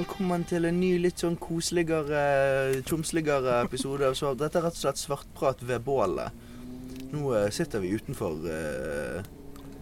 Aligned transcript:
Velkommen 0.00 0.46
til 0.48 0.64
en 0.64 0.78
ny 0.80 0.94
litt 0.96 1.20
sånn 1.20 1.34
koseligere, 1.36 2.20
tjomsligere 2.88 3.58
episode. 3.66 4.08
Så 4.16 4.30
dette 4.38 4.56
er 4.56 4.62
rett 4.64 4.76
og 4.78 4.80
slett 4.80 5.00
svartprat 5.00 5.60
ved 5.68 5.82
bålet. 5.84 6.38
Nå 7.10 7.34
eh, 7.36 7.50
sitter 7.52 7.82
vi 7.82 7.90
utenfor 7.98 8.46
eh, 8.48 9.26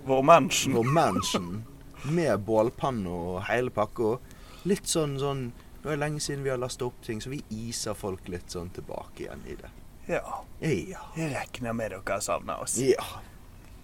Vår 0.09 0.25
mansion. 0.27 0.75
vår 0.75 0.89
mansion 0.97 1.53
med 2.11 2.43
bålpanne 2.49 3.13
og 3.15 3.37
hele 3.47 3.71
pakka. 3.71 4.17
Litt 4.67 4.91
sånn 4.91 5.15
sånn 5.23 5.45
Nå 5.53 5.87
er 5.87 5.93
det 5.93 6.01
lenge 6.03 6.25
siden 6.25 6.43
vi 6.43 6.51
har 6.51 6.59
lasta 6.59 6.89
opp 6.89 6.99
ting, 7.07 7.21
så 7.23 7.31
vi 7.31 7.39
iser 7.55 7.95
folk 7.95 8.27
litt 8.33 8.51
sånn 8.51 8.73
tilbake 8.75 9.29
igjen 9.29 9.45
i 9.47 9.55
det. 9.61 9.71
Ja. 10.09 10.41
Ja. 10.65 11.05
Jeg 11.15 11.31
regner 11.37 11.77
med 11.79 11.95
dere 11.95 12.03
har 12.17 12.25
savna 12.27 12.59
oss. 12.65 12.75
ja. 12.83 13.07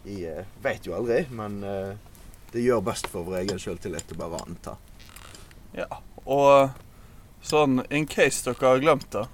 Jeg 0.05 0.35
uh, 0.35 0.59
veit 0.67 0.85
jo 0.85 0.99
aldri, 0.99 1.23
men 1.31 1.63
eh, 1.65 1.95
det 2.51 2.67
gjør 2.67 2.83
best 2.91 3.07
for 3.09 3.25
vår 3.25 3.45
egen 3.45 3.63
sjøltillit 3.63 4.11
å 4.13 4.19
bare 4.19 4.43
anta. 4.43 4.75
Ja. 5.75 5.89
Og 6.25 6.71
sånn 7.45 7.83
in 7.93 8.07
case 8.09 8.45
dere 8.47 8.71
har 8.71 8.81
glemt 8.83 9.11
det, 9.13 9.27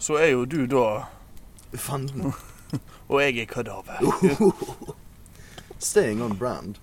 så 0.00 0.18
er 0.20 0.32
jo 0.34 0.44
du 0.48 0.64
da 0.70 1.06
Fanden. 1.74 2.32
Og 3.10 3.20
jeg 3.20 3.38
er 3.42 3.48
kadaver. 3.50 3.98
Staying 5.78 6.22
on 6.22 6.36
brand. 6.38 6.78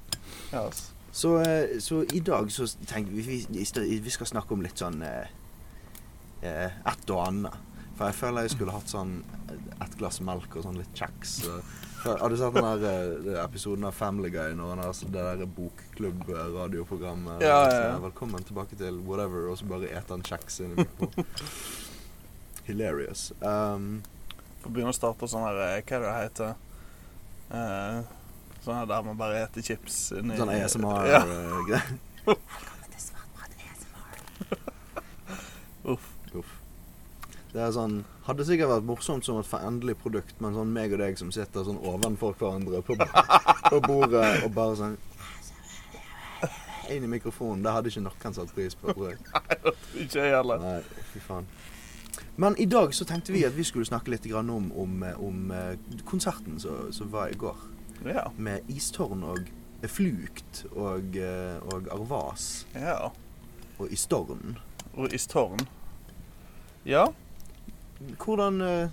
Yes. 0.53 0.91
Så, 1.11 1.37
eh, 1.41 1.79
så 1.79 2.03
i 2.13 2.19
dag 2.19 2.51
så 2.51 2.67
tenkte 2.87 3.13
vi 3.15 3.45
vi, 3.49 4.09
skal 4.13 4.27
snakke 4.29 4.53
om 4.53 4.61
litt 4.63 4.79
sånn 4.79 5.01
eh, 5.03 5.31
eh, 6.43 6.67
et 6.71 7.09
og 7.11 7.23
annet. 7.25 7.55
For 7.97 8.07
jeg 8.11 8.19
føler 8.19 8.45
jeg 8.47 8.53
skulle 8.55 8.75
hatt 8.75 8.91
sånn 8.91 9.17
eh, 9.49 9.57
et 9.83 9.97
glass 9.99 10.21
melk 10.23 10.55
og 10.55 10.67
sånn 10.67 10.79
litt 10.79 10.93
kjeks. 10.95 11.41
og- 11.49 11.63
Har 12.03 12.29
du 12.29 12.37
sett 12.37 12.53
den 12.53 12.81
der 12.81 13.35
eh, 13.35 13.43
episoden 13.43 13.83
av 13.83 13.91
Family 13.91 14.29
Guy 14.29 14.55
når 14.57 14.69
han 14.69 14.79
har 14.81 14.93
det 15.13 15.25
der 15.25 15.45
bokklubb-radioprogrammet? 15.57 17.43
Ja, 17.45 17.59
ja, 17.69 17.81
ja. 17.83 17.99
Velkommen 18.01 18.43
tilbake 18.43 18.75
til 18.75 18.97
whatever, 19.05 19.51
og 19.51 19.59
så 19.59 19.67
bare 19.69 19.91
eter 19.91 20.15
han 20.15 20.25
kjeks 20.25 20.59
inni 20.65 20.81
midt 20.81 20.95
på. 20.97 21.11
Hilarious. 22.69 23.27
Um, 23.41 24.01
Får 24.63 24.73
begynne 24.73 24.93
å 24.93 24.97
starte 24.97 25.29
sånn 25.29 25.45
her 25.45 25.61
eh, 25.67 25.77
Hva 25.85 25.97
er 25.97 26.01
det 26.01 26.07
det 26.07 26.17
heter? 26.23 26.51
Uh, 27.51 28.01
sånn 28.65 28.79
her 28.79 28.89
der 28.89 29.05
man 29.05 29.21
bare 29.21 29.45
eter 29.45 29.65
chips 29.65 30.01
inni 30.17 30.37
sånn 30.41 30.53
Ja. 31.09 31.21
Det 37.51 37.59
er 37.59 37.71
sånn 37.75 38.01
Hadde 38.25 38.45
sikkert 38.47 38.71
vært 38.71 38.87
morsomt 38.87 39.27
som 39.27 39.39
et 39.41 39.49
forendelig 39.49 39.97
produkt, 39.99 40.37
men 40.43 40.55
sånn 40.55 40.71
meg 40.71 40.93
og 40.95 41.01
deg 41.03 41.17
som 41.19 41.33
sitter 41.35 41.65
sånn 41.67 41.81
ovenfor 41.83 42.37
hverandre 42.39 42.83
på, 42.85 42.95
på 42.95 43.81
bordet 43.87 44.27
og 44.45 44.53
bare 44.55 44.77
sånn 44.79 44.99
Inn 46.91 47.05
i 47.05 47.07
mikrofonen. 47.07 47.61
Det 47.63 47.71
hadde 47.71 47.91
ikke 47.91 48.01
noen 48.03 48.33
satt 48.35 48.49
pris 48.51 48.73
på. 48.75 48.91
Tror 48.97 49.13
jeg. 49.13 49.19
Ikke 50.01 50.25
jeg 50.25 50.33
heller. 50.33 50.59
Nei, 50.59 51.03
fy 51.13 51.21
faen. 51.23 51.45
Men 52.41 52.57
i 52.59 52.65
dag 52.67 52.91
så 52.97 53.05
tenkte 53.07 53.31
vi 53.31 53.45
at 53.47 53.55
vi 53.55 53.63
skulle 53.63 53.87
snakke 53.87 54.11
litt 54.11 54.27
grann 54.27 54.49
om, 54.51 54.67
om, 54.75 54.97
om 55.23 55.53
eh, 55.55 56.01
konserten 56.09 56.59
som 56.59 56.89
som 56.91 57.11
var 57.13 57.31
i 57.31 57.37
går. 57.39 57.63
Ja. 58.09 58.25
Med 58.35 58.67
Istårn 58.67 59.23
og 59.23 59.47
Flukt 59.89 60.65
og, 60.75 61.15
eh, 61.17 61.57
og 61.73 61.87
Arvas 61.93 62.65
ja. 62.75 63.09
og 63.79 63.93
Istorn. 63.93 64.59
Og 64.93 65.13
Istorn. 65.13 65.63
Ja. 66.85 67.07
Hvordan 68.21 68.61
eh, 68.61 68.89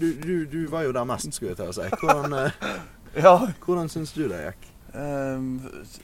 du, 0.00 0.06
du, 0.20 0.46
du 0.46 0.66
var 0.70 0.82
jo 0.86 0.92
der 0.92 1.04
mest, 1.08 1.34
skulle 1.34 1.54
jeg 1.54 1.60
til 1.60 1.72
å 1.72 1.76
si. 1.76 1.88
Hvordan, 2.00 2.32
eh, 2.32 2.62
Ja. 3.22 3.36
hvordan 3.64 3.88
syns 3.88 4.12
du 4.12 4.26
det 4.28 4.42
gikk? 4.44 4.72
Um, 4.96 5.60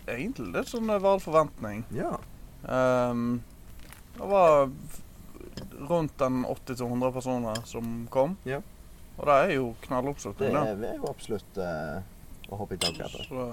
egentlig 0.08 0.50
litt 0.52 0.68
sånn 0.68 0.90
over 0.92 1.14
all 1.14 1.20
forventning. 1.20 1.84
Ja. 1.96 2.14
Um, 2.64 3.42
det 4.16 4.28
var 4.28 4.70
rundt 5.88 6.18
den 6.20 6.44
80-100 6.48 7.12
personer 7.12 7.62
som 7.68 8.06
kom. 8.12 8.36
Ja. 8.48 8.60
Og 9.18 9.26
det 9.28 9.34
er 9.42 9.50
jo 9.58 9.66
Det 9.74 9.86
knalloppslutning, 9.86 10.54
Det, 10.56 10.88
er, 10.88 10.94
er 10.94 11.00
jo 11.00 11.10
absolutt 11.10 11.60
uh, 11.60 12.00
å 12.48 12.60
hoppe 12.62 12.76
i 12.76 12.80
taket. 12.80 13.12
Så, 13.28 13.48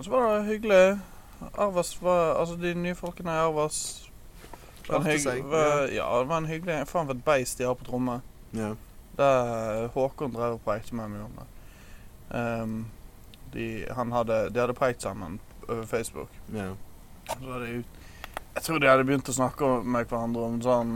så 0.00 0.12
var 0.12 0.30
det 0.30 0.46
hyggelig. 0.48 0.84
Arvas 1.60 1.92
var 2.02 2.38
Altså, 2.40 2.56
de 2.56 2.72
nye 2.78 2.96
folkene 2.96 3.34
i 3.34 3.42
Arvas 3.44 3.78
Klarte 4.84 5.08
hygg- 5.10 5.22
seg, 5.24 5.44
var, 5.48 5.88
Ja, 5.92 6.08
det 6.20 6.28
var 6.28 6.36
en 6.42 6.50
hyggelig 6.50 6.78
Faen, 6.90 7.06
for 7.08 7.14
et 7.14 7.24
beist 7.24 7.58
de 7.58 7.64
har 7.68 7.74
på 7.80 7.86
trommet. 7.88 8.22
Ja. 8.52 8.74
Det 9.16 9.30
Håkon 9.94 10.32
drev 10.34 10.56
og 10.58 10.64
prekte 10.66 10.94
med 10.98 11.10
meg 11.14 11.24
om 11.24 11.34
det. 11.38 11.48
Um, 12.34 12.76
de, 13.54 13.66
han 13.94 14.12
hadde, 14.12 14.38
de 14.50 14.60
hadde 14.60 14.74
preikt 14.76 15.02
sammen 15.02 15.38
over 15.68 15.84
Facebook. 15.86 16.30
ja. 16.52 16.72
Så 17.24 17.38
hadde 17.48 17.66
de, 17.66 17.84
jeg 18.54 18.62
tror 18.62 18.78
de 18.82 18.88
hadde 18.90 19.04
begynt 19.08 19.28
å 19.32 19.34
snakke 19.34 19.68
med 19.82 20.06
hverandre 20.10 20.42
om 20.44 20.58
sånn 20.62 20.90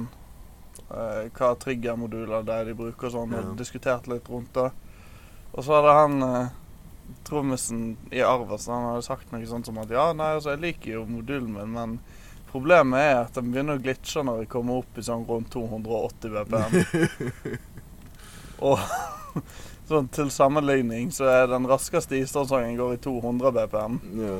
uh, 0.91 1.25
Hva 1.38 1.54
triggermoduler 1.59 2.44
det 2.44 2.54
er 2.54 2.69
de 2.69 2.75
bruker 2.77 3.09
og 3.09 3.15
sånn, 3.15 3.32
og 3.38 3.54
diskutert 3.56 4.06
litt 4.10 4.28
rundt 4.28 4.53
det. 4.54 4.69
Og 5.54 5.65
så 5.65 5.78
hadde 5.78 5.94
han 5.97 6.22
uh, 6.22 6.50
trommisen 7.25 7.97
i 8.12 8.21
Arvas 8.21 8.69
han 8.69 8.91
hadde 8.91 9.06
sagt 9.06 9.32
noe 9.32 9.47
sånt 9.48 9.66
som 9.66 9.78
at 9.81 9.91
ja, 9.94 10.10
nei, 10.12 10.34
altså 10.37 10.53
jeg 10.53 10.60
liker 10.66 10.98
jo 10.98 11.06
modulen 11.09 11.54
min, 11.56 11.72
men 11.72 11.97
problemet 12.53 13.00
er 13.00 13.16
at 13.25 13.34
den 13.38 13.50
begynner 13.53 13.78
å 13.78 13.82
glitche 13.82 14.22
når 14.25 14.42
jeg 14.44 14.48
kommer 14.53 14.81
opp 14.82 14.98
i 14.98 15.04
sånn 15.06 15.26
rundt 15.28 15.50
280 15.54 16.31
BPM. 16.36 17.59
og 18.60 18.78
sånn 19.88 20.09
til 20.12 20.31
sammenligning 20.34 21.10
så 21.14 21.28
er 21.31 21.47
den 21.53 21.66
raskeste 21.70 22.19
isdansangen 22.19 22.76
går 22.81 22.97
i 22.97 23.03
200 23.04 23.53
BPM. 23.60 24.00
ja. 24.22 24.38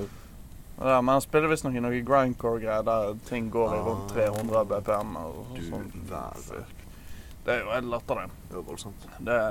Ja, 0.79 1.01
men 1.03 1.11
han 1.17 1.23
spiller 1.25 1.51
visstnok 1.51 1.75
i 1.75 1.81
noe 1.83 1.97
grindcore-greier 2.07 2.85
der 2.87 3.17
ting 3.27 3.49
går 3.51 3.73
i 3.75 3.79
rundt 3.83 4.13
Ah. 4.15 4.29
300 4.31 4.61
BPM. 4.71 5.17
Og 5.19 5.57
sånn. 5.67 5.89
Det 7.49 7.51
er 7.57 7.65
jo 7.65 7.73
helt 7.73 7.89
latterlig. 7.91 8.29
Det 8.47 8.55
var 8.61 8.63
voldsomt. 8.69 9.07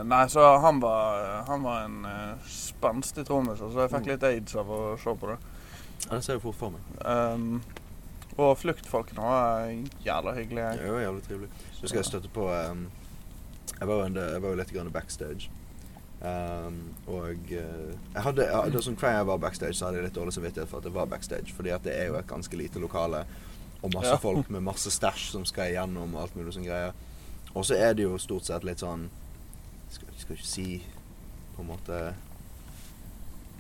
Nei, 0.08 0.22
så 0.32 0.46
han 0.64 0.80
var, 0.80 1.44
han 1.50 1.66
var 1.68 1.82
en 1.90 1.98
uh, 2.08 2.48
spenstig 2.48 3.26
trommis, 3.28 3.60
så 3.60 3.68
jeg 3.84 3.92
fikk 3.92 4.06
Mm. 4.08 4.12
litt 4.14 4.24
aids 4.30 4.56
av 4.56 4.72
å 4.72 4.80
se 5.04 5.16
på 5.20 5.28
det. 5.34 5.38
Ja, 6.06 6.14
det 6.16 6.22
ser 6.24 6.38
jeg 6.38 6.44
fort 6.46 6.56
for 6.62 6.78
meg. 6.78 6.82
Um, 7.04 7.60
og 8.38 8.58
fluktfolkene 8.62 9.22
er 9.34 9.70
jævla 10.06 10.34
hyggelige. 10.38 10.72
Det 10.82 10.92
var 10.94 11.02
jævlig 11.02 11.24
trivelig. 11.28 11.50
Så 11.74 11.88
skal 11.88 11.98
jeg 12.04 12.06
støtte 12.06 12.30
på 12.34 12.48
um, 12.50 12.84
jeg, 13.80 13.88
var 13.88 14.04
en, 14.06 14.16
jeg 14.16 14.42
var 14.44 14.54
jo 14.54 14.60
litt 14.60 14.74
grann 14.76 14.92
backstage. 14.94 15.50
Um, 16.22 16.78
og 17.06 17.52
eh, 17.54 17.92
jeg 18.14 18.24
hadde, 18.26 18.46
jeg 18.48 18.56
hadde 18.56 18.82
som 18.82 18.96
hver 18.98 19.10
gang 19.12 19.18
jeg 19.20 19.28
var 19.28 19.38
backstage, 19.38 19.74
så 19.78 19.86
hadde 19.86 20.00
jeg 20.00 20.08
litt 20.08 20.16
dårlig 20.16 20.34
samvittighet 20.34 20.70
for 20.70 20.82
at 20.82 20.88
jeg 20.90 20.96
var 20.96 21.06
backstage. 21.12 21.54
Fordi 21.54 21.74
at 21.76 21.84
det 21.86 21.94
er 21.98 22.08
jo 22.12 22.18
et 22.18 22.28
ganske 22.30 22.58
lite 22.58 22.82
lokale 22.82 23.26
og 23.82 23.92
masse 23.94 24.10
Ja. 24.16 24.18
folk 24.22 24.50
med 24.50 24.62
masse 24.66 24.90
stæsj 24.92 25.32
som 25.32 25.46
skal 25.46 25.70
igjennom 25.74 26.16
og 26.16 26.22
alt 26.24 26.36
mulig 26.36 26.54
sånn 26.56 26.66
greier. 26.66 26.94
Og 27.54 27.66
så 27.66 27.78
er 27.78 27.94
det 27.94 28.04
jo 28.08 28.18
stort 28.18 28.46
sett 28.50 28.64
litt 28.66 28.82
sånn 28.82 29.10
skal, 29.94 30.08
skal 30.18 30.36
ikke 30.36 30.46
si 30.50 30.84
på 31.56 31.62
en 31.62 31.70
måte 31.70 32.00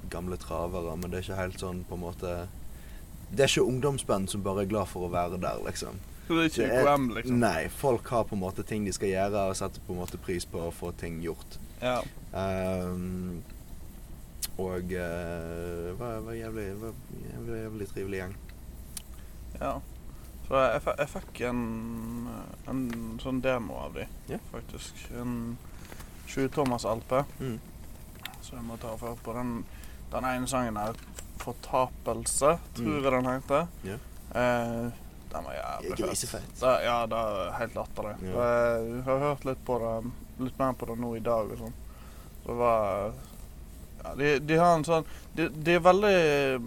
gamle 0.09 0.37
travere, 0.37 0.95
men 0.97 1.11
det 1.11 1.19
er 1.19 1.25
ikke 1.27 1.41
helt 1.41 1.59
sånn 1.61 1.83
på 1.89 1.97
en 1.97 2.03
måte 2.05 2.33
Det 3.31 3.43
er 3.43 3.51
ikke 3.51 3.63
ungdomsband 3.67 4.29
som 4.31 4.43
bare 4.45 4.63
er 4.63 4.69
glad 4.71 4.87
for 4.87 5.07
å 5.07 5.11
være 5.11 5.39
der, 5.41 5.59
liksom. 5.65 5.99
Det 6.27 6.37
er 6.37 6.49
ikke 6.51 6.67
UKM, 6.81 7.09
liksom. 7.15 7.39
Nei, 7.39 7.67
folk 7.71 8.07
har 8.11 8.23
på 8.27 8.35
en 8.35 8.41
måte 8.43 8.63
ting 8.67 8.85
de 8.87 8.93
skal 8.95 9.11
gjøre, 9.11 9.45
og 9.49 9.57
setter 9.59 9.83
på 9.87 9.93
en 9.95 10.01
måte 10.01 10.19
pris 10.19 10.45
på 10.47 10.65
å 10.67 10.71
få 10.75 10.91
ting 10.99 11.19
gjort. 11.23 11.59
Ja. 11.81 11.99
Um, 12.31 13.43
og 14.57 14.91
uh, 14.95 15.91
var, 15.99 16.19
var 16.25 16.33
jævlig, 16.33 16.65
var 16.81 16.95
jævlig, 17.33 17.61
jævlig 17.63 17.87
trivelig 17.93 18.23
gjeng. 18.23 18.35
ja. 19.61 19.77
Så 20.47 20.55
jeg, 20.63 20.81
jeg 20.87 21.09
fikk 21.11 21.39
en, 21.49 21.63
en 22.71 22.83
sånn 23.19 23.41
demo 23.43 23.81
av 23.83 23.97
de, 23.97 24.05
Ja. 24.31 24.37
faktisk. 24.53 25.01
En 25.19 25.57
20 26.31 26.47
Thomas 26.55 26.85
Alpe. 26.87 27.25
Mm. 27.41 27.57
Så 28.39 28.55
jeg 28.55 28.63
må 28.63 28.77
ta 28.79 28.93
og 28.93 29.01
høre 29.03 29.19
på 29.25 29.33
den, 29.35 29.65
den 30.13 30.27
ene 30.29 30.47
sangen 30.47 30.79
her. 30.79 30.95
'Fortapelse', 31.37 32.59
tror 32.75 32.85
Mm. 32.85 33.03
jeg 33.03 33.11
den 33.11 33.25
heter. 33.25 33.67
Yeah. 33.85 33.99
Eh, 34.35 34.91
den 35.31 35.43
var 35.43 35.53
jævlig 35.53 36.17
fet. 36.29 36.61
Ja, 36.61 37.05
det 37.05 37.17
er 37.17 37.51
helt 37.59 37.73
latterlig. 37.75 38.15
Ja. 38.23 38.35
Og 38.37 38.87
Jeg 38.95 39.03
har 39.03 39.19
hørt 39.19 39.45
litt 39.45 39.65
på 39.65 39.79
det, 39.79 40.11
litt 40.45 40.59
mer 40.59 40.73
på 40.73 40.85
det 40.85 40.97
nå 40.99 41.15
i 41.15 41.19
dag 41.19 41.51
og 41.51 41.57
sånn. 41.57 41.73
Det 42.45 42.55
var 42.55 43.13
ja, 44.03 44.15
de, 44.15 44.39
de 44.39 44.55
har 44.57 44.75
en 44.77 44.83
sånn 44.83 45.05
de, 45.35 45.49
de 45.49 45.73
er 45.75 45.79
veldig 45.79 46.61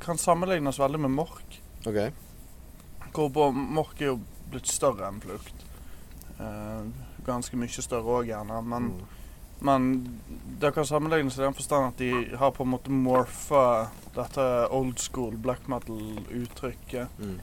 Kan 0.00 0.18
sammenlignes 0.18 0.78
veldig 0.78 0.98
med 1.00 1.10
Mork. 1.10 1.60
OK. 1.86 2.12
Hvorpå 3.12 3.52
Mork 3.54 4.00
er 4.00 4.06
jo 4.06 4.20
blitt 4.50 4.66
større 4.66 5.06
enn 5.08 5.20
Flukt. 5.20 5.54
Eh, 6.40 6.82
ganske 7.24 7.54
mye 7.56 7.68
større 7.82 8.02
òg, 8.02 8.26
gjerne. 8.26 8.62
Men 8.64 8.82
Mm. 8.82 9.06
men 9.60 10.18
det 10.58 10.74
kan 10.74 10.84
sammenlignes 10.84 11.38
i 11.38 11.42
den 11.42 11.54
forstand 11.54 11.86
at 11.86 11.96
de 11.98 12.36
har 12.36 12.50
på 12.50 12.64
en 12.64 12.70
måte 12.70 12.90
morfa 12.90 13.88
dette 14.16 14.46
old 14.70 14.98
school 15.00 15.36
black 15.36 15.68
metal-uttrykket 15.68 17.08
Mm. 17.18 17.40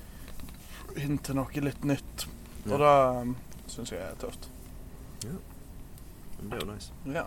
inn 0.98 1.18
til 1.18 1.36
noe 1.36 1.62
litt 1.66 1.84
nytt. 1.86 2.28
Ja. 2.66 2.74
Og 2.74 2.80
det 2.80 3.22
um, 3.22 3.36
syns 3.68 3.92
jeg 3.92 4.02
er 4.02 4.16
tøft. 4.20 4.50
Ja. 5.24 5.36
Det 6.40 6.54
er 6.54 6.66
jo 6.66 6.72
nice. 6.72 6.92
Ja. 7.06 7.26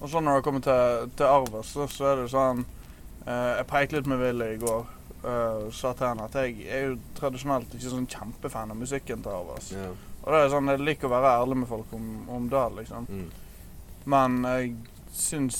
Og 0.00 0.08
så 0.08 0.20
når 0.20 0.36
det 0.40 0.44
kommer 0.44 0.60
til, 0.64 1.10
til 1.16 1.24
Arvas, 1.26 1.66
så, 1.74 1.86
så 1.86 2.04
er 2.04 2.16
det 2.22 2.30
sånn 2.32 2.62
eh, 3.26 3.56
Jeg 3.58 3.66
pekte 3.68 3.98
litt 3.98 4.06
med 4.08 4.22
Willy 4.22 4.54
i 4.54 4.62
går 4.62 4.86
Uh, 5.20 5.66
sa 5.76 5.90
til 5.92 6.06
henne 6.06 6.24
at 6.24 6.36
jeg 6.38 6.62
er 6.64 6.86
jo 6.86 6.92
tradisjonelt 7.18 7.74
ikke 7.76 7.90
sånn 7.92 8.06
kjempefan 8.08 8.70
av 8.72 8.78
musikken 8.80 9.20
til 9.20 9.34
Arvas. 9.36 9.66
Ja. 9.76 9.90
Og 10.22 10.30
det 10.32 10.38
er 10.38 10.48
sånn, 10.54 10.70
jeg 10.72 10.80
liker 10.80 11.10
å 11.10 11.12
være 11.12 11.32
ærlig 11.42 11.58
med 11.60 11.68
folk 11.68 11.92
om, 11.92 12.06
om 12.32 12.46
det, 12.48 12.62
liksom. 12.78 13.04
Mm. 13.04 13.26
Men 14.14 14.38
jeg 14.48 14.70
syns 15.12 15.58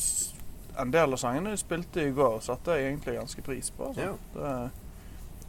en 0.80 0.90
del 0.94 1.12
av 1.12 1.18
sangene 1.20 1.50
de 1.54 1.60
spilte 1.60 2.02
i 2.06 2.10
går, 2.16 2.38
satte 2.44 2.76
jeg 2.76 2.90
egentlig 2.92 3.16
ganske 3.18 3.42
pris 3.46 3.70
på. 3.76 3.92
Så, 3.94 4.00
Ja. 4.00 4.12
Det, 4.34 4.70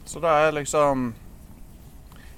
så 0.05 0.19
det 0.23 0.29
er 0.33 0.51
liksom 0.57 1.13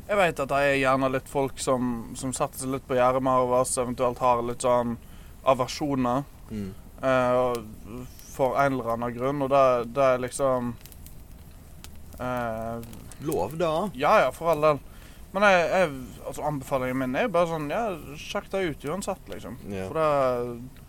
Jeg 0.07 0.17
vet 0.19 0.39
at 0.43 0.49
det 0.51 0.57
er 0.67 0.73
gjerne 0.81 1.09
litt 1.13 1.29
folk 1.31 1.59
som, 1.63 2.11
som 2.19 2.33
setter 2.35 2.59
seg 2.59 2.73
litt 2.73 2.87
på 2.87 2.97
gjerdet 2.97 3.23
med 3.23 3.53
oss, 3.55 3.77
eventuelt 3.79 4.19
har 4.19 4.41
litt 4.43 4.61
sånn 4.65 4.97
aversjoner 5.45 6.23
Mm. 6.51 6.73
eh, 7.01 8.03
for 8.33 8.57
en 8.59 8.73
eller 8.73 8.91
annen 8.93 9.13
grunn, 9.15 9.41
og 9.41 9.49
det, 9.49 9.93
det 9.95 10.03
er 10.03 10.19
liksom 10.19 10.73
eh, 12.19 12.81
Lov, 13.23 13.55
da. 13.57 13.89
Ja 13.95 14.19
ja, 14.25 14.31
for 14.35 14.51
all 14.51 14.61
del. 14.61 14.79
Men 15.33 15.45
jeg, 15.47 15.61
jeg, 15.71 15.93
altså 16.27 16.43
anbefalingen 16.45 16.99
min 16.99 17.15
er 17.17 17.25
jo 17.25 17.31
bare 17.33 17.49
sånn 17.49 17.69
Ja, 17.71 17.83
sjekk 18.19 18.51
det 18.53 18.65
ut 18.69 18.83
uansett, 18.91 19.23
liksom. 19.31 19.55
Ja. 19.71 19.87
For 19.89 19.97
det 19.97 20.82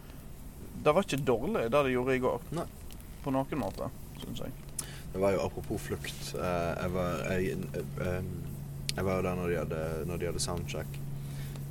Det 0.85 0.93
var 0.93 1.07
ikke 1.07 1.25
dårlig, 1.25 1.65
det 1.73 1.81
de 1.87 1.95
gjorde 1.95 2.17
i 2.17 2.23
går. 2.23 2.43
Nei. 2.59 2.67
På 3.25 3.33
noen 3.33 3.61
måte, 3.61 3.89
syns 4.21 4.43
jeg. 4.45 4.53
Det 5.15 5.23
var 5.23 5.33
jo 5.33 5.45
apropos 5.47 5.81
flukt. 5.81 6.35
eh, 6.35 6.73
jeg 6.83 6.93
var 6.93 7.23
jeg, 7.31 7.57
jeg, 7.73 8.23
jeg 8.97 9.05
var 9.07 9.17
jo 9.17 9.27
der 9.29 9.39
når 9.39 9.49
de 9.49 9.59
hadde, 9.63 9.83
når 10.11 10.21
de 10.21 10.29
hadde 10.29 10.43
soundcheck. 10.45 10.99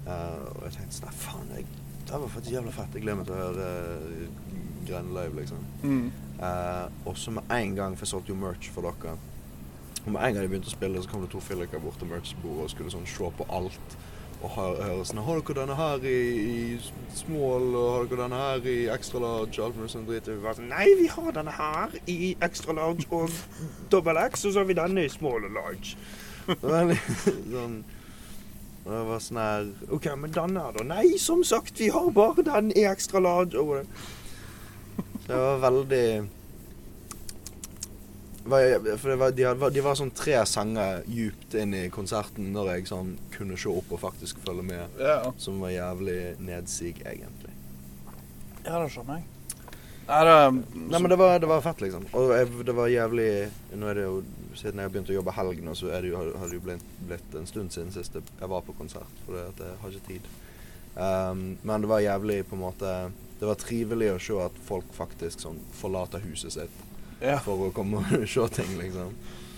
Eh, 0.08 0.44
og 0.56 0.66
jeg 0.66 0.78
tenkte 0.78 0.98
sånn 0.98 1.18
faen, 1.20 1.52
jeg, 1.60 1.68
det 2.08 2.20
var 2.24 2.32
faktisk 2.34 2.56
jævla 2.56 2.74
fett. 2.76 2.96
Jeg 2.98 3.06
gleder 3.06 3.20
meg 3.20 3.30
til 3.30 3.36
å 3.36 3.44
høre 3.44 5.04
live, 5.14 5.36
liksom. 5.40 5.62
Mm. 5.84 6.08
Eh, 6.40 6.88
og 7.06 7.18
så 7.18 7.32
med 7.32 7.54
en 7.56 7.76
gang, 7.78 7.96
for 7.98 8.06
jeg 8.08 8.14
solgte 8.16 8.34
jo 8.34 8.40
merch 8.40 8.72
for 8.74 8.90
dere. 8.90 9.16
Og 10.04 10.10
med 10.12 10.20
en 10.20 10.34
gang 10.36 10.42
de 10.44 10.50
begynte 10.52 10.72
å 10.72 10.76
spille, 10.76 11.04
så 11.04 11.12
kom 11.12 11.24
det 11.24 11.32
to 11.32 11.40
fylliker 11.44 11.80
bort 11.84 12.00
til 12.02 12.10
merchbordet 12.12 12.66
og 12.66 12.74
skulle 12.74 12.92
sånn 12.92 13.08
se 13.08 13.30
på 13.38 13.48
alt. 13.56 13.98
Og 14.44 14.52
hø- 14.58 15.04
sånn 15.08 15.22
Har 15.24 15.40
dere 15.40 15.56
denne 15.62 15.76
her 15.80 16.04
i, 16.04 16.18
i 16.44 16.80
small, 17.16 17.70
og 17.80 17.90
har 17.94 18.10
dere 18.12 18.22
denne 18.26 18.40
her 18.42 18.68
i 18.68 18.78
extra 18.92 19.22
large? 19.24 19.62
Alt 19.64 19.78
mulig 19.80 19.92
sånn 19.94 20.06
drit. 20.10 20.28
Og 20.28 20.36
vi 20.36 20.44
var 20.44 20.58
sånn 20.60 20.68
Nei, 20.74 20.88
vi 21.00 21.08
har 21.14 21.32
denne 21.38 21.54
her 21.56 21.96
i 22.12 22.36
extra 22.44 22.76
large 22.76 23.08
og 23.16 23.32
dobbel 23.94 24.20
X, 24.26 24.44
og 24.46 24.54
så 24.56 24.60
har 24.64 24.68
vi 24.70 24.76
denne 24.82 25.06
i 25.08 25.12
small 25.14 25.48
og 25.48 25.56
large. 25.56 25.96
Det 26.48 27.00
sånn 27.56 27.84
og 28.84 28.92
det 28.92 29.02
var 29.08 29.20
sånn 29.24 29.38
her 29.40 29.68
OK, 29.96 30.08
men 30.20 30.32
denne 30.36 30.60
her, 30.66 30.74
da? 30.76 30.84
Nei, 30.84 31.14
som 31.24 31.40
sagt, 31.48 31.78
vi 31.80 31.88
har 31.94 32.10
bare 32.12 32.44
den 32.44 32.74
i 32.76 32.84
extra 32.84 33.22
large. 33.24 33.56
Så 33.64 35.30
det 35.30 35.38
var 35.40 35.62
veldig 35.64 36.08
for 38.44 39.10
det 39.10 39.16
var, 39.16 39.32
de, 39.32 39.46
var, 39.56 39.72
de 39.72 39.82
var 39.84 39.96
sånn 39.96 40.12
tre 40.16 40.36
sanger 40.50 41.04
djupt 41.08 41.56
inn 41.56 41.76
i 41.78 41.84
konserten 41.94 42.52
når 42.52 42.74
jeg 42.74 42.90
sånn 42.92 43.14
kunne 43.32 43.56
se 43.60 43.72
opp 43.72 43.94
og 43.96 44.02
faktisk 44.02 44.42
følge 44.44 44.66
med. 44.68 45.00
Ja. 45.00 45.32
Som 45.40 45.62
var 45.64 45.72
jævlig 45.72 46.36
nedsig, 46.44 46.98
egentlig. 47.08 47.54
ja, 48.66 48.76
det 48.76 48.90
skjønner 48.92 49.22
jeg. 49.22 49.30
Nei, 50.04 50.20
det 50.28 50.36
Nei, 50.76 51.00
men 51.00 51.10
det 51.14 51.16
var, 51.16 51.38
det 51.40 51.48
var 51.48 51.62
fett, 51.64 51.82
liksom. 51.86 52.10
Og 52.12 52.34
jeg, 52.36 52.50
det 52.68 52.74
var 52.76 52.90
jævlig 52.92 53.28
Nå 53.80 53.88
er 53.88 53.96
det 53.96 54.02
jo 54.04 54.18
Siden 54.60 54.82
jeg 54.82 54.90
har 54.90 54.92
begynt 54.92 55.12
å 55.14 55.16
jobbe 55.16 55.34
helg 55.38 55.62
nå, 55.64 55.76
så 55.80 55.94
er 55.96 56.04
det 56.04 56.12
jo, 56.12 56.20
har 56.20 56.50
det 56.52 56.58
jo 56.58 56.66
blitt, 56.66 56.90
blitt 57.08 57.38
en 57.40 57.48
stund 57.50 57.72
siden 57.74 57.94
sist 57.96 58.20
jeg 58.20 58.50
var 58.52 58.62
på 58.68 58.76
konsert. 58.78 59.22
For 59.24 59.34
det 59.34 59.48
at 59.54 59.62
jeg 59.64 59.80
har 59.82 59.96
ikke 59.96 60.10
tid. 60.12 60.28
Um, 60.94 61.46
men 61.64 61.82
det 61.82 61.90
var 61.90 62.04
jævlig 62.04 62.44
på 62.46 62.54
en 62.54 62.62
måte 62.68 62.92
Det 63.40 63.48
var 63.50 63.58
trivelig 63.58 64.12
å 64.14 64.20
se 64.22 64.36
at 64.44 64.60
folk 64.68 64.92
faktisk 64.94 65.42
sånn 65.42 65.58
forlater 65.80 66.22
huset 66.28 66.54
sitt 66.54 66.84
ja. 67.24 67.38
for 67.42 67.70
å 67.70 67.72
komme 67.76 68.04
og 68.04 68.28
se 68.34 68.48
ting, 68.60 68.74
liksom. 68.82 69.14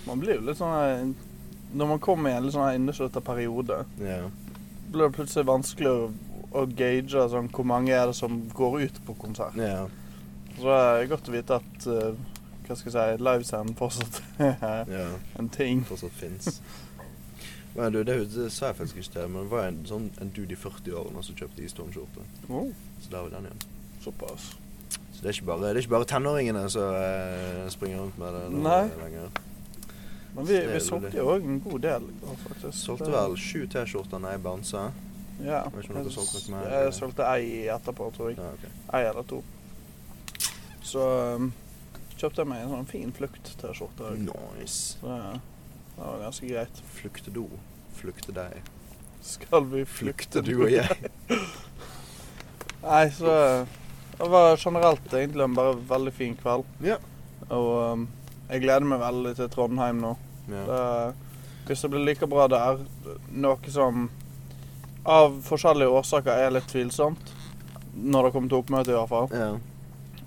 Man 0.06 0.22
blir 0.22 0.38
jo 0.38 0.46
litt 0.46 0.60
sånn 0.60 0.70
her 0.76 1.00
Når 1.76 1.88
man 1.90 2.00
kommer 2.04 2.30
i 2.30 2.36
en 2.38 2.46
litt 2.46 2.54
sånn 2.56 2.76
inneslutta 2.78 3.22
periode, 3.26 3.82
Ja. 4.00 4.20
blir 4.94 5.08
det 5.10 5.16
plutselig 5.18 5.48
vanskelig 5.50 5.90
å, 5.90 6.08
å 6.56 6.66
gauge 6.70 7.26
sånn, 7.34 7.50
hvor 7.52 7.66
mange 7.68 7.92
er 7.98 8.06
det 8.12 8.16
som 8.16 8.38
går 8.54 8.82
ut 8.86 9.02
på 9.08 9.16
konsert. 9.26 9.58
ja. 9.60 9.88
Så 10.56 10.64
det 10.72 10.76
er 11.02 11.10
godt 11.12 11.28
å 11.28 11.34
vite 11.34 11.56
at 11.60 11.86
eh, 11.92 12.14
hva 12.66 12.76
skal 12.80 12.94
jeg 12.94 13.18
si, 13.18 13.24
livescenen 13.28 13.74
fortsatt 13.76 14.22
er 14.40 14.88
ja. 14.88 15.08
en 15.42 15.50
ting. 15.52 15.82
fortsatt 15.84 16.16
fins. 16.16 16.62
Men 17.76 17.92
du, 17.92 17.98
det, 18.08 18.16
det 18.32 18.46
sa 18.56 18.70
jeg 18.70 18.78
faktisk 18.78 19.02
ikke 19.02 19.12
til, 19.18 19.26
men 19.34 19.42
det 19.44 19.52
var 19.52 19.66
en, 19.68 19.82
sånn, 19.90 20.06
en 20.24 20.30
dude 20.32 20.56
i 20.56 20.60
40-årene 20.62 21.24
som 21.28 21.36
kjøpte 21.36 21.66
Easton-skjorte. 21.66 22.24
Oh, 22.48 22.70
Så 23.04 23.12
der 23.12 23.26
var 23.26 23.34
den 23.34 23.50
igjen. 23.50 23.66
såpass. 24.06 24.46
Så 25.16 25.22
det 25.22 25.30
er 25.30 25.38
ikke 25.38 25.48
bare, 25.50 25.70
er 25.70 25.80
ikke 25.80 25.94
bare 25.96 26.08
tenåringene 26.10 26.64
som 26.70 26.96
eh, 27.00 27.66
springer 27.74 28.04
rundt 28.04 28.18
med 28.20 28.36
det 28.36 28.62
Nei. 28.66 28.84
lenger. 29.00 29.42
Men 30.36 30.48
vi, 30.50 30.60
vi 30.68 30.80
solgte 30.84 31.16
jo 31.16 31.30
òg 31.32 31.48
en 31.48 31.60
god 31.64 31.84
del. 31.86 32.08
faktisk. 32.44 32.78
Solgte 32.82 33.12
vel 33.14 33.38
sju 33.40 33.66
T-skjorter 33.72 34.20
når 34.20 34.36
jeg 34.36 34.44
bounsa. 34.44 34.86
Ja. 35.40 35.62
Jeg, 35.72 36.12
solgte 36.12 36.52
mer. 36.52 36.68
Jeg 36.72 36.94
solgte 36.96 37.28
ei 37.32 37.68
etterpå, 37.72 38.10
tror 38.16 38.32
jeg. 38.32 38.40
Ja, 38.40 38.52
okay. 38.58 38.74
Ei 39.00 39.08
eller 39.08 39.28
to. 39.30 39.42
Så 40.86 41.08
um, 41.40 41.50
kjøpte 42.20 42.44
jeg 42.44 42.52
meg 42.52 42.66
en 42.66 42.74
sånn 42.76 42.90
fin 42.92 43.16
flukt-T-skjorte. 43.16 44.16
Nice. 44.28 45.00
Så 45.00 45.12
det 45.12 45.20
det 45.96 46.04
var 46.04 46.20
ganske 46.20 46.48
greit. 46.48 46.84
Flukte 46.92 47.32
do. 47.32 47.46
Flukte 47.96 48.36
deg. 48.36 48.60
Skal 49.24 49.64
vi 49.72 49.86
Flukte 49.88 50.42
du 50.44 50.52
og 50.66 50.72
jeg. 50.72 51.12
Nei, 52.86 53.06
så 53.16 53.32
det 54.18 54.30
var 54.32 54.58
generelt 54.58 55.14
egentlig 55.14 55.44
en 55.44 55.58
bare 55.58 55.76
veldig 55.90 56.14
fin 56.14 56.36
kveld. 56.40 56.66
Ja. 56.86 56.98
Og 57.50 57.70
um, 57.94 58.08
jeg 58.50 58.64
gleder 58.64 58.88
meg 58.88 59.02
veldig 59.02 59.36
til 59.38 59.50
Trondheim 59.54 60.02
nå. 60.04 60.16
Ja. 60.50 60.66
Det, 60.70 60.82
hvis 61.68 61.82
det 61.82 61.92
blir 61.94 62.06
like 62.06 62.30
bra 62.30 62.48
der, 62.52 62.84
noe 63.34 63.74
som 63.74 64.10
av 65.06 65.40
forskjellige 65.46 65.94
årsaker 66.00 66.46
er 66.46 66.54
litt 66.54 66.68
tvilsomt, 66.70 67.34
når 67.96 68.28
det 68.28 68.36
kommer 68.36 68.52
til 68.52 68.60
oppmøte 68.60 68.94
i 68.94 69.00
hvert 69.00 69.12
fall. 69.12 69.32
ja. 69.34 69.56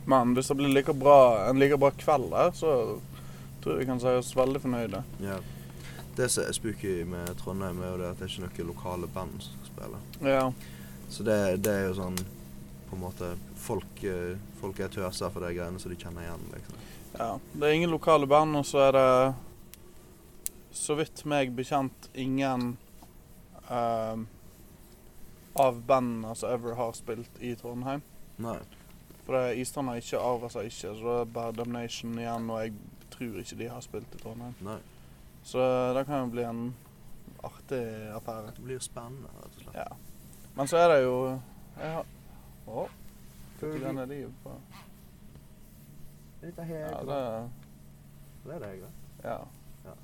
Men 0.08 0.30
hvis 0.32 0.48
det 0.48 0.54
blir 0.56 0.70
like 0.72 0.92
bra, 0.96 1.50
en 1.50 1.58
like 1.60 1.76
bra 1.76 1.90
kveld 1.92 2.30
der, 2.32 2.52
så 2.56 2.70
tror 3.60 3.74
jeg 3.74 3.82
vi 3.82 3.88
kan 3.90 3.98
si 4.00 4.14
oss 4.16 4.30
veldig 4.36 4.62
fornøyde. 4.64 5.02
ja. 5.20 5.36
Det 6.18 6.26
som 6.32 6.48
er 6.48 6.52
spooky 6.56 7.04
med 7.06 7.28
Trondheim, 7.38 7.82
er 7.82 7.92
jo 7.92 7.98
det 8.00 8.06
at 8.08 8.18
det 8.18 8.24
er 8.26 8.30
ikke 8.32 8.62
noen 8.64 8.70
lokale 8.72 9.08
band 9.14 9.36
som 9.38 9.52
skal 9.58 9.68
spille. 9.68 9.98
Ja. 10.26 10.40
Så 11.08 11.22
det, 11.22 11.36
det 11.62 11.74
er 11.74 11.84
jo 11.86 11.92
sånn 12.00 12.16
på 12.88 12.96
en 12.96 13.02
måte 13.04 13.28
Folk, 13.58 14.04
eh, 14.06 14.38
folk 14.60 14.80
er 14.80 14.92
tøser 14.92 15.32
for 15.34 15.44
de 15.44 15.52
greiene 15.56 15.82
som 15.82 15.92
de 15.92 15.98
kjenner 15.98 16.24
igjen, 16.24 16.48
liksom. 16.54 16.80
ja. 17.18 17.30
Det 17.52 17.68
er 17.68 17.76
ingen 17.76 17.92
lokale 17.92 18.28
band, 18.30 18.56
og 18.56 18.66
så 18.66 18.88
er 18.88 18.96
det 18.96 19.08
så 20.78 20.94
vidt 20.98 21.24
meg 21.28 21.52
bekjent 21.56 22.10
ingen 22.14 22.76
uh, 23.68 24.16
av 25.58 25.80
bandene 25.88 26.34
som 26.38 26.52
ever 26.54 26.76
har 26.78 26.92
spilt 26.96 27.40
i 27.42 27.54
Trondheim. 27.58 28.04
Nei. 28.38 28.58
For 29.24 29.34
det 29.34 29.40
er 29.44 29.62
Island 29.62 29.90
har 29.90 29.98
ikke, 30.00 30.20
Arva 30.22 30.50
seg 30.52 30.70
ikke, 30.70 30.92
så 30.96 31.08
det 31.08 31.16
er 31.20 31.32
bare 31.34 31.56
Damnation 31.58 32.14
igjen, 32.20 32.46
og 32.52 32.62
jeg 32.62 32.76
tror 33.12 33.40
ikke 33.42 33.58
de 33.58 33.72
har 33.72 33.82
spilt 33.84 34.14
i 34.14 34.20
Trondheim. 34.22 34.54
Nei. 34.64 34.78
Så 35.48 35.64
det 35.96 36.04
kan 36.08 36.22
jo 36.22 36.30
bli 36.32 36.44
en 36.46 36.62
artig 37.44 37.82
affære. 38.14 38.54
Det 38.56 38.64
blir 38.64 38.80
spennende, 38.84 39.30
rett 39.42 39.58
og 39.58 39.66
slett. 39.66 39.76
Ja. 39.76 40.46
Men 40.56 40.70
så 40.70 40.80
er 40.80 40.88
det 40.94 41.02
jo 41.04 41.18
jeg 41.78 41.92
har, 41.94 42.08
Å, 42.68 42.86
litt 43.62 43.80
grann 43.82 44.08
liv 44.08 44.32
på 44.42 44.54
Dette 46.40 46.64
Ja, 46.68 47.00
det 47.02 47.50
det 48.44 48.54
er 48.54 48.58
det, 48.62 48.68
jeg, 48.78 48.90
Ja. 49.24 49.38
Ja. 49.84 49.94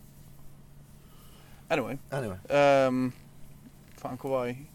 Anyway. 1.71 1.97
Anyway. 2.13 2.39
Um, 2.51 3.13
faen, 3.97 4.19
hvor 4.21 4.31
var 4.35 4.45
jeg? 4.51 4.67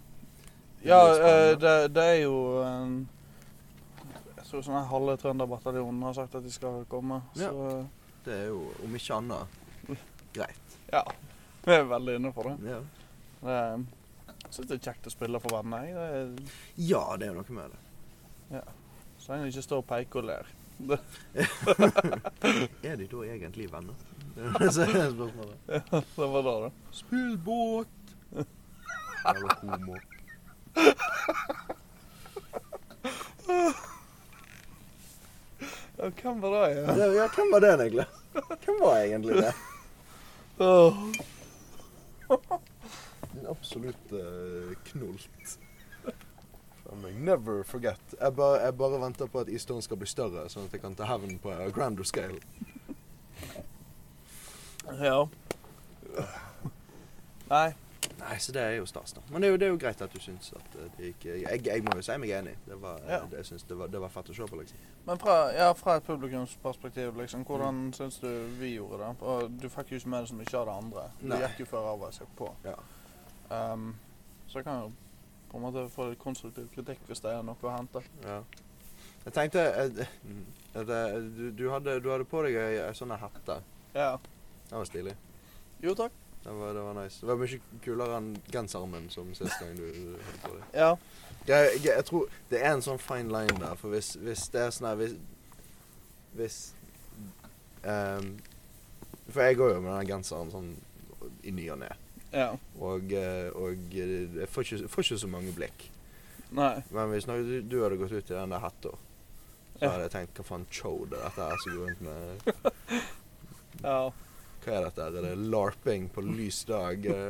Ja, 0.83 0.99
eh, 1.11 1.55
det, 1.59 1.73
det 1.93 2.03
er 2.03 2.21
jo 2.23 2.35
en 2.63 2.93
Jeg 4.37 4.45
tror 4.47 4.63
sånn 4.65 4.87
halve 4.89 5.17
Trønderbataljonen 5.21 6.01
har 6.07 6.15
sagt 6.17 6.35
at 6.39 6.43
de 6.47 6.51
skal 6.51 6.85
komme. 6.89 7.19
Ja. 7.37 7.51
Så 7.51 7.85
Det 8.25 8.33
er 8.33 8.47
jo, 8.49 8.63
om 8.83 8.95
ikke 8.95 9.15
annet, 9.19 9.59
greit. 10.33 10.77
ja. 10.91 11.03
Vi 11.65 11.75
er 11.75 11.83
veldig 11.85 12.15
inne 12.17 12.31
for 12.33 12.49
det. 12.49 12.55
Ja. 12.71 12.79
det 13.43 13.49
er- 13.59 13.85
jeg 14.39 14.53
syns 14.55 14.67
det 14.71 14.75
er 14.79 14.91
kjekt 14.91 15.05
å 15.05 15.11
spille 15.13 15.39
for 15.43 15.53
venner. 15.59 15.83
Er, 15.83 16.31
ja, 16.77 17.03
det 17.17 17.27
er 17.27 17.33
jo 17.33 17.41
noe 17.43 17.53
med 17.59 17.69
det. 17.75 17.77
Så 19.19 19.31
lenge 19.31 19.43
de 19.43 19.53
ikke 19.53 19.61
står 19.61 19.83
og 19.83 19.87
peker 19.89 20.19
og 20.21 20.25
ler. 20.29 20.45
Er 22.87 22.95
de 22.95 23.07
da 23.11 23.23
egentlig 23.27 23.67
venner? 23.71 23.95
Det 24.35 24.45
er 24.45 24.51
det 24.63 24.71
spørsmålet. 25.13 25.57
Ja. 25.67 25.79
Det 26.15 26.29
var 26.33 26.41
det, 26.47 26.55
da. 26.63 26.69
Spill 26.91 27.37
båt! 27.45 27.87
Eller 29.29 29.55
homo. 29.61 29.95
Ja, 35.99 36.09
hvem 36.21 36.41
var 36.41 36.49
det? 36.55 36.75
Ja, 36.79 37.05
ja, 37.05 37.27
hvem 37.35 37.51
var 37.51 37.59
det 37.59 37.73
egentlig? 37.73 38.05
Hvem 38.65 38.77
var 38.79 38.97
egentlig 38.97 39.35
det? 39.35 39.53
Åh. 40.59 40.93
En 42.29 43.47
absolutt 43.49 44.11
uh, 44.11 44.71
knolt. 44.83 45.59
Never 47.19 47.63
forget. 47.63 47.99
Jeg 48.21 48.35
bare, 48.35 48.61
jeg 48.63 48.77
bare 48.77 49.01
venter 49.01 49.27
på 49.27 49.39
at 49.39 49.49
Eastone 49.49 49.81
skal 49.81 49.97
bli 49.97 50.07
større, 50.09 50.47
sånn 50.49 50.65
at 50.65 50.73
jeg 50.73 50.81
kan 50.81 50.95
ta 50.97 51.05
hevn 51.05 51.37
på 51.43 51.51
a 51.53 51.69
grander 51.73 52.03
scale. 52.07 52.39
Ja. 55.01 55.27
Nei. 57.49 57.73
Nei, 58.19 58.35
så 58.39 58.51
det 58.51 58.61
er 58.61 58.73
jo 58.79 58.85
stas, 58.87 59.13
da. 59.15 59.21
Men 59.31 59.41
det 59.41 59.47
er 59.47 59.51
jo, 59.53 59.57
det 59.59 59.65
er 59.67 59.71
jo 59.73 59.77
greit 59.79 60.01
at 60.01 60.13
du 60.13 60.19
syns 60.23 60.49
at 60.55 60.75
eh, 60.75 60.87
det 60.97 61.09
gikk 61.11 61.25
jeg, 61.29 61.61
jeg 61.67 61.83
må 61.85 61.93
jo 61.99 62.03
si 62.03 62.15
meg 62.19 62.31
enig. 62.35 62.55
Det 62.65 62.77
var, 62.81 62.97
eh, 63.05 63.11
Ja. 63.13 63.19
det, 63.29 63.37
jeg 63.41 63.45
synes 63.45 63.63
det, 63.69 63.77
var, 63.79 63.91
det 63.91 64.01
var 64.03 64.11
fett 64.13 64.31
å 64.33 64.35
se 64.35 64.47
på, 64.49 64.59
liksom. 64.59 64.77
Men 65.07 65.19
fra, 65.21 65.35
ja, 65.55 65.69
fra 65.77 65.95
et 65.99 66.07
publikumsperspektiv, 66.07 67.13
liksom, 67.19 67.45
hvordan 67.47 67.81
syns 67.95 68.19
du 68.23 68.27
vi 68.59 68.73
gjorde 68.75 68.99
det? 69.03 69.11
Og 69.21 69.51
du 69.61 69.69
fikk 69.71 69.93
jo 69.93 70.01
ikke 70.01 70.11
med 70.15 70.25
deg 70.25 70.31
så 70.31 70.39
mye 70.39 70.55
av 70.61 70.65
det 70.71 70.75
andre. 70.83 71.05
Nei. 71.21 71.39
gikk 71.45 71.61
jo 71.63 71.69
før 71.71 71.91
arbeid 71.93 72.19
og 72.25 72.33
på. 72.39 72.49
Ja. 72.65 72.75
Um, 73.49 73.87
så 74.47 74.59
jeg 74.59 74.67
kan 74.67 74.83
jo 74.83 74.91
på 75.49 75.57
en 75.57 75.65
måte 75.65 75.85
få 75.93 76.11
konstruktiv 76.21 76.69
kritikk 76.73 77.01
hvis 77.09 77.23
det 77.25 77.33
er 77.33 77.45
noe 77.45 77.57
å 77.65 77.75
hente. 77.75 78.03
Ja. 78.23 78.41
Jeg 79.25 79.35
tenkte 79.35 79.65
at, 79.83 79.99
at 80.79 80.91
eh, 80.95 81.17
du, 81.35 81.45
du, 81.51 81.65
hadde, 81.73 81.99
du 82.03 82.09
hadde 82.13 82.27
på 82.29 82.43
deg 82.45 82.57
ei, 82.57 82.79
ei 82.85 82.95
sånn 82.97 83.13
hette. 83.19 83.59
Ja. 83.93 84.13
Det 84.69 84.77
var 84.77 84.87
stilig. 84.87 85.15
Jo 85.83 85.95
takk. 85.97 86.15
Det 86.43 86.51
var, 86.55 86.73
det 86.73 86.81
var 86.81 86.93
nice. 86.93 87.19
Det 87.21 87.27
var 87.27 87.39
mye 87.41 87.79
kulere 87.83 88.17
enn 88.17 88.29
genseren 88.51 88.91
min 88.93 89.09
som 89.11 89.31
sist 89.35 89.59
gang 89.59 89.75
du, 89.75 89.87
du 89.91 90.13
hadde 90.15 90.43
på 90.45 90.53
deg. 90.55 90.67
Ja. 90.73 90.91
Jeg, 91.47 91.71
jeg, 91.73 91.85
jeg 91.89 92.05
tror 92.07 92.37
det 92.51 92.61
er 92.61 92.75
en 92.75 92.85
sånn 92.85 93.01
fine 93.01 93.31
line 93.33 93.57
der, 93.59 93.75
for 93.79 93.91
hvis, 93.93 94.13
hvis 94.21 94.45
det 94.53 94.61
er 94.61 94.73
sånn 94.75 94.89
her 94.91 94.99
Hvis, 94.99 95.15
hvis 96.37 96.57
um, 97.83 98.33
For 99.31 99.47
jeg 99.47 99.57
går 99.59 99.73
jo 99.73 99.81
med 99.83 99.93
den 99.95 100.11
genseren 100.13 100.51
sånn 100.53 100.69
i 101.43 101.53
ny 101.55 101.65
og 101.73 101.81
ne. 101.81 101.89
Ja. 102.31 102.51
Og, 102.79 103.13
eh, 103.13 103.49
og 103.57 103.93
jeg 103.93 104.47
får 104.51 104.65
ikke, 104.65 104.89
får 104.93 105.05
ikke 105.05 105.21
så 105.23 105.29
mange 105.31 105.53
blikk. 105.55 105.85
Nei. 106.55 106.75
Men 106.93 107.13
hvis 107.13 107.27
du, 107.29 107.61
du 107.61 107.77
hadde 107.83 107.99
gått 107.99 108.13
ut 108.15 108.31
i 108.31 108.35
den 108.35 108.55
der 108.55 108.63
hetta, 108.63 108.95
så 109.79 109.85
Ja. 109.85 109.91
hadde 109.93 110.07
jeg 110.07 110.11
tenkt 110.11 110.39
hva 110.39 110.43
faen 110.43 110.65
chode 110.71 111.15
dette 111.15 111.45
er 111.45 111.61
som 111.63 111.75
går 111.77 111.85
rundt 111.87 112.01
med 112.01 113.03
Ja. 113.83 113.99
Hva 114.59 114.73
er 114.75 114.87
dette? 114.89 115.05
Er 115.05 115.21
det 115.23 115.37
larping 115.53 116.09
på 116.11 116.23
lys 116.25 116.63
dag? 116.67 117.05
Ja. 117.09 117.29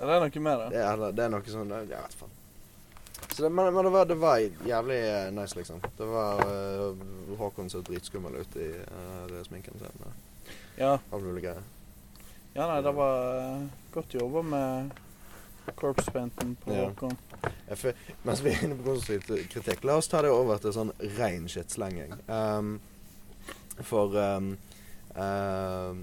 Det 0.00 0.12
er 0.14 0.20
noe 0.22 0.30
det. 0.30 0.68
Det 0.76 0.84
er, 0.84 1.02
det 1.12 1.24
er 1.24 1.32
noe 1.34 1.56
sånn 1.56 1.74
Jeg 1.80 1.90
vet 1.90 2.14
faen. 2.20 2.36
Så 3.30 3.42
det, 3.42 3.50
men 3.52 3.74
men 3.74 3.84
det, 3.84 3.90
var, 3.92 4.06
det 4.08 4.16
var 4.18 4.38
jævlig 4.66 4.96
eh, 4.96 5.26
nice, 5.34 5.56
liksom. 5.58 5.82
Det 5.98 6.06
var 6.08 6.40
uh, 6.46 7.36
Håkon 7.38 7.68
så 7.70 7.82
dritskummel 7.84 8.40
ut 8.40 8.56
i 8.56 8.70
uh, 8.80 9.42
sminken 9.44 9.76
sin. 9.78 10.06
Ja. 10.78 10.96
Alt 10.98 11.22
mulig 11.24 11.44
greier. 11.44 11.62
Ja, 12.54 12.66
nei, 12.66 12.80
det 12.82 12.92
var 12.96 13.24
eh, 13.36 13.64
godt 13.94 14.14
jobba 14.14 14.42
med 14.42 14.90
corpse-painten 15.78 16.56
på 16.64 16.72
Ja. 16.74 16.88
Håkon. 16.88 17.16
Ja, 17.68 17.92
Mens 18.22 18.42
vi 18.44 18.50
er 18.50 18.64
inne 18.64 18.76
på 18.76 18.88
konstruktiv 18.90 19.44
kritikk, 19.48 19.84
la 19.84 19.96
oss 20.00 20.08
ta 20.10 20.22
det 20.22 20.32
over 20.34 20.58
til 20.58 20.74
sånn 20.74 20.90
rein 21.18 21.46
skittslenging. 21.48 22.16
Um, 22.28 22.80
for 23.86 24.16
um, 24.18 24.56
um, 25.14 26.02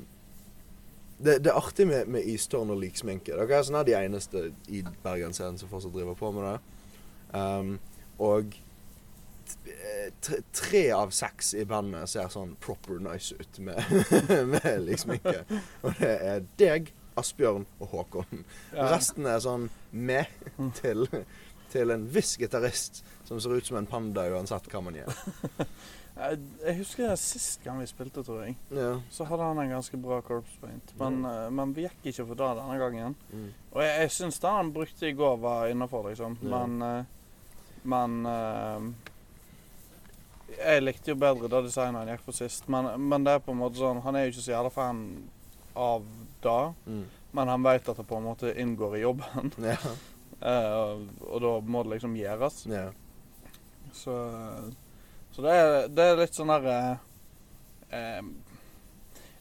det, 1.17 1.39
det 1.43 1.51
er 1.51 1.57
artig 1.57 1.87
med, 1.89 2.07
med 2.07 2.25
istårn 2.29 2.71
og 2.73 2.79
liksminke. 2.81 3.35
Dere 3.35 3.59
er 3.59 3.67
sånn 3.67 3.81
de 3.85 3.97
eneste 3.97 4.47
i 4.69 4.83
Bergensscenen 5.03 5.59
som 5.59 5.69
fortsatt 5.69 5.93
driver 5.93 6.17
på 6.17 6.31
med 6.35 6.47
det. 6.47 6.57
Um, 7.35 7.75
og 8.23 8.55
tre, 10.55 10.83
av 10.91 11.11
seks 11.15 11.53
i 11.57 11.65
bandet 11.67 12.09
ser 12.11 12.29
sånn 12.33 12.55
proper 12.63 13.01
nice 13.03 13.35
ut 13.37 13.59
med, 13.63 13.81
med 14.53 14.69
liksminke. 14.85 15.43
Og 15.83 15.99
det 15.99 16.13
er 16.31 16.47
deg, 16.61 16.93
Asbjørn 17.17 17.65
og 17.81 17.93
Håkon. 17.93 18.43
Ja. 18.75 18.91
Resten 18.93 19.25
er 19.25 19.41
sånn 19.41 19.69
med 19.91 20.29
til, 20.77 21.07
til 21.73 21.93
en 21.93 22.05
viss 22.13 22.35
gitarist 22.37 23.03
som 23.27 23.41
ser 23.41 23.57
ut 23.57 23.65
som 23.65 23.79
en 23.79 23.89
panda 23.89 24.27
uansett 24.31 24.69
hva 24.71 24.83
man 24.85 24.99
gjør. 24.99 25.23
Jeg, 26.17 26.73
husker 26.79 27.11
sist 27.21 27.61
gang 27.61 27.77
vi 27.77 27.87
spilte, 27.89 28.23
tror 28.25 28.39
jeg. 28.47 28.55
Ja. 28.73 28.95
Så 29.13 29.27
hadde 29.29 29.49
han 29.51 29.59
en 29.61 29.75
ganske 29.75 29.99
bra 30.01 30.17
corpse 30.25 30.57
paint. 30.57 30.93
Men, 30.97 31.19
mm. 31.21 31.53
men 31.59 31.75
vi 31.75 31.85
gikk 31.85 32.07
ikke 32.09 32.25
for 32.31 32.39
det 32.39 32.47
denne 32.57 32.77
gangen. 32.81 33.13
Mm. 33.29 33.51
Og 33.75 33.83
jeg, 33.83 33.91
jeg 34.01 34.13
syns 34.15 34.41
det 34.41 34.53
han 34.55 34.71
brukte 34.73 35.11
i 35.11 35.13
går, 35.17 35.37
var 35.43 35.69
innafor, 35.69 36.07
liksom. 36.09 36.39
Ja. 36.41 36.63
Men 36.65 36.87
eh, 36.87 37.13
Men 37.87 38.25
eh, 38.25 38.87
Jeg 40.55 40.83
likte 40.83 41.11
jo 41.11 41.19
bedre 41.19 41.49
det 41.51 41.65
designet 41.67 42.01
han 42.01 42.11
gikk 42.13 42.23
for 42.25 42.37
sist. 42.37 42.67
Men, 42.71 42.89
men 43.09 43.25
det 43.27 43.35
er 43.35 43.43
på 43.43 43.51
en 43.51 43.59
måte 43.59 43.81
sånn 43.81 43.99
Han 44.05 44.15
er 44.15 44.25
jo 44.25 44.31
ikke 44.33 44.45
så 44.45 44.53
jævla 44.53 44.71
fan 44.73 45.01
av 45.77 46.05
det. 46.45 46.61
Mm. 46.87 47.03
Men 47.37 47.51
han 47.53 47.65
vet 47.65 47.89
at 47.91 47.99
det 47.99 48.07
på 48.07 48.17
en 48.17 48.29
måte 48.29 48.53
inngår 48.61 48.97
i 48.97 49.03
jobben. 49.03 49.51
Ja. 49.61 49.77
uh, 50.41 51.03
og 51.31 51.43
da 51.43 51.53
må 51.65 51.83
det 51.83 51.97
liksom 51.97 52.15
gjøres. 52.17 52.63
ja. 52.71 52.87
Så, 53.97 54.13
så 55.31 55.41
det, 55.41 55.51
er, 55.51 55.87
det 55.89 56.03
er 56.03 56.19
litt 56.19 56.35
sånn 56.35 56.51
der 56.51 56.65
eh, 56.69 56.97
eh, 57.95 58.25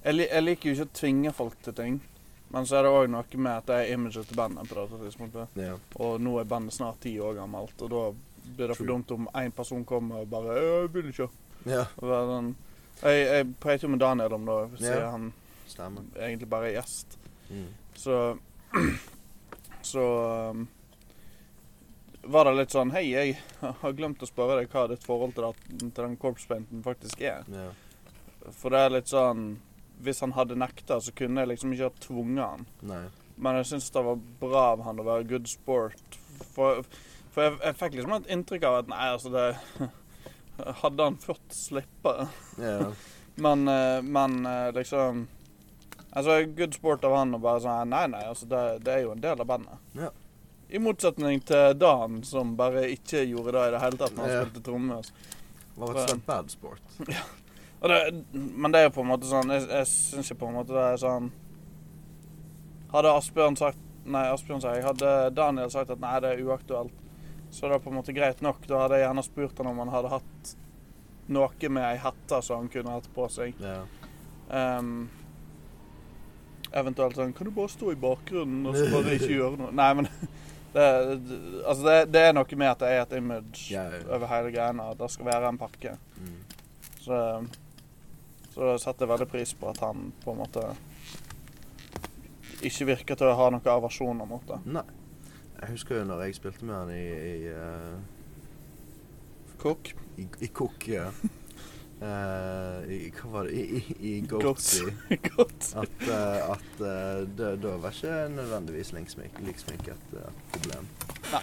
jeg, 0.07 0.21
jeg 0.23 0.45
liker 0.45 0.71
jo 0.71 0.77
ikke 0.77 0.87
å 0.87 0.97
tvinge 1.01 1.33
folk 1.35 1.57
til 1.67 1.75
ting. 1.77 1.99
Men 2.55 2.69
så 2.69 2.79
er 2.79 2.87
det 2.87 2.93
òg 2.95 3.09
noe 3.11 3.41
med 3.43 3.53
at 3.53 3.67
det 3.69 3.79
er 3.83 3.93
imaget 3.97 4.29
til 4.31 4.39
bandet 4.39 4.71
på 4.71 4.79
dette 4.79 5.01
tidspunktet. 5.03 5.59
ja. 5.59 5.75
Og 5.99 6.23
nå 6.23 6.37
er 6.41 6.49
bandet 6.49 6.77
snart 6.77 7.03
ti 7.03 7.17
år 7.19 7.35
gammelt, 7.41 7.75
og 7.83 7.91
da 7.93 8.03
blir 8.57 8.69
det 8.69 8.77
for 8.79 8.87
dumt 8.89 9.11
om 9.11 9.29
én 9.35 9.51
person 9.53 9.85
kommer 9.85 10.23
og 10.23 10.31
bare 10.31 10.55
«Øh, 10.57 10.83
'Jeg 10.83 10.93
vil 10.95 11.11
ikke'. 11.13 11.29
ja. 11.67 11.85
Sånn, 12.01 12.55
jeg, 13.03 13.27
jeg 13.27 13.55
prater 13.61 13.83
jo 13.83 13.89
med 13.89 13.99
Daniel 14.01 14.33
om 14.33 14.47
det, 14.47 14.79
siden 14.79 14.99
Ja. 15.01 15.11
han 15.11 15.33
Stemmer. 15.67 16.03
egentlig 16.17 16.49
bare 16.49 16.69
er 16.71 16.81
gjest. 16.81 17.19
Mm. 17.51 17.67
Så 17.95 18.39
Så 19.83 20.01
um, 20.51 20.69
var 22.23 22.45
det 22.45 22.55
litt 22.57 22.71
sånn 22.75 22.91
Hei, 22.91 23.05
jeg 23.13 23.37
har 23.61 23.93
glemt 23.93 24.23
å 24.23 24.27
spørre 24.27 24.57
deg 24.61 24.71
hva 24.73 24.89
ditt 24.91 25.05
forhold 25.07 25.35
til, 25.37 25.45
det, 25.47 25.79
til 25.95 26.03
den 26.05 26.17
corpse-painten 26.17 26.83
faktisk 26.83 27.21
er. 27.23 27.45
Ja. 27.53 27.69
For 28.51 28.71
det 28.75 28.79
er 28.87 28.91
litt 28.97 29.09
sånn 29.13 29.59
Hvis 30.03 30.21
han 30.21 30.33
hadde 30.37 30.57
nekta, 30.59 30.99
så 31.01 31.13
kunne 31.17 31.41
jeg 31.41 31.49
liksom 31.55 31.73
ikke 31.73 31.87
ha 31.89 31.95
tvunget 32.05 32.45
han. 32.45 32.67
Nei. 32.83 33.05
Men 33.39 33.57
jeg 33.57 33.67
syns 33.71 33.91
det 33.95 34.03
var 34.05 34.19
bra 34.41 34.65
av 34.75 34.83
han 34.85 34.99
å 35.01 35.05
være 35.07 35.25
good 35.29 35.47
sport. 35.49 36.19
For, 36.53 36.83
for 37.37 37.45
jeg, 37.45 37.59
jeg 37.61 37.77
fikk 37.77 37.99
liksom 37.99 38.17
et 38.17 38.31
inntrykk 38.33 38.63
av 38.65 38.81
at 38.81 38.91
nei, 38.91 39.07
altså 39.13 39.33
det 39.35 39.47
Hadde 40.81 41.05
han 41.05 41.19
fått 41.21 41.53
slippe. 41.53 42.15
yeah. 42.57 42.89
Men, 43.37 43.69
eh, 43.69 44.03
men 44.03 44.47
eh, 44.47 44.71
liksom 44.73 45.27
Altså, 46.11 46.47
good 46.57 46.73
sport 46.75 47.05
av 47.05 47.13
han 47.13 47.37
å 47.37 47.39
bare 47.39 47.61
sånn 47.61 47.91
Nei, 47.93 48.07
nei, 48.09 48.23
altså 48.25 48.47
det, 48.49 48.63
det 48.87 48.95
er 48.95 49.03
jo 49.05 49.11
en 49.13 49.21
del 49.21 49.43
av 49.43 49.51
bandet. 49.51 49.83
Yeah. 49.93 50.15
I 50.73 50.81
motsetning 50.81 51.43
til 51.45 51.75
Dan, 51.77 52.23
som 52.25 52.55
bare 52.57 52.87
ikke 52.95 53.27
gjorde 53.29 53.53
det 53.59 53.65
i 53.67 53.75
det 53.75 53.83
hele 53.83 54.01
tatt 54.01 54.17
når 54.17 54.25
han 54.25 54.33
yeah. 54.33 54.47
spilte 54.47 54.63
trommer. 54.65 55.11
Var 55.77 55.93
rett 55.93 56.01
og 56.01 56.09
slett 56.09 56.25
bad 56.31 56.49
sport. 56.55 56.97
Og 57.83 57.93
det, 57.93 57.99
men 58.33 58.73
det 58.73 58.81
er 58.81 58.89
jo 58.89 58.95
på 58.97 59.03
en 59.05 59.11
måte 59.11 59.29
sånn 59.29 59.53
Jeg, 59.53 59.67
jeg 59.69 59.89
syns 59.91 60.31
ikke 60.33 60.41
på 60.41 60.49
en 60.49 60.55
måte 60.57 60.73
det 60.73 60.85
er 60.95 61.01
sånn 61.03 61.27
Hadde 62.89 63.11
Asbjørn 63.19 63.59
sagt 63.61 63.83
Nei, 64.07 64.23
Asbjørn 64.31 64.63
sa 64.63 64.73
jeg. 64.73 64.87
Hadde 64.87 65.13
Daniel 65.37 65.69
sagt 65.75 65.91
at 65.91 66.01
nei, 66.01 66.15
det 66.23 66.31
er 66.31 66.43
uaktuelt, 66.47 66.93
så 67.51 67.67
er 67.67 67.77
var 67.77 67.85
på 67.85 67.91
en 67.93 67.99
måte 67.99 68.15
greit 68.17 68.43
nok. 68.45 68.65
Da 68.69 68.85
hadde 68.85 68.99
jeg 68.99 69.07
gjerne 69.07 69.25
spurt 69.27 69.61
han 69.61 69.71
om 69.71 69.83
han 69.85 69.93
hadde 69.95 70.15
hatt 70.17 70.57
noe 71.33 71.71
med 71.73 71.83
ei 71.83 71.99
hette 71.99 72.41
som 72.45 72.63
han 72.63 72.73
kunne 72.73 72.97
hatt 72.97 73.09
på 73.15 73.29
seg. 73.33 73.57
Ja. 73.63 73.81
Um, 74.47 75.09
eventuelt 76.71 77.17
sånn 77.19 77.33
Kan 77.35 77.49
du 77.49 77.55
bare 77.57 77.73
stå 77.73 77.91
i 77.91 77.97
bakgrunnen 77.99 78.69
og 78.71 78.77
så 78.79 78.85
bare 78.93 79.17
ikke 79.17 79.33
gjøre 79.33 79.59
noe? 79.59 79.73
Nei, 79.75 79.89
men 79.99 80.07
det, 80.07 80.21
det, 80.77 81.39
altså 81.65 81.81
det, 81.83 81.97
det 82.15 82.23
er 82.29 82.37
noe 82.37 82.59
med 82.63 82.71
at 82.71 82.85
det 82.85 82.91
er 82.93 83.01
et 83.03 83.17
image 83.19 83.71
Ja, 83.75 83.87
ja. 83.91 84.03
over 84.07 84.31
hele 84.31 84.53
greiene. 84.55 84.91
Det 84.99 85.11
skal 85.15 85.31
være 85.31 85.51
en 85.51 85.59
pakke. 85.61 85.97
Mm. 86.21 86.37
Så, 87.07 87.23
så 88.55 88.77
jeg 89.07 89.11
veldig 89.15 89.31
pris 89.31 89.55
på 89.59 89.71
at 89.71 89.83
han 89.83 90.13
på 90.23 90.35
en 90.35 90.45
måte 90.45 90.69
ikke 92.67 92.87
virker 92.89 93.19
til 93.19 93.29
å 93.31 93.37
ha 93.39 93.51
noen 93.53 93.75
aversjon 93.75 94.23
mot 94.27 94.47
det. 94.49 94.63
Nei. 94.79 94.87
Jeg 95.61 95.73
husker 95.73 95.99
jo 96.01 96.05
når 96.05 96.23
jeg 96.27 96.37
spilte 96.37 96.65
med 96.69 96.75
han 96.75 96.91
i 96.93 97.05
i, 97.17 97.53
Cook. 99.59 99.95
i, 100.17 100.29
i 100.45 100.51
ja. 100.93 101.11
Uh, 101.97 102.83
i, 102.93 102.97
hva 103.17 103.31
var 103.33 103.47
det? 103.49 103.57
I, 103.57 103.79
i, 103.97 104.11
i 104.11 104.21
Goatsy. 104.29 104.85
At, 105.41 106.03
uh, 106.05 106.51
at 106.53 106.81
uh, 106.81 107.23
da 107.39 107.55
da 107.57 107.73
var 107.81 107.95
ikke 107.95 108.27
nødvendigvis 108.35 108.93
liksminket 108.93 109.47
liksmink 109.47 109.89
et, 109.89 110.11
problem. 110.53 110.91
Nei, 111.33 111.41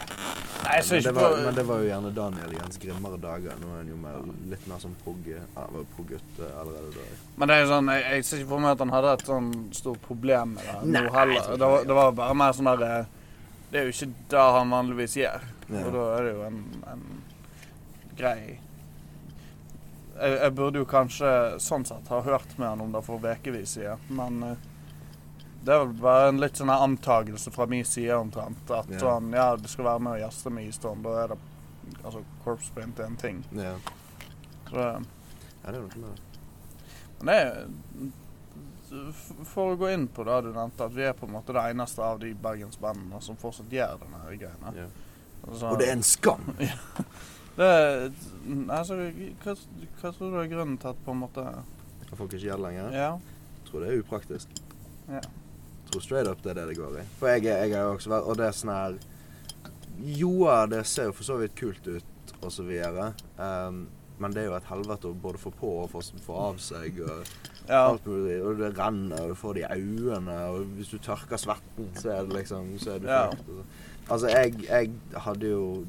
jeg 0.77 0.85
Men 0.89 1.03
det, 1.03 1.13
var, 1.15 1.37
men 1.45 1.57
det 1.57 1.65
var 1.67 1.81
jo 1.81 1.87
gjerne 1.89 2.11
Daniel 2.15 2.53
i 2.53 2.61
hans 2.61 2.77
grimmere 2.77 3.17
dager. 3.21 3.57
Nå 3.61 3.71
er 3.71 3.81
han 3.81 3.89
jo 3.89 3.97
mer, 3.99 4.21
litt 4.51 4.69
mer 4.69 4.79
som 4.79 4.93
prog... 5.01 5.25
Han 5.57 5.73
var 5.79 5.89
prog-gutt 5.95 6.39
allerede 6.45 6.93
da. 6.95 7.09
Men 7.35 7.49
det 7.49 7.57
er 7.57 7.65
jo 7.65 7.71
sånn, 7.73 7.91
jeg, 7.95 8.05
jeg 8.05 8.27
ser 8.29 8.43
ikke 8.43 8.51
for 8.53 8.63
meg 8.63 8.77
at 8.77 8.85
han 8.85 8.93
hadde 8.93 9.17
et 9.17 9.25
sånn 9.33 9.51
stort 9.75 10.05
problem 10.05 10.55
med 10.59 10.69
det 10.69 10.93
Nei, 10.93 11.03
Det 11.03 11.11
var, 11.17 11.33
det. 11.81 11.89
det 11.89 11.99
var 11.99 12.15
bare 12.21 12.39
mer 12.43 12.55
sånn 12.55 12.71
der 12.71 12.85
eh, 12.87 13.11
Det 13.73 13.79
er 13.81 13.87
jo 13.89 13.93
ikke 13.95 14.09
det 14.29 14.43
han 14.57 14.69
vanligvis 14.73 15.15
gjør. 15.17 15.45
Ja. 15.73 15.81
Og 15.87 15.95
da 15.95 16.03
er 16.17 16.27
det 16.27 16.33
jo 16.35 16.43
en, 16.45 16.59
en 16.93 17.05
grei 18.19 18.37
jeg, 20.13 20.35
jeg 20.37 20.53
burde 20.53 20.81
jo 20.83 20.85
kanskje 20.85 21.29
sånn 21.63 21.85
sett 21.89 22.11
ha 22.13 22.19
hørt 22.21 22.51
med 22.59 22.67
han 22.69 22.83
om 22.85 22.91
det 22.93 23.01
for 23.05 23.23
ukevis 23.23 23.73
siden, 23.79 24.03
men 24.13 24.43
eh, 24.45 24.67
det 25.65 25.73
er 25.73 25.79
vel 25.87 25.95
bare 26.03 26.27
en 26.29 26.41
litt 26.43 26.59
sånn 26.59 26.69
antagelse 26.69 27.51
fra 27.55 27.65
min 27.71 27.85
side 27.87 28.13
omtrent. 28.19 28.61
At 28.69 28.89
Ja. 28.91 28.99
sånn, 28.99 29.31
ja, 29.33 29.47
du 29.57 29.67
skal 29.71 29.87
være 29.87 30.03
med 30.03 30.17
og 30.17 30.21
gjeste 30.25 30.51
med 30.51 30.73
Storm. 30.75 31.01
Da 31.05 31.13
er 31.23 31.33
det 31.33 31.39
altså 32.03 32.21
corps 32.43 32.69
print 32.75 32.99
er 32.99 33.07
en 33.07 33.15
ting. 33.17 33.39
Ja. 33.55 33.73
Så, 34.69 34.75
ja, 34.77 34.99
det 35.71 35.73
er 35.73 35.79
noe 35.79 36.03
med 36.03 36.11
det. 36.11 36.41
men 37.23 37.31
det 37.31 37.37
er 37.39 38.11
For 39.49 39.73
å 39.73 39.77
gå 39.79 39.89
inn 39.93 40.07
på 40.13 40.25
det 40.27 40.35
du 40.45 40.51
nevnte, 40.53 40.85
at 40.85 40.93
vi 40.93 41.05
er 41.07 41.15
på 41.17 41.25
en 41.27 41.33
måte 41.35 41.53
det 41.55 41.63
eneste 41.71 42.03
av 42.05 42.19
de 42.21 42.33
bergensbandene 42.37 43.21
som 43.25 43.37
fortsatt 43.41 43.71
gjør 43.73 44.01
denne 44.03 44.19
greiene. 44.37 44.73
Ja. 44.77 44.87
Altså, 45.47 45.71
Og 45.73 45.79
det 45.81 45.87
er 45.89 45.95
en 45.97 46.03
skam! 46.07 46.51
det 47.57 47.69
er- 47.69 48.11
altså, 48.77 48.99
hva, 49.43 49.55
hva 50.01 50.11
tror 50.15 50.35
du 50.35 50.37
er 50.43 50.51
grunnen 50.51 50.77
til 50.81 50.91
at 50.93 51.01
på 51.05 51.11
en 51.15 51.23
måte 51.25 51.43
At 51.43 52.13
folk 52.17 52.33
ikke 52.33 52.45
gjør 52.45 52.61
det 52.61 52.67
lenger. 52.67 52.99
Ja. 52.99 53.09
Jeg 53.57 53.69
tror 53.71 53.83
det 53.83 53.89
er 53.89 54.03
upraktisk. 54.03 54.61
Ja. 55.09 55.23
Jeg 55.23 55.89
tror 55.91 56.05
straight 56.05 56.29
up 56.29 56.43
det 56.45 56.53
er 56.53 56.61
det 56.61 56.67
det 56.71 56.77
går 56.79 57.01
i. 57.01 57.07
For 57.19 57.33
jeg, 57.33 57.43
jeg 57.49 57.73
har 57.75 57.89
jo 57.89 57.97
også 57.97 58.13
vært 58.13 58.29
Og 58.29 58.37
det 58.39 58.45
er 58.47 58.55
sånn 58.57 58.73
her 58.73 59.01
Joa, 60.17 60.63
det 60.69 60.85
ser 60.89 61.09
jo 61.11 61.13
for 61.17 61.27
så 61.27 61.35
vidt 61.37 61.53
kult 61.55 61.85
ut, 61.85 62.31
og 62.41 62.49
så 62.51 62.63
videre. 62.65 63.11
Um, 63.37 63.83
men 64.17 64.33
det 64.33 64.41
er 64.41 64.47
jo 64.49 64.55
et 64.57 64.69
helvete 64.71 65.11
å 65.11 65.17
både 65.21 65.37
få 65.41 65.51
på 65.53 65.69
og 65.83 65.91
få, 65.91 66.01
få 66.25 66.37
av 66.47 66.57
seg. 66.63 66.97
Og 67.05 67.29
ja. 67.69 67.89
alt 67.89 68.05
mulig. 68.07 68.37
Og 68.43 68.59
det 68.59 68.73
renner, 68.79 69.21
og 69.21 69.33
du 69.33 69.35
får 69.39 69.57
det 69.57 69.65
i 69.65 69.79
øynene. 69.79 70.37
Og 70.51 70.75
hvis 70.77 70.93
du 70.93 70.97
tørker 70.97 71.37
svetten, 71.37 71.89
så 71.95 72.09
er 72.17 72.27
det 72.27 72.37
liksom 72.37 72.77
Så 72.79 72.95
er 72.95 72.99
du 72.99 73.07
Ja. 73.07 73.29
Altså, 74.09 74.27
jeg, 74.27 74.55
jeg 74.69 74.91
hadde 75.15 75.49
jo 75.49 75.85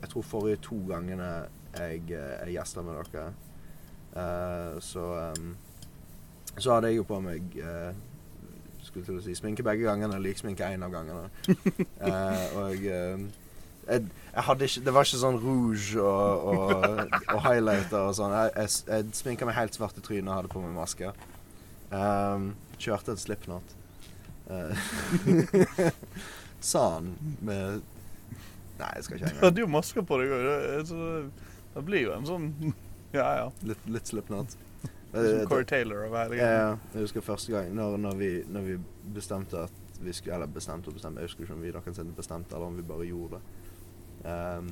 Jeg 0.00 0.08
tror 0.08 0.22
forrige 0.22 0.56
to 0.56 0.76
gangene 0.88 1.48
jeg 1.78 2.02
eh, 2.10 2.42
er 2.42 2.50
gjester 2.50 2.82
med 2.82 2.96
dere, 3.12 3.32
uh, 4.16 4.80
så 4.80 5.32
um, 5.38 5.56
Så 6.58 6.74
hadde 6.74 6.86
jeg 6.86 6.96
jo 6.96 7.02
på 7.02 7.20
meg 7.20 7.58
uh, 7.60 7.92
Skulle 8.82 9.06
til 9.06 9.18
å 9.18 9.22
si 9.22 9.34
sminke 9.36 9.62
begge 9.62 9.84
gangene, 9.84 10.18
liksminke 10.22 10.64
én 10.64 10.84
av 10.86 10.94
gangene. 10.94 11.26
Uh, 12.00 12.44
og 12.62 12.86
eh, 12.88 13.24
jeg, 13.88 14.04
jeg 14.34 14.44
hadde 14.48 14.68
ikke 14.68 14.84
Det 14.84 14.94
var 14.94 15.08
ikke 15.08 15.20
sånn 15.22 15.40
rouge 15.42 16.02
og, 16.02 16.46
og, 16.52 17.16
og 17.34 17.42
highlighter 17.46 18.04
og 18.04 18.14
sånn. 18.18 18.34
Jeg, 18.36 18.52
jeg, 18.56 18.74
jeg 18.92 19.18
sminka 19.18 19.48
meg 19.48 19.56
helt 19.58 19.76
svart 19.78 19.98
i 19.98 20.04
trynet 20.04 20.28
og 20.30 20.36
hadde 20.36 20.52
på 20.52 20.62
meg 20.62 20.74
maske. 20.76 21.12
Um, 21.90 22.50
kjørte 22.78 23.16
et 23.16 23.22
slipknot. 23.22 23.74
Uh, 24.48 25.88
sa 26.70 26.84
han 26.96 27.12
med 27.44 27.82
Nei, 28.78 28.88
jeg 28.96 29.04
skal 29.04 29.18
ikke 29.18 29.32
Du 29.34 29.42
hadde 29.42 29.60
jo 29.60 29.68
maske 29.70 30.04
på 30.06 30.20
deg 30.20 30.32
òg. 30.36 30.92
Det 31.74 31.82
blir 31.84 32.06
jo 32.06 32.14
en 32.14 32.28
sånn 32.28 32.48
Ja, 33.12 33.26
ja. 33.40 33.50
Litt, 33.66 33.84
litt 33.90 34.08
slipknot. 34.10 34.54
Som 35.12 35.48
Corey 35.48 35.64
Taylor 35.68 36.04
og 36.06 36.16
hele 36.16 36.38
greia. 36.38 36.72
Jeg 36.92 37.06
husker 37.06 37.24
første 37.24 37.52
gang 37.54 37.70
når, 37.76 37.96
når, 38.04 38.18
vi, 38.20 38.32
når 38.52 38.66
vi 38.66 38.78
bestemte 39.16 39.64
at 39.64 39.84
vi 39.98 40.12
skulle 40.14 40.36
Eller 40.36 40.50
bestemte 40.52 40.92
og 40.92 40.94
bestemte, 40.94 41.24
jeg 41.24 41.30
husker 41.32 41.46
ikke 41.46 41.56
om 41.56 41.64
vi 41.64 41.72
noensinne 41.74 42.14
bestemte, 42.14 42.54
eller 42.54 42.70
om 42.70 42.76
vi 42.76 42.84
bare 42.86 43.06
gjorde 43.08 43.40
det. 43.40 43.64
Um, 44.24 44.70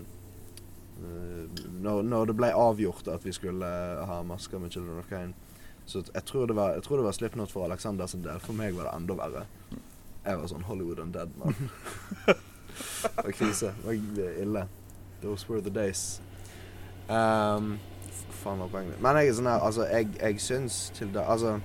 eh, 1.02 1.64
når, 1.82 2.02
når 2.02 2.30
det 2.30 2.36
ble 2.36 2.52
avgjort 2.54 3.08
at 3.12 3.26
vi 3.26 3.34
skulle 3.36 3.66
ha 4.10 4.20
masker 4.26 4.62
med 4.62 4.74
Children 4.74 5.02
of 5.02 5.10
Kane, 5.10 5.34
så 5.86 6.02
jeg 6.14 6.24
tror 6.26 6.46
det 6.50 6.56
var, 6.56 6.72
jeg 6.74 6.82
tror 6.82 6.96
det 6.96 7.04
var 7.04 7.12
Slipknot 7.12 7.52
for 7.52 7.64
Alexander 7.64 8.06
sin 8.10 8.24
del. 8.24 8.40
For 8.42 8.58
meg 8.58 8.74
var 8.74 8.88
det 8.88 8.96
enda 8.96 9.14
verre. 9.20 9.44
Jeg 10.26 10.40
var 10.40 10.48
sånn 10.50 10.64
Hollywood 10.66 10.98
Undead, 10.98 11.36
mann. 11.38 11.70
det 12.26 13.12
var 13.22 13.36
krise. 13.36 13.70
Det 13.78 13.86
var 13.86 14.40
ille. 14.42 14.64
Those 15.22 15.46
were 15.48 15.62
the 15.62 15.70
days. 15.70 16.20
Um, 17.06 17.76
faen 18.42 18.58
var 18.58 18.68
poenget 18.72 18.96
mitt. 18.96 19.02
Men 19.02 19.20
jeg 19.20 19.30
er 19.30 19.38
sånn 19.38 19.50
her, 19.50 19.62
altså, 19.62 19.86
jeg, 19.90 20.10
jeg 20.18 20.42
syns 20.42 20.80
til 20.96 21.12
da, 21.14 21.22
altså 21.30 21.58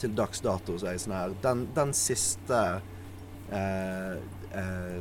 Til 0.00 0.14
dags 0.16 0.40
dato 0.40 0.76
så 0.78 0.86
er 0.86 0.94
jeg 0.94 1.02
sånn 1.02 1.16
her 1.16 1.34
Den, 1.42 1.64
den 1.74 1.90
siste 1.96 2.60
eh, 3.50 4.14
eh, 4.56 5.00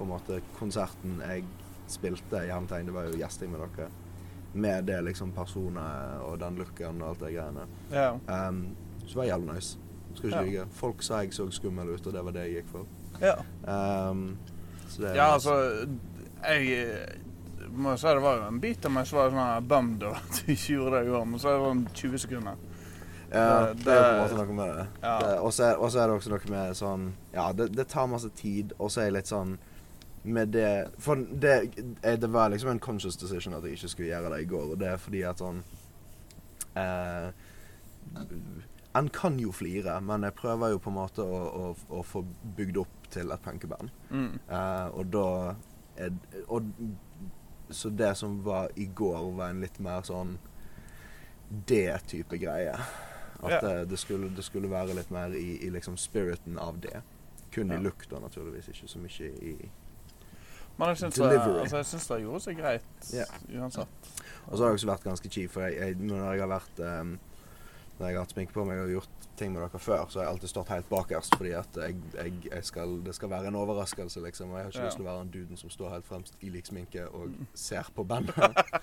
På 0.00 0.06
en 0.06 0.12
måte 0.14 0.38
konserten 0.56 1.18
jeg 1.20 1.44
spilte 1.90 2.40
i 2.46 2.48
Hermetegn, 2.48 2.86
det 2.88 2.94
var 2.96 3.08
jo 3.10 3.18
gjesting 3.20 3.50
med 3.52 3.60
dere. 3.76 3.88
Med 4.54 4.86
det 4.88 4.96
liksom 5.04 5.32
personet 5.36 6.22
og 6.24 6.38
den 6.40 6.56
looken 6.58 7.02
og 7.04 7.08
alt 7.12 7.20
det 7.20 7.34
greiene. 7.36 7.66
Ja. 7.92 8.14
Um, 8.48 8.62
så 9.06 9.20
var 9.20 9.28
jævlig 9.28 9.54
nice. 9.54 9.76
Skal 10.14 10.30
ikke 10.30 10.38
Ja. 10.38 10.42
lyge. 10.46 10.64
Folk 10.74 11.02
sa 11.02 11.20
jeg 11.20 11.34
så 11.36 11.50
skummel 11.52 11.92
ut, 11.94 12.06
og 12.06 12.12
det 12.16 12.24
var 12.24 12.32
det 12.32 12.46
jeg 12.48 12.54
gikk 12.64 12.70
for. 12.72 12.86
ja. 13.20 13.34
Um, 14.10 14.38
så 14.88 15.02
det 15.02 15.10
er 15.10 15.14
Ja, 15.14 15.34
nice. 15.36 15.50
altså 15.50 15.86
Jeg 16.42 16.72
eh, 16.72 17.68
må 17.70 17.96
si 17.96 18.06
det 18.08 18.22
var 18.22 18.36
jo 18.40 18.46
en 18.48 18.60
bit 18.60 18.84
av 18.86 18.90
meg 18.92 19.06
som 19.06 19.18
var 19.18 19.30
sånn 19.30 19.68
bummed 19.68 20.02
over 20.02 20.16
at 20.16 20.40
du 20.46 20.52
ikke 20.52 20.72
gjorde 20.74 20.96
det 20.98 21.06
i 21.06 21.10
år, 21.10 21.24
men 21.26 21.38
så 21.38 21.48
er 21.48 21.58
det 21.58 21.66
sånn 21.68 21.86
20 21.94 22.18
sekunder. 22.18 22.54
Ja, 23.32 23.66
det- 23.66 23.84
det 23.84 23.92
er 23.94 24.02
på 24.02 24.14
en 24.16 24.22
måte 24.24 24.36
noe 24.46 24.54
med 24.56 24.76
det. 24.76 24.86
Ja. 25.02 25.18
det 25.20 25.38
og 25.38 25.52
så 25.52 25.62
er, 25.64 25.76
og 25.76 25.90
så 25.92 25.98
er 26.00 26.06
det 26.08 26.16
også 26.16 26.30
noe 26.30 26.50
med 26.50 26.74
sånn 26.76 27.12
Ja, 27.34 27.52
det, 27.52 27.72
det 27.76 27.86
tar 27.88 28.06
masse 28.06 28.28
tid, 28.34 28.72
og 28.80 28.90
så 28.90 29.00
er 29.00 29.04
jeg 29.04 29.12
litt 29.12 29.26
sånn 29.28 29.58
med 30.22 30.48
det 30.52 30.90
For 30.98 31.14
det, 31.16 31.54
eh, 32.02 32.18
det 32.20 32.28
var 32.28 32.48
liksom 32.52 32.70
en 32.70 32.78
conscious 32.78 33.16
decision 33.16 33.54
at 33.54 33.64
jeg 33.64 33.72
ikke 33.78 33.88
skulle 33.88 34.08
gjøre 34.10 34.30
det 34.34 34.42
i 34.42 34.48
går, 34.50 34.70
og 34.74 34.78
det 34.80 34.88
er 34.88 34.96
fordi 35.00 35.22
at 35.24 35.40
sånn 35.40 35.62
eh, 36.76 37.30
En 38.94 39.08
kan 39.08 39.38
jo 39.38 39.52
flire, 39.54 40.00
men 40.02 40.22
jeg 40.26 40.34
prøver 40.34 40.72
jo 40.74 40.80
på 40.82 40.90
en 40.90 40.96
måte 40.98 41.22
å, 41.22 41.40
å, 41.62 41.66
å 42.00 42.02
få 42.02 42.24
bygd 42.58 42.80
opp 42.82 42.96
til 43.14 43.30
et 43.30 43.42
punkeband. 43.44 43.90
Mm. 44.10 44.32
Eh, 44.50 44.88
og 44.98 45.12
da 45.14 45.26
er, 45.96 46.10
og, 46.48 46.72
Så 47.70 47.90
det 47.94 48.16
som 48.18 48.40
var 48.42 48.72
i 48.74 48.86
går, 48.86 49.28
var 49.38 49.52
en 49.52 49.60
litt 49.62 49.78
mer 49.78 50.02
sånn 50.02 50.36
det 51.70 52.00
type 52.10 52.36
greie. 52.38 52.74
At 53.40 53.50
Ja. 53.50 53.60
det, 53.62 53.84
det, 53.92 53.98
skulle, 53.98 54.28
det 54.34 54.42
skulle 54.44 54.68
være 54.70 54.94
litt 54.98 55.10
mer 55.10 55.32
i, 55.38 55.60
i 55.66 55.70
liksom 55.70 55.96
spiriten 55.96 56.58
av 56.58 56.80
det. 56.82 57.00
Kun 57.54 57.70
Ja. 57.70 57.78
i 57.78 57.82
lukta, 57.82 58.18
naturligvis. 58.20 58.68
Ikke 58.74 58.88
så 58.90 58.98
mye 58.98 59.30
i 59.38 59.70
Men 60.80 60.94
jeg 60.94 61.02
syns 61.02 61.18
det, 61.20 61.30
altså, 61.36 61.98
det 62.14 62.22
gjorde 62.24 62.42
seg 62.46 62.60
greit 62.60 63.08
yeah. 63.12 63.40
uansett. 63.60 64.12
Og 64.48 64.54
så 64.56 64.62
har 64.62 64.70
jeg 64.70 64.78
også 64.80 64.88
vært 64.88 65.08
ganske 65.10 65.30
kjip, 65.30 65.50
for 65.52 65.66
jeg, 65.66 65.76
jeg, 65.76 65.98
når 66.00 66.22
jeg 66.32 66.40
har 66.40 66.50
vært 66.50 66.80
um, 66.80 67.10
Når 67.98 68.06
jeg 68.06 68.16
har 68.16 68.22
hatt 68.24 68.32
sminke 68.32 68.56
på 68.56 68.64
meg 68.64 68.80
og 68.80 68.94
gjort 68.94 69.26
ting 69.36 69.52
med 69.52 69.60
dere 69.62 69.80
før, 69.80 70.06
så 70.08 70.20
har 70.20 70.26
jeg 70.26 70.34
alltid 70.34 70.52
stått 70.52 70.70
helt 70.72 70.88
bakerst 70.90 71.36
fordi 71.36 71.52
at 71.56 71.76
jeg, 71.80 71.96
jeg, 72.16 72.64
skal, 72.64 72.94
det 73.04 73.14
skal 73.16 73.30
være 73.32 73.48
en 73.52 73.58
overraskelse, 73.60 74.20
liksom. 74.24 74.50
Og 74.52 74.58
jeg 74.58 74.66
har 74.66 74.72
ikke 74.72 74.80
Ja. 74.80 74.88
lyst 74.88 75.00
til 75.00 75.04
å 75.04 75.08
være 75.08 75.22
han 75.22 75.32
duden 75.36 75.60
som 75.60 75.72
står 75.72 75.94
helt 75.94 76.08
fremst 76.08 76.36
i 76.40 76.52
liksminke 76.52 77.06
og 77.08 77.36
ser 77.54 77.88
på 77.96 78.04
bandet. 78.04 78.36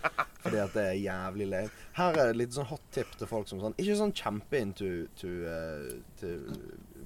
fordi 0.43 0.61
at 0.61 0.73
det 0.77 0.83
er 0.85 0.99
jævlig 1.01 1.47
leit. 1.49 1.79
Her 1.97 2.17
er 2.17 2.31
det 2.31 2.39
litt 2.41 2.57
sånn 2.57 2.69
hot 2.69 2.85
tip 2.93 3.17
til 3.19 3.29
folk 3.29 3.49
som 3.49 3.61
sånn 3.61 3.75
Ikke 3.77 3.97
sånn 3.99 4.13
kjempe 4.17 4.61
into 4.61 4.91
to, 5.19 5.33
uh, 5.49 5.97
til 6.21 6.45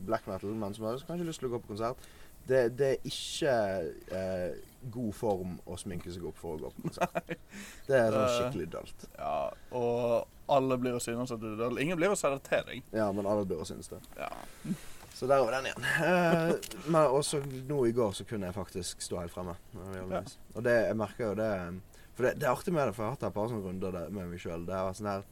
black 0.08 0.28
metal, 0.28 0.52
men 0.52 0.76
som 0.76 0.88
har 0.88 1.00
kanskje 1.08 1.28
lyst 1.28 1.44
til 1.44 1.52
å 1.52 1.56
gå 1.56 1.64
på 1.64 1.74
konsert. 1.74 2.12
Det, 2.48 2.66
det 2.78 2.88
er 2.96 3.04
ikke 3.06 3.56
eh, 4.18 4.62
god 4.94 5.16
form 5.16 5.58
å 5.70 5.78
sminke 5.80 6.12
seg 6.14 6.26
opp 6.26 6.40
for 6.42 6.58
å 6.58 6.62
gå 6.62 6.72
på 6.76 6.88
konsert. 6.88 7.34
Det 7.88 7.98
er 7.98 8.16
sånn 8.16 8.32
skikkelig 8.38 8.70
dølt. 8.74 9.06
Ja, 9.18 9.36
og 9.78 10.52
alle 10.52 10.78
blir 10.82 10.98
å 10.98 11.04
synes 11.04 11.34
at 11.34 11.42
du 11.42 11.52
er 11.54 11.60
døll. 11.60 11.80
Ingen 11.84 12.00
blir 12.00 12.14
å 12.14 12.18
si 12.20 12.32
det 12.32 12.42
til 12.48 12.66
deg. 12.68 12.88
Ja, 12.96 13.12
men 13.16 13.30
alle 13.30 13.46
blir 13.48 13.62
å 13.62 13.68
synes 13.68 13.92
det. 13.92 14.02
Ja. 14.18 14.32
Så 15.14 15.28
der 15.30 15.44
var 15.44 15.54
den 15.54 15.70
igjen. 15.70 15.86
Eh, 15.86 16.56
men 16.88 17.02
også 17.06 17.44
nå 17.70 17.84
i 17.86 17.94
går 17.94 18.16
så 18.18 18.26
kunne 18.26 18.50
jeg 18.50 18.58
faktisk 18.58 19.04
stå 19.06 19.20
helt 19.22 19.34
fremme. 19.34 19.54
Ja. 20.10 20.24
Og 20.56 20.66
det, 20.66 20.78
jeg 20.88 20.98
merker 20.98 21.28
jo 21.30 21.36
det 21.38 21.52
For 22.16 22.26
det, 22.26 22.32
det 22.42 22.48
er 22.48 22.56
artig 22.56 22.74
med 22.74 22.90
det, 22.90 22.96
for 22.96 23.06
jeg 23.06 23.12
har 23.12 23.20
hatt 23.20 23.28
et 23.30 23.36
par 23.36 23.52
sånne 23.52 23.68
runder 23.68 23.94
der 23.96 24.10
med 24.16 24.32
meg 24.32 24.42
sjøl. 24.42 24.66
Det 24.66 24.76
har 24.76 24.90
vært 24.90 25.00
sånn 25.00 25.12
her 25.14 25.30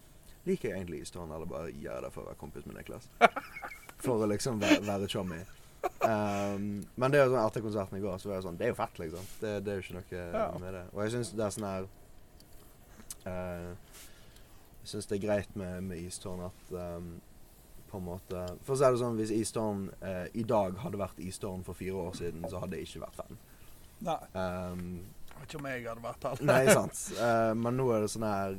Liker 0.48 0.70
jeg 0.70 0.78
egentlig 0.80 1.02
Eastern, 1.04 1.32
eller 1.36 1.50
bare 1.50 1.74
gjør 1.76 2.06
det 2.06 2.14
for 2.14 2.24
å 2.24 2.30
være 2.30 2.40
kompis 2.40 2.66
med 2.66 2.78
Niklas? 2.80 3.10
For 4.00 4.24
å 4.24 4.30
liksom 4.32 4.62
være, 4.62 4.80
være 4.88 5.10
chummy. 5.12 5.42
Um, 6.04 6.64
men 7.00 7.12
det 7.14 7.20
er 7.20 7.26
jo 7.28 7.32
sånn 7.34 7.46
etter 7.46 7.64
konserten 7.64 7.98
i 8.00 8.02
går, 8.04 8.18
så 8.20 8.30
var 8.30 8.38
jeg 8.40 8.46
sånn 8.48 8.58
Det 8.60 8.66
er 8.66 8.72
jo 8.74 8.78
fett, 8.80 9.00
liksom. 9.00 9.26
Det, 9.40 9.52
det 9.64 9.72
er 9.72 9.78
jo 9.80 9.84
ikke 9.86 9.98
noe 10.00 10.22
Ja. 10.34 10.46
med 10.60 10.74
det. 10.76 10.84
Og 10.94 11.02
jeg 11.06 11.12
syns 11.14 11.32
det 11.38 11.46
er 11.46 11.54
sånn 11.56 11.68
her 11.70 11.88
uh, 13.28 13.72
Jeg 14.82 14.92
syns 14.94 15.10
det 15.12 15.18
er 15.20 15.24
greit 15.28 15.56
med, 15.60 15.84
med 15.92 16.02
Istårn 16.04 16.44
at 16.48 16.74
um, 16.76 17.10
på 17.90 17.98
en 18.00 18.06
måte 18.06 18.44
For 18.66 18.76
å 18.76 18.80
si 18.80 18.86
det 18.90 19.02
sånn, 19.02 19.18
hvis 19.20 19.34
Istårn 19.36 19.86
uh, 20.04 20.26
i 20.38 20.44
dag 20.48 20.78
hadde 20.84 21.00
vært 21.02 21.20
Istårn 21.24 21.64
for 21.68 21.78
fire 21.78 21.98
år 22.10 22.18
siden, 22.20 22.46
så 22.50 22.62
hadde 22.64 22.80
jeg 22.80 22.90
ikke 22.90 23.04
vært 23.08 23.20
fan. 23.22 23.40
Nei. 24.08 24.20
Um, 24.36 24.86
Jeg 25.30 25.42
vet 25.42 25.50
ikke 25.50 25.60
om 25.62 25.68
jeg 25.72 25.84
hadde 25.88 26.04
vært 26.06 26.30
her. 26.30 26.46
nei, 26.48 26.62
sant. 26.72 27.04
Uh, 27.20 27.52
men 27.64 27.78
nå 27.80 27.90
er 27.96 28.06
det 28.06 28.12
sånn 28.16 28.28
her 28.28 28.58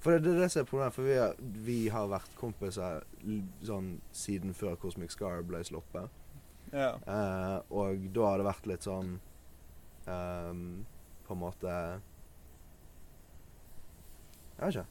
For 0.00 0.14
det, 0.16 0.22
det 0.24 0.32
er 0.36 0.42
det 0.44 0.50
som 0.54 0.62
er 0.64 0.68
problemet, 0.70 0.94
for 0.96 1.08
vi 1.08 1.16
har, 1.20 1.34
vi 1.66 1.78
har 1.92 2.06
vært 2.12 2.34
kompiser 2.40 3.02
sånn 3.68 3.94
siden 4.16 4.54
før 4.56 4.78
Cosmic 4.80 5.12
Scar 5.12 5.42
ble 5.46 5.60
sluppet. 5.66 6.08
Ja. 6.72 6.92
Eh, 7.06 7.56
og 7.74 8.04
da 8.14 8.26
har 8.30 8.38
det 8.38 8.46
vært 8.46 8.66
litt 8.70 8.84
sånn 8.86 9.08
um, 10.06 10.60
På 11.26 11.34
en 11.34 11.40
måte 11.40 11.72
Jeg 14.58 14.66
vet 14.66 14.74
ikke. 14.74 14.86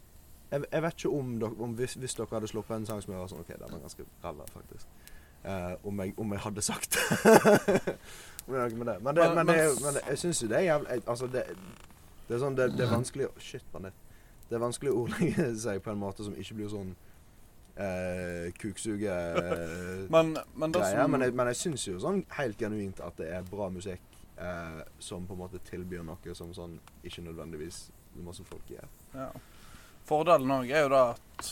Jeg, 0.51 0.63
jeg 0.71 0.81
vet 0.83 0.93
ikke 0.97 1.09
om, 1.13 1.33
dere, 1.39 1.55
om 1.61 1.73
hvis, 1.77 1.93
hvis 2.01 2.15
dere 2.17 2.27
hadde 2.33 2.49
sluppet 2.49 2.75
en 2.79 2.85
sang 2.89 3.01
som 3.05 3.13
jeg 3.13 3.21
var 3.21 3.29
sånn 3.29 3.43
OK, 3.43 3.51
den 3.53 3.69
var 3.75 3.83
ganske 3.83 4.05
ræva, 4.23 4.47
faktisk. 4.49 4.87
Eh, 5.45 5.75
om, 5.87 5.99
jeg, 6.03 6.13
om 6.19 6.33
jeg 6.35 6.41
hadde 6.43 6.61
sagt 6.65 6.97
Om 8.49 8.55
det 8.55 8.63
det. 8.65 8.75
Men, 8.75 8.85
det, 8.87 8.97
Men- 9.05 9.15
men, 9.15 9.47
det 9.47 9.55
men- 9.83 9.93
det, 9.95 10.01
jeg 10.09 10.17
syns 10.19 10.41
jo 10.43 10.47
det 10.51 10.57
er 10.57 10.65
jævlig 10.65 10.97
Altså, 11.07 11.27
det, 11.31 11.43
det 12.27 12.35
er 12.35 12.41
sånn 12.41 12.57
Det, 12.57 12.65
det 12.75 12.83
er 12.87 12.91
vanskelig 12.91 13.27
Shit, 13.39 13.63
banditt. 13.71 13.93
Det 14.49 14.57
er 14.57 14.63
vanskelig 14.65 14.91
å 14.91 15.03
ordlegge 15.05 15.45
seg 15.65 15.79
på 15.85 15.93
en 15.93 16.01
måte 16.01 16.25
som 16.27 16.35
ikke 16.35 16.57
blir 16.59 16.73
sånn 16.73 16.91
eh, 17.79 18.49
kuksuge 18.59 19.13
eh, 19.13 20.05
Men, 20.13 20.35
men 20.55 20.73
som 20.73 21.11
Men 21.11 21.25
jeg, 21.25 21.35
men 21.39 21.51
jeg 21.53 21.59
syns 21.63 21.87
jo 21.87 21.99
sånn 22.03 22.23
helt 22.37 22.59
genuint 22.59 22.99
at 23.05 23.17
det 23.21 23.31
er 23.37 23.47
bra 23.49 23.69
musikk 23.73 24.03
eh, 24.37 24.81
som 24.99 25.25
på 25.27 25.37
en 25.37 25.43
måte 25.45 25.61
tilbyr 25.69 26.03
noe 26.03 26.35
som 26.35 26.53
sånn 26.53 26.77
ikke 27.03 27.23
nødvendigvis 27.25 27.87
masse 28.25 28.43
folk 28.43 28.67
gjør. 28.69 28.87
ja. 29.15 29.31
Fordelen 30.09 30.49
òg 30.51 30.71
er 30.73 30.87
jo 30.87 30.89
da 30.89 31.01
at 31.13 31.49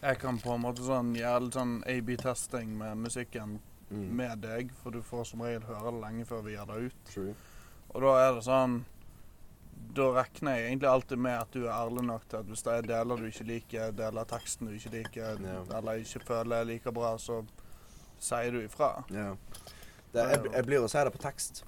Jeg 0.00 0.16
kan 0.22 0.38
på 0.40 0.54
en 0.54 0.62
måte 0.64 0.80
sånn 0.86 1.10
gjøre 1.14 1.42
litt 1.44 1.58
sånn 1.58 1.74
AB-testing 1.84 2.70
med 2.78 3.02
musikken 3.06 3.58
Mm. 3.90 4.04
med 4.14 4.38
deg, 4.38 4.68
for 4.82 4.94
du 4.94 5.00
får 5.02 5.24
som 5.26 5.40
regel 5.42 5.64
høre 5.66 5.90
det 5.90 6.00
lenge 6.00 6.24
før 6.24 6.44
vi 6.46 6.52
gir 6.52 6.66
det 6.68 6.76
ut. 6.86 6.98
True. 7.10 7.32
Og 7.90 8.04
da 8.04 8.12
er 8.22 8.36
det 8.36 8.44
sånn 8.46 8.76
Da 9.96 10.06
regner 10.14 10.56
jeg 10.56 10.66
egentlig 10.68 10.88
alltid 10.88 11.18
med 11.18 11.34
at 11.40 11.54
du 11.54 11.64
er 11.64 11.72
ærlig 11.74 12.04
nok 12.06 12.28
til 12.30 12.36
at 12.40 12.48
hvis 12.50 12.62
det 12.66 12.74
er 12.76 12.86
deler 12.86 13.16
du 13.18 13.26
ikke 13.26 13.46
liker, 13.48 13.90
deler 13.98 14.28
teksten 14.30 14.68
du 14.70 14.76
ikke 14.76 14.92
liker, 14.94 15.40
Ja. 15.42 15.78
eller 15.78 15.98
ikke 16.02 16.22
føler 16.26 16.60
er 16.60 16.64
like 16.68 16.92
bra, 16.92 17.16
så 17.18 17.40
sier 18.20 18.52
du 18.54 18.60
ifra. 18.60 19.04
Ja. 19.10 19.32
Det, 20.12 20.24
jeg, 20.30 20.44
jeg 20.54 20.66
blir 20.66 20.84
å 20.84 20.90
si 20.90 20.98
det 21.06 21.12
på 21.14 21.22
tekst. 21.22 21.64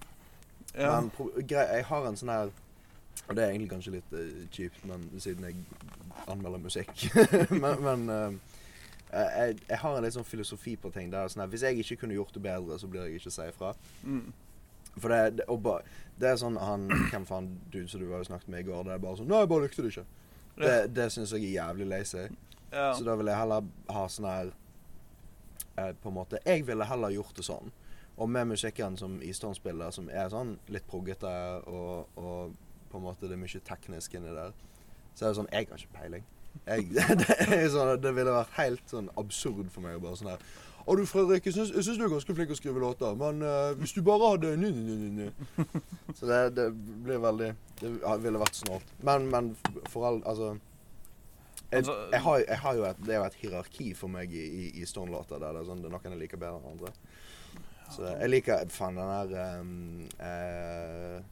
Ja. 0.75 1.01
Men 1.01 1.11
jeg 1.51 1.85
har 1.85 2.07
en 2.09 2.17
sånn 2.17 2.31
her 2.33 2.53
Og 3.29 3.37
det 3.37 3.43
er 3.45 3.51
egentlig 3.51 3.69
kanskje 3.71 3.93
litt 3.93 4.15
uh, 4.17 4.47
kjipt, 4.51 4.85
men 4.89 5.03
siden 5.21 5.45
jeg 5.45 5.59
anmelder 6.33 6.59
musikk. 6.59 7.05
men 7.63 7.83
men 7.85 8.07
uh, 8.09 8.55
jeg, 9.13 9.59
jeg 9.69 9.79
har 9.79 9.97
en 9.97 10.05
litt 10.05 10.15
sånn 10.17 10.27
filosofi 10.27 10.77
på 10.81 10.91
ting. 10.95 11.11
Der, 11.13 11.29
sånn 11.29 11.45
her, 11.45 11.51
hvis 11.53 11.63
jeg 11.67 11.79
ikke 11.83 12.01
kunne 12.03 12.17
gjort 12.17 12.33
det 12.35 12.43
bedre, 12.43 12.79
så 12.81 12.89
blir 12.89 13.05
jeg 13.07 13.21
ikke 13.21 13.29
å 13.31 13.35
si 13.37 13.49
ifra. 13.53 13.75
Mm. 14.03 14.33
For 14.99 15.09
det, 15.13 15.39
det, 15.41 15.47
ba, 15.65 15.79
det 16.21 16.29
er 16.29 16.41
sånn 16.41 16.59
han 16.61 16.83
Hvem 17.11 17.25
faen 17.29 17.47
du 17.73 17.79
som 17.89 18.03
du 18.03 18.11
har 18.13 18.25
snakket 18.29 18.51
med 18.53 18.65
i 18.65 18.67
går? 18.69 18.83
Det 18.85 18.93
er 18.97 19.05
bare 19.05 19.17
sånn 19.21 19.31
Nei, 19.31 19.39
jeg 19.45 19.51
bare 19.53 19.65
likte 19.67 19.85
det 19.85 19.93
ikke. 19.95 20.09
Det, 20.59 20.75
det 20.93 21.07
syns 21.15 21.33
jeg 21.33 21.47
er 21.49 21.55
jævlig 21.63 21.87
lazy. 21.89 22.27
ja. 22.75 22.91
Så 22.93 23.07
da 23.07 23.15
vil 23.17 23.31
jeg 23.33 23.41
heller 23.41 23.71
ha 23.97 24.03
sånn 24.13 24.29
her 24.29 24.51
eh, 25.81 25.95
På 26.03 26.11
en 26.13 26.19
måte 26.19 26.43
Jeg 26.45 26.67
ville 26.69 26.85
heller 26.91 27.15
gjort 27.15 27.39
det 27.39 27.47
sånn. 27.49 27.73
Og 28.21 28.29
med 28.29 28.51
musikken 28.53 28.99
som 29.01 29.17
Easton 29.25 29.57
spiller, 29.57 29.91
som 29.97 30.11
er 30.13 30.29
sånn 30.29 30.59
litt 30.69 30.85
proggete, 30.91 31.31
og, 31.65 32.13
og 32.21 32.53
på 32.93 33.01
en 33.01 33.07
måte 33.07 33.25
det 33.25 33.39
er 33.39 33.41
mye 33.41 33.63
teknisk 33.65 34.19
inni 34.19 34.35
der, 34.37 34.53
så 35.17 35.25
er 35.25 35.33
det 35.33 35.39
sånn 35.41 35.49
Jeg 35.55 35.71
har 35.71 35.81
ikke 35.81 35.97
peiling. 35.97 36.27
Jeg, 36.69 36.91
det, 37.23 37.63
sånn, 37.73 37.95
det 38.05 38.13
ville 38.13 38.35
vært 38.37 38.53
helt 38.59 38.85
sånn 38.93 39.09
absurd 39.17 39.73
for 39.73 39.85
meg 39.87 39.97
å 39.97 40.03
bare 40.05 40.21
sånn 40.21 40.35
her 40.35 40.45
Å 40.83 40.97
du 40.99 41.05
Fredrik, 41.07 41.47
jeg 41.47 41.55
syns, 41.55 41.71
jeg 41.77 41.87
syns 41.87 41.99
du 42.01 42.05
er 42.07 42.11
ganske 42.11 42.35
flink 42.35 42.51
til 42.51 42.57
å 42.57 42.59
skrive 42.59 42.83
låter, 42.83 43.15
men 43.19 43.45
uh, 43.47 43.71
hvis 43.79 43.95
du 43.95 44.01
bare 44.07 44.33
hadde 44.33 44.57
ny, 44.59 44.71
ny, 44.75 44.97
ny, 44.99 45.11
ny. 45.21 45.67
Så 46.19 46.27
det, 46.27 46.41
det 46.57 46.69
blir 47.07 47.23
veldig 47.23 47.51
Det 47.81 47.93
ville 48.25 48.43
vært 48.43 48.59
snålt. 48.59 48.95
Men, 49.07 49.29
men 49.31 49.53
for 49.93 50.09
all 50.09 50.23
Altså 50.27 50.55
jeg, 51.73 51.79
Altså, 51.79 51.95
jeg, 52.13 52.21
har, 52.21 52.39
jeg 52.49 52.59
har 52.65 52.75
jo 52.77 52.83
et, 52.85 53.05
Det 53.07 53.15
er 53.15 53.21
jo 53.21 53.29
et 53.29 53.39
hierarki 53.41 53.93
for 53.97 54.13
meg 54.13 54.35
i, 54.35 54.43
i, 54.45 54.65
i 54.83 54.89
Stone-låter. 54.89 55.39
Der 55.41 55.55
det 55.55 55.63
er 55.63 55.71
sånn, 55.71 55.81
det 55.85 55.89
er 55.89 55.95
noen 55.95 56.17
jeg 56.17 56.25
liker 56.27 56.43
bedre 56.43 56.59
enn 56.59 56.75
andre. 56.75 56.93
Så 57.93 58.09
jeg 58.09 58.29
liker 58.29 58.67
Faen, 58.73 58.99
den 58.99 59.33
der 59.33 59.61
um, 59.61 60.03
uh, 60.21 61.23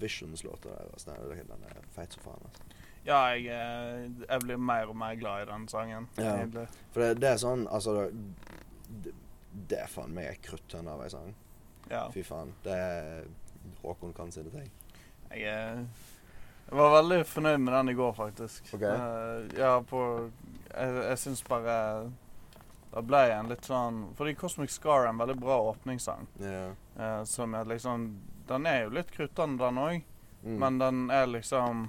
Visions-låta 0.00 0.68
deres. 0.68 0.92
Altså, 0.92 1.10
den, 1.28 1.46
den 1.48 1.68
er 1.68 1.80
feit 1.94 2.12
som 2.12 2.22
faen. 2.22 2.48
Altså. 2.48 2.62
ja, 3.06 3.20
jeg, 3.32 3.46
eh, 3.46 4.24
jeg 4.28 4.40
blir 4.44 4.56
mer 4.56 4.90
og 4.90 4.96
mer 4.96 5.14
glad 5.14 5.42
i 5.42 5.50
den 5.52 5.68
sangen. 5.68 6.08
Ja. 6.18 6.34
For 6.92 7.04
det, 7.04 7.14
det 7.22 7.30
er 7.30 7.38
sånn 7.40 7.64
Altså 7.72 8.08
Det, 8.88 9.12
det 9.68 9.78
er 9.84 9.90
faen 9.92 10.14
meg 10.14 10.30
ei 10.32 10.36
kruttønne 10.44 10.90
av 10.94 11.02
ei 11.04 11.10
sang. 11.12 11.34
Ja. 11.90 12.06
Fy 12.12 12.22
faen. 12.26 12.54
Det 12.64 12.72
er 12.74 13.26
Håkon 13.82 14.12
kan 14.16 14.30
sine 14.32 14.50
ting. 14.52 14.70
Jeg, 15.30 15.84
jeg 16.68 16.76
var 16.78 16.94
veldig 17.02 17.18
fornøyd 17.28 17.60
med 17.60 17.74
den 17.74 17.88
i 17.92 17.96
går, 17.98 18.12
faktisk. 18.16 18.70
Okay. 18.74 18.94
Eh, 18.96 19.58
ja, 19.60 19.74
på 19.84 20.02
Jeg, 20.72 20.94
jeg 21.10 21.18
syns 21.24 21.42
bare 21.48 21.74
da 22.88 23.02
ble 23.04 23.18
jeg 23.28 23.34
en 23.36 23.50
litt 23.52 23.66
sånn 23.68 23.98
Fordi 24.16 24.32
Cosmic 24.40 24.70
Scar 24.72 25.02
er 25.04 25.10
en 25.10 25.18
veldig 25.20 25.34
bra 25.42 25.58
åpningssang. 25.68 26.24
Yeah. 26.40 26.70
eh, 26.96 27.22
som 27.28 27.52
er 27.54 27.68
liksom 27.68 28.06
Den 28.48 28.64
er 28.66 28.86
jo 28.86 28.94
litt 28.96 29.10
kruttende, 29.12 29.58
den 29.66 29.82
òg, 29.84 30.02
Mm. 30.38 30.54
men 30.62 30.76
den 30.78 30.98
er 31.10 31.26
liksom 31.26 31.80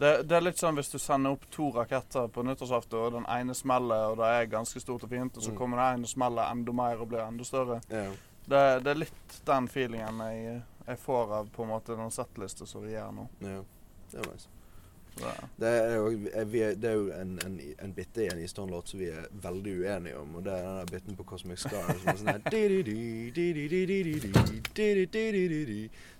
det, 0.00 0.10
det 0.28 0.36
er 0.36 0.40
litt 0.46 0.58
sånn 0.60 0.74
hvis 0.80 0.90
du 0.92 0.98
sender 0.98 1.34
opp 1.36 1.44
to 1.52 1.68
raketter 1.74 2.28
på 2.32 2.42
nyttårsaften, 2.46 2.98
og 2.98 3.12
den 3.18 3.26
ene 3.28 3.54
smeller, 3.54 4.10
og 4.10 4.16
det 4.22 4.30
er 4.38 4.46
ganske 4.52 4.80
stort 4.82 5.04
og 5.06 5.10
fint, 5.12 5.36
og 5.36 5.42
så 5.44 5.50
Mm. 5.52 5.56
kommer 5.58 5.76
det 5.82 5.86
ene 5.94 6.08
og 6.08 6.12
smeller 6.14 6.50
enda 6.50 6.72
mer 6.72 7.00
og 7.04 7.08
blir 7.12 7.22
enda 7.26 7.44
større. 7.44 7.80
ja. 7.90 8.10
Det, 8.50 8.60
det 8.82 8.90
er 8.90 8.98
litt 8.98 9.34
den 9.46 9.68
feelingen 9.68 10.18
jeg, 10.24 10.62
jeg 10.88 10.98
får 10.98 11.32
av 11.36 11.50
på 11.54 11.62
en 11.62 11.68
måte 11.68 11.94
den 11.96 12.10
settlista 12.10 12.66
som 12.66 12.82
vi 12.82 12.94
gjør 12.96 13.12
nå. 13.14 13.28
ja. 13.44 13.60
Det 14.10 14.18
er 14.26 14.32
nice. 14.32 14.48
Det, 15.60 15.68
er 15.68 15.94
jo, 15.94 16.10
eh, 16.32 16.46
vi 16.52 16.62
er, 16.64 16.74
det 16.80 16.90
er 16.90 16.96
jo 16.98 17.06
en, 17.14 17.38
en, 17.46 17.60
en 17.84 17.94
bitte 17.94 18.24
i 18.24 18.28
en 18.32 18.40
Eastern-låt 18.40 18.88
som 18.92 19.00
vi 19.00 19.08
er 19.12 19.26
veldig 19.42 19.74
uenige 19.80 20.18
om, 20.18 20.34
og 20.38 20.44
det 20.46 20.52
er 20.54 20.66
den 20.66 20.78
der 20.80 20.90
biten 20.92 21.18
på 21.18 21.26
Cosmic 21.28 21.60
Star 21.62 21.90
som 21.92 22.08
er 22.12 22.20
sånn 22.20 22.32
her 22.32 22.42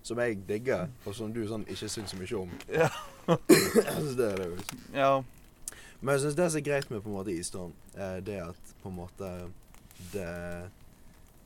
Som 0.03 0.19
jeg 0.25 0.39
digger, 0.49 0.89
og 1.05 1.15
som 1.17 1.33
du 1.35 1.43
sånn 1.49 1.67
ikke 1.69 1.89
syns 1.93 2.15
så 2.15 2.21
mye 2.21 2.37
om. 2.41 2.55
Ja. 2.73 2.91
det 4.19 4.27
er 4.31 4.37
det 4.41 4.47
jo. 4.49 4.57
ja. 4.97 5.13
Men 6.01 6.15
jeg 6.15 6.21
syns 6.25 6.39
det 6.39 6.51
som 6.51 6.61
er 6.61 6.69
greit 6.71 6.91
med 6.91 7.03
på 7.05 7.11
en 7.11 7.19
måte 7.19 7.35
Easton, 7.35 7.75
eh, 7.95 8.19
det 8.25 8.39
er 8.41 8.49
at 8.49 8.77
på 8.83 8.89
en 8.89 8.97
måte 8.97 9.33
det 10.15 10.31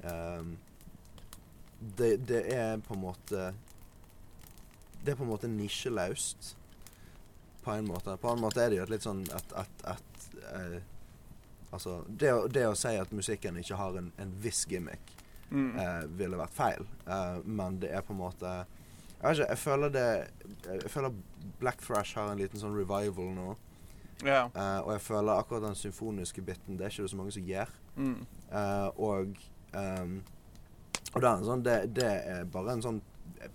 um, 0.04 0.54
det, 1.98 2.28
det 2.28 2.54
er 2.54 2.76
på 2.76 2.94
en 2.94 3.00
måte 3.00 3.54
Det 5.04 5.12
er 5.12 5.16
på 5.18 5.24
en 5.26 5.28
måte 5.28 5.48
nisjeløst. 5.48 6.54
På 7.64 7.72
en 7.72 7.86
måte. 7.88 8.16
På 8.20 8.32
en 8.34 8.40
måte 8.42 8.60
er 8.64 8.70
det 8.70 8.76
jo 8.78 8.84
et 8.86 8.90
litt 8.92 9.04
sånn 9.06 9.22
at, 9.34 9.52
at, 9.64 9.86
at 9.96 10.28
eh, 10.52 10.80
Altså, 11.74 12.04
det 12.06 12.28
å, 12.30 12.44
det 12.46 12.68
å 12.68 12.74
si 12.78 12.92
at 12.94 13.10
musikken 13.10 13.56
ikke 13.58 13.74
har 13.80 13.96
en, 13.98 14.12
en 14.22 14.34
viss 14.44 14.64
gimmick, 14.70 15.10
Mm. 15.54 15.74
eh, 15.78 16.04
ville 16.18 16.38
vært 16.40 16.54
feil. 16.56 16.86
Eh, 17.06 17.40
men 17.44 17.76
det 17.82 17.90
er 17.94 18.00
på 18.02 18.14
en 18.14 18.18
måte 18.22 18.48
Jeg 19.20 19.22
vet 19.22 19.36
ikke, 19.38 19.48
jeg 19.50 19.58
føler 19.60 19.90
det 19.92 20.04
Jeg 20.80 20.90
føler 20.90 21.12
Black 21.60 21.82
Thrash 21.84 22.14
har 22.16 22.30
en 22.32 22.38
liten 22.40 22.58
sånn 22.58 22.74
revival 22.74 23.28
nå. 23.36 23.50
Yeah. 24.24 24.48
Eh, 24.56 24.78
og 24.80 24.92
jeg 24.94 25.02
føler 25.04 25.34
akkurat 25.36 25.66
den 25.66 25.76
symfoniske 25.78 26.42
biten 26.42 26.78
Det 26.80 26.86
er 26.86 26.90
ikke 26.94 27.04
det 27.06 27.10
så 27.12 27.16
mange 27.20 27.34
som 27.36 27.44
gjør. 27.50 27.74
Mm. 27.96 28.16
Eh, 28.50 28.88
og 28.96 29.36
um, 29.76 30.14
Og 31.12 31.20
det 31.20 31.28
er, 31.28 31.34
en 31.36 31.46
sånn, 31.50 31.62
det, 31.68 31.76
det 32.00 32.08
er 32.34 32.44
bare 32.50 32.72
en 32.78 32.82
sånn 32.88 33.02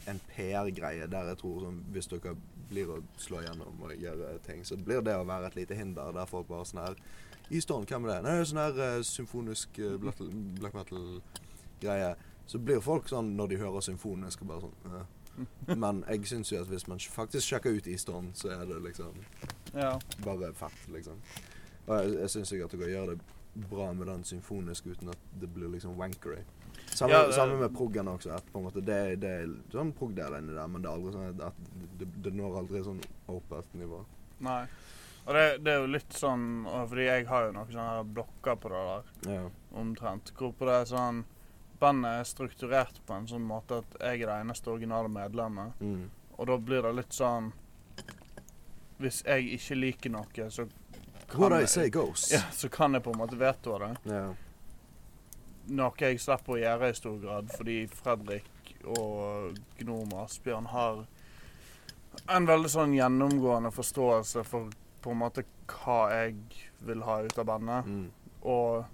En 0.08 0.22
PR-greie 0.36 1.08
der 1.10 1.34
jeg 1.34 1.41
tror 1.41 1.65
sånn, 1.65 1.82
Hvis 1.95 2.08
dere 2.13 2.36
blir 2.69 2.91
å 2.93 2.99
slå 3.19 3.41
gjennom 3.43 3.84
og 3.84 3.93
gjøre 3.97 4.38
ting, 4.45 4.63
så 4.65 4.77
blir 4.77 5.03
det 5.05 5.17
å 5.17 5.27
være 5.27 5.49
et 5.49 5.60
lite 5.60 5.77
hinder 5.77 6.13
der 6.15 6.29
folk 6.29 6.49
bare 6.49 6.67
sånn 6.69 6.84
her 6.84 6.97
I 7.49 7.62
Storm, 7.63 7.86
hvem 7.89 8.05
er 8.05 8.12
det? 8.12 8.19
Nei, 8.25 8.34
det 8.38 8.41
er 8.41 8.49
sånn 8.51 8.62
her 8.62 8.82
uh, 8.82 9.05
symfonisk 9.05 9.79
uh, 9.82 9.95
black, 10.01 10.19
black 10.60 10.75
metal-greie. 10.77 12.12
Så 12.49 12.62
blir 12.62 12.84
folk 12.86 13.10
sånn 13.10 13.32
når 13.38 13.49
de 13.49 13.62
hører 13.63 13.86
symfonisk 13.86 14.43
og 14.45 14.51
bare 14.51 14.67
sånn 14.67 14.93
uh. 14.93 15.08
Men 15.79 16.03
jeg 16.10 16.27
syns 16.27 16.51
jo 16.51 16.60
at 16.62 16.69
hvis 16.69 16.88
man 16.91 16.99
faktisk 16.99 17.47
sjekker 17.47 17.77
ut 17.77 17.88
Eastern, 17.88 18.32
så 18.36 18.51
er 18.53 18.65
det 18.67 18.79
liksom 18.84 19.19
ja. 19.71 19.93
bare 20.25 20.51
fett, 20.58 20.79
liksom. 20.91 21.21
Og 21.88 21.93
jeg, 21.95 22.15
jeg 22.19 22.34
syns 22.34 22.53
at 22.53 22.75
kan 22.75 22.91
gjøre 22.91 23.15
det 23.15 23.67
bra 23.69 23.93
med 23.93 24.08
den 24.08 24.23
symfonisk 24.23 24.86
uten 24.91 25.10
at 25.13 25.29
det 25.41 25.49
blir 25.53 25.71
liksom 25.73 25.97
wankery. 25.97 26.43
Samme, 26.91 27.12
Ja, 27.13 27.25
det- 27.28 27.34
samme 27.36 27.56
med 27.60 27.73
proggen 27.75 28.08
også. 28.08 28.36
At 28.36 28.45
på 28.52 28.60
en 28.60 28.65
måte 28.65 28.82
det, 28.86 29.19
det 29.21 29.30
er 29.30 29.47
sånn 29.71 29.93
prog-del 29.93 30.38
inni 30.39 30.54
der, 30.54 30.67
men 30.67 30.82
det 30.82 30.89
er 30.89 30.95
aldri 30.97 31.12
sånn 31.13 31.41
at 31.47 31.54
det, 31.99 32.08
det 32.23 32.34
når 32.34 32.58
aldri 32.63 32.84
sånn 32.84 33.02
opert 33.28 33.73
nivå. 33.73 34.04
Nei. 34.39 34.65
Og 35.28 35.34
det, 35.36 35.63
det 35.63 35.73
er 35.73 35.80
jo 35.82 35.88
litt 35.91 36.10
sånn 36.15 36.65
Fordi 36.89 37.06
jeg 37.06 37.25
har 37.28 37.45
jo 37.45 37.52
noen 37.52 37.67
sånne 37.71 38.13
blokker 38.13 38.56
på 38.56 38.69
det 38.69 38.84
der, 39.25 39.34
Ja. 39.34 39.49
omtrent. 39.75 40.32
Hvorpå 40.34 40.65
det 40.65 40.78
er 40.82 40.86
sånn 40.95 41.23
Bandet 41.80 42.19
er 42.19 42.23
strukturert 42.23 42.99
på 43.08 43.13
en 43.15 43.28
sånn 43.28 43.45
måte 43.47 43.78
at 43.80 43.99
jeg 44.02 44.21
er 44.23 44.25
det 44.28 44.39
eneste 44.45 44.67
originale 44.67 45.08
medlemmet. 45.08 45.71
Mm. 45.80 46.10
Og 46.38 46.47
da 46.47 46.58
blir 46.58 46.82
det 46.82 46.95
litt 46.95 47.10
sånn 47.13 47.52
Hvis 48.99 49.23
jeg 49.23 49.54
ikke 49.60 49.75
liker 49.80 50.10
noe, 50.12 50.49
så 50.52 50.67
What 51.38 51.54
I 51.54 51.65
say 51.65 51.89
goes. 51.89 52.32
ja, 52.32 52.39
så 52.52 52.67
kan 52.69 52.93
jeg 52.93 53.04
på 53.04 53.12
en 53.13 53.19
måte 53.19 53.38
vetoe 53.38 53.80
det. 53.80 53.97
Ja. 54.12 54.34
Noe 55.69 55.93
jeg 56.01 56.21
slipper 56.21 56.55
å 56.55 56.60
gjøre 56.60 56.89
i 56.89 56.97
stor 56.97 57.17
grad, 57.21 57.49
fordi 57.53 57.79
Fredrik 57.91 58.75
og 58.89 59.58
Gnom 59.79 60.13
Asbjørn 60.23 60.69
har 60.71 61.03
en 62.29 62.47
veldig 62.47 62.69
sånn 62.71 62.95
gjennomgående 62.97 63.71
forståelse 63.73 64.43
for 64.47 64.71
på 64.99 65.13
en 65.13 65.21
måte 65.21 65.45
hva 65.69 65.99
jeg 66.12 66.39
vil 66.88 67.03
ha 67.08 67.19
ut 67.23 67.38
av 67.39 67.47
bandet. 67.47 67.88
Mm. 67.88 68.08
Og, 68.51 68.86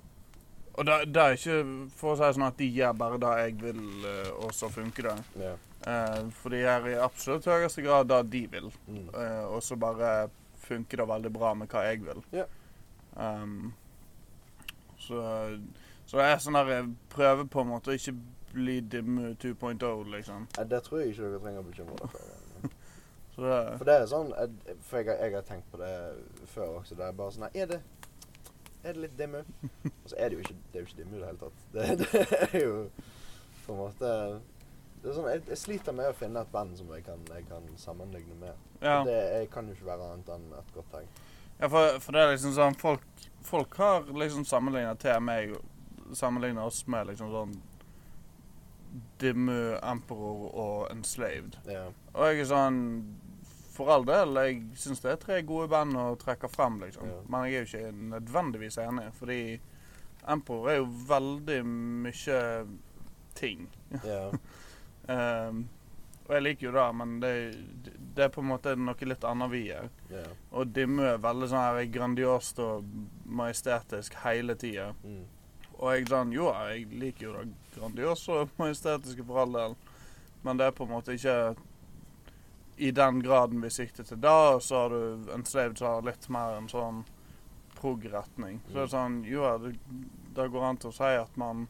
og 0.76 0.88
det, 0.88 0.98
det 1.14 1.24
er 1.24 1.38
ikke 1.38 1.62
for 1.98 2.14
å 2.14 2.18
si 2.20 2.32
sånn 2.38 2.48
at 2.48 2.60
de 2.60 2.68
gjør 2.78 2.98
bare 3.00 3.22
det 3.22 3.32
jeg 3.42 3.56
vil, 3.64 3.86
eh, 4.12 4.34
og 4.36 4.54
så 4.56 4.70
funker 4.74 5.10
det. 5.10 5.16
Yeah. 5.40 5.64
Eh, 5.86 6.22
for 6.38 6.54
de 6.54 6.62
gjør 6.64 6.90
i 6.92 7.00
absolutt 7.08 7.50
høyeste 7.50 7.86
grad 7.86 8.12
det 8.12 8.22
de 8.36 8.44
vil. 8.54 8.70
Mm. 8.90 9.08
Eh, 9.10 9.44
og 9.48 9.64
så 9.66 9.78
bare 9.80 10.14
funker 10.66 11.02
det 11.02 11.10
veldig 11.10 11.34
bra 11.34 11.54
med 11.58 11.70
hva 11.72 11.86
jeg 11.88 12.04
vil. 12.06 12.22
Yeah. 12.34 12.54
Um, 13.16 13.74
så, 15.00 15.22
så 16.06 16.18
det 16.22 16.26
er 16.30 16.42
sånn 16.44 16.58
der 16.58 16.72
jeg 16.74 16.90
prøver 17.10 17.48
på 17.50 17.62
en 17.64 17.72
måte 17.74 17.92
å 17.92 17.98
ikke 17.98 18.14
bli 18.56 18.80
dim 18.82 19.18
2.0, 19.42 20.12
liksom. 20.14 20.48
Nei, 20.58 20.66
Det 20.72 20.82
tror 20.86 21.02
jeg 21.02 21.12
ikke 21.14 21.26
dere 21.28 21.40
trenger 21.44 21.60
å 21.64 21.70
bekymre 21.70 21.96
dere 22.00 22.12
for. 22.16 22.34
Det, 23.36 23.56
For 23.76 23.84
det 23.84 23.94
er 24.00 24.06
sånn 24.08 24.30
For 24.88 25.02
jeg, 25.02 25.16
jeg 25.20 25.34
har 25.34 25.42
tenkt 25.44 25.66
på 25.68 25.76
det 25.82 25.90
før 26.54 26.78
også. 26.78 26.96
Det 26.96 27.04
er 27.04 27.18
bare 27.18 27.34
sånn 27.36 27.50
Er 27.50 27.66
det 27.68 27.82
Er 28.80 28.94
det 28.96 29.02
litt 29.02 29.18
dimmu? 29.20 29.42
Og 30.06 30.06
så 30.08 30.16
er 30.16 30.32
det 30.32 30.38
jo 30.38 30.46
ikke 30.46 30.56
Det 30.72 30.80
jo 30.80 30.88
ikke 30.88 31.00
dimmu 31.02 31.18
i 31.18 31.20
det 31.20 31.28
hele 31.34 31.42
tatt. 31.42 31.66
Det, 31.76 31.98
det 32.00 32.38
er 32.46 32.64
jo 32.64 32.78
på 33.66 33.76
en 33.76 33.82
måte 33.82 34.14
det 35.04 35.12
er 35.12 35.18
sånn, 35.20 35.28
jeg, 35.30 35.42
jeg 35.52 35.60
sliter 35.62 35.94
med 36.00 36.08
å 36.10 36.16
finne 36.18 36.42
et 36.42 36.50
band 36.56 36.80
som 36.80 36.88
jeg 36.96 37.04
kan, 37.06 37.20
jeg 37.30 37.44
kan 37.46 37.68
sammenligne 37.78 38.40
med. 38.40 38.64
ja. 38.82 38.96
Det 39.06 39.18
jeg 39.20 39.50
kan 39.54 39.68
jo 39.68 39.76
ikke 39.76 39.86
være 39.92 40.08
annet 40.14 40.32
enn 40.34 40.48
et 40.58 40.72
godt 40.74 40.88
tegn. 40.96 41.12
Ja, 41.60 41.68
for, 41.68 42.00
for 42.02 42.16
det 42.16 42.24
er 42.24 42.32
liksom 42.32 42.56
sånn 42.56 42.80
Folk, 42.80 43.04
folk 43.46 43.76
har 43.84 44.08
liksom 44.16 44.48
sammenligna 44.50 44.96
til 45.04 45.20
meg 45.28 45.54
Sammenligna 46.14 46.66
oss 46.66 46.84
med 46.88 47.08
liksom 47.10 47.32
sånn 47.34 47.56
Dimmu, 49.20 49.78
Emperor 49.84 50.44
og 50.56 50.92
Enslaved. 50.92 51.58
Ja. 51.68 51.88
Og 52.14 52.30
jeg 52.30 52.46
er 52.46 52.52
sånn 52.52 52.82
For 53.76 53.92
all 53.92 54.06
del, 54.08 54.38
jeg 54.40 54.62
syns 54.80 55.02
det 55.04 55.10
er 55.12 55.18
tre 55.20 55.42
gode 55.44 55.68
band 55.74 55.98
å 56.00 56.14
trekke 56.20 56.48
frem, 56.48 56.78
liksom. 56.86 57.10
Ja. 57.12 57.18
Men 57.28 57.44
jeg 57.44 57.56
er 57.58 57.66
jo 57.66 57.70
ikke 57.72 58.06
nødvendigvis 58.14 58.78
enig, 58.80 59.10
fordi 59.18 59.40
Emperor 60.32 60.70
er 60.72 60.78
jo 60.80 60.86
veldig 61.10 61.58
mye 61.68 62.38
ting. 63.36 63.68
ja. 64.06 64.30
um, 65.12 65.66
og 66.26 66.32
jeg 66.34 66.42
liker 66.42 66.66
jo 66.66 66.72
det, 66.74 66.86
men 66.98 67.12
det, 67.22 67.34
det 68.18 68.24
er 68.26 68.32
på 68.34 68.42
en 68.42 68.50
måte 68.50 68.72
noe 68.80 69.06
litt 69.06 69.26
annet 69.30 69.52
vi 69.52 69.66
gjør. 69.68 69.90
ja. 70.10 70.24
Og 70.58 70.72
Dimmu 70.74 71.04
er 71.06 71.20
veldig 71.22 71.50
sånn 71.52 71.66
her 71.68 71.92
grandiost 71.94 72.62
og 72.64 72.88
majestetisk 73.28 74.16
hele 74.24 74.56
tida. 74.58 74.88
Mm. 75.04 75.26
Og 75.80 75.94
jeg 75.94 76.10
den, 76.10 76.34
Jo, 76.34 76.50
jeg 76.70 76.88
liker 76.92 77.28
jo 77.28 77.34
det 77.38 77.54
grandiose 77.76 78.32
og 78.32 78.50
majestetiske 78.58 79.26
for 79.28 79.42
all 79.44 79.56
del, 79.56 79.76
men 80.44 80.60
det 80.60 80.68
er 80.70 80.76
på 80.78 80.86
en 80.86 80.94
måte 80.96 81.16
ikke 81.18 81.56
i 82.78 82.92
den 82.92 83.22
graden 83.24 83.62
vi 83.64 83.70
sikter 83.70 84.04
til 84.04 84.20
da. 84.22 84.56
Og 84.56 84.64
så 84.64 84.84
har 84.84 84.90
du 84.90 85.32
en 85.34 85.46
slave 85.46 85.76
som 85.76 85.88
har 85.88 86.06
litt 86.08 86.30
mer 86.30 86.58
en 86.58 86.70
sånn 86.72 87.04
prog-retning. 87.80 88.62
Så 88.68 88.78
det 88.78 88.84
er 88.86 88.94
sånn 88.94 89.18
Jo, 89.28 89.48
det, 89.64 89.76
det 90.36 90.52
går 90.52 90.70
an 90.70 90.80
til 90.80 90.92
å 90.92 90.96
si 90.96 91.12
at 91.20 91.36
man 91.40 91.68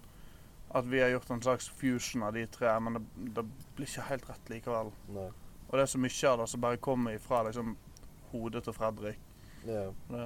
At 0.76 0.88
vi 0.90 1.00
har 1.00 1.14
gjort 1.14 1.30
en 1.32 1.42
slags 1.42 1.70
fusion 1.70 2.24
av 2.28 2.34
de 2.36 2.44
tre, 2.52 2.74
men 2.84 2.98
det, 2.98 3.04
det 3.38 3.44
blir 3.78 3.88
ikke 3.88 4.10
helt 4.10 4.26
rett 4.30 4.50
likevel. 4.52 4.90
Nei. 5.16 5.30
Og 5.70 5.78
det 5.78 5.86
er 5.86 5.92
så 5.94 6.02
mye 6.02 6.32
av 6.32 6.42
det 6.42 6.48
som 6.52 6.62
bare 6.66 6.82
kommer 6.84 7.16
ifra 7.16 7.44
liksom 7.48 7.78
hodet 8.34 8.66
til 8.66 8.76
Fredrik. 8.76 9.22
Ja. 9.64 9.86
Det, 10.10 10.26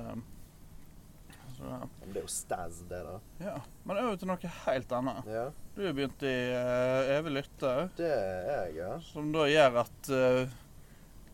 ja. 1.59 1.81
Men 1.99 2.13
det 2.13 2.21
er 2.21 2.25
jo 2.25 2.31
Staz, 2.31 2.79
det, 2.89 3.01
da. 3.05 3.17
ja. 3.43 3.57
Men 3.83 3.99
over 4.03 4.15
til 4.21 4.31
noe 4.31 4.53
helt 4.65 4.95
annet. 4.99 5.29
Ja. 5.29 5.45
Du 5.75 5.83
har 5.85 5.93
begynt 5.97 6.23
i 6.27 6.37
uh, 6.53 7.11
Evig 7.17 7.35
lytter, 7.39 7.89
Det 7.97 8.09
er 8.09 8.49
jeg, 8.53 8.79
ja. 8.79 8.95
som 9.11 9.29
da 9.35 9.45
gjør 9.49 9.81
at 9.83 10.11
uh, 10.13 10.57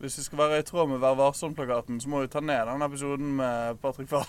hvis 0.00 0.18
vi 0.18 0.26
skal 0.26 0.38
være 0.42 0.58
i 0.60 0.66
tråd 0.66 0.90
med 0.90 1.00
Vær 1.00 1.16
varsom-plakaten, 1.16 2.00
så 2.00 2.10
må 2.12 2.20
vi 2.24 2.28
ta 2.32 2.42
ned 2.44 2.68
den 2.68 2.84
episoden 2.84 3.32
med 3.38 3.78
Patrick 3.80 4.10
Fahl. 4.12 4.28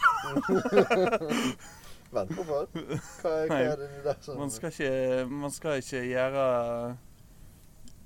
Vent 2.16 2.32
på. 2.38 2.44
Hva, 2.48 2.62
hva 3.20 3.58
er 3.60 3.76
det 3.82 3.90
der 4.06 4.22
som 4.24 4.40
Man 4.40 4.54
skal 4.54 4.72
ikke, 4.72 5.26
man 5.28 5.52
skal 5.52 5.82
ikke 5.82 6.06
gjøre 6.08 6.46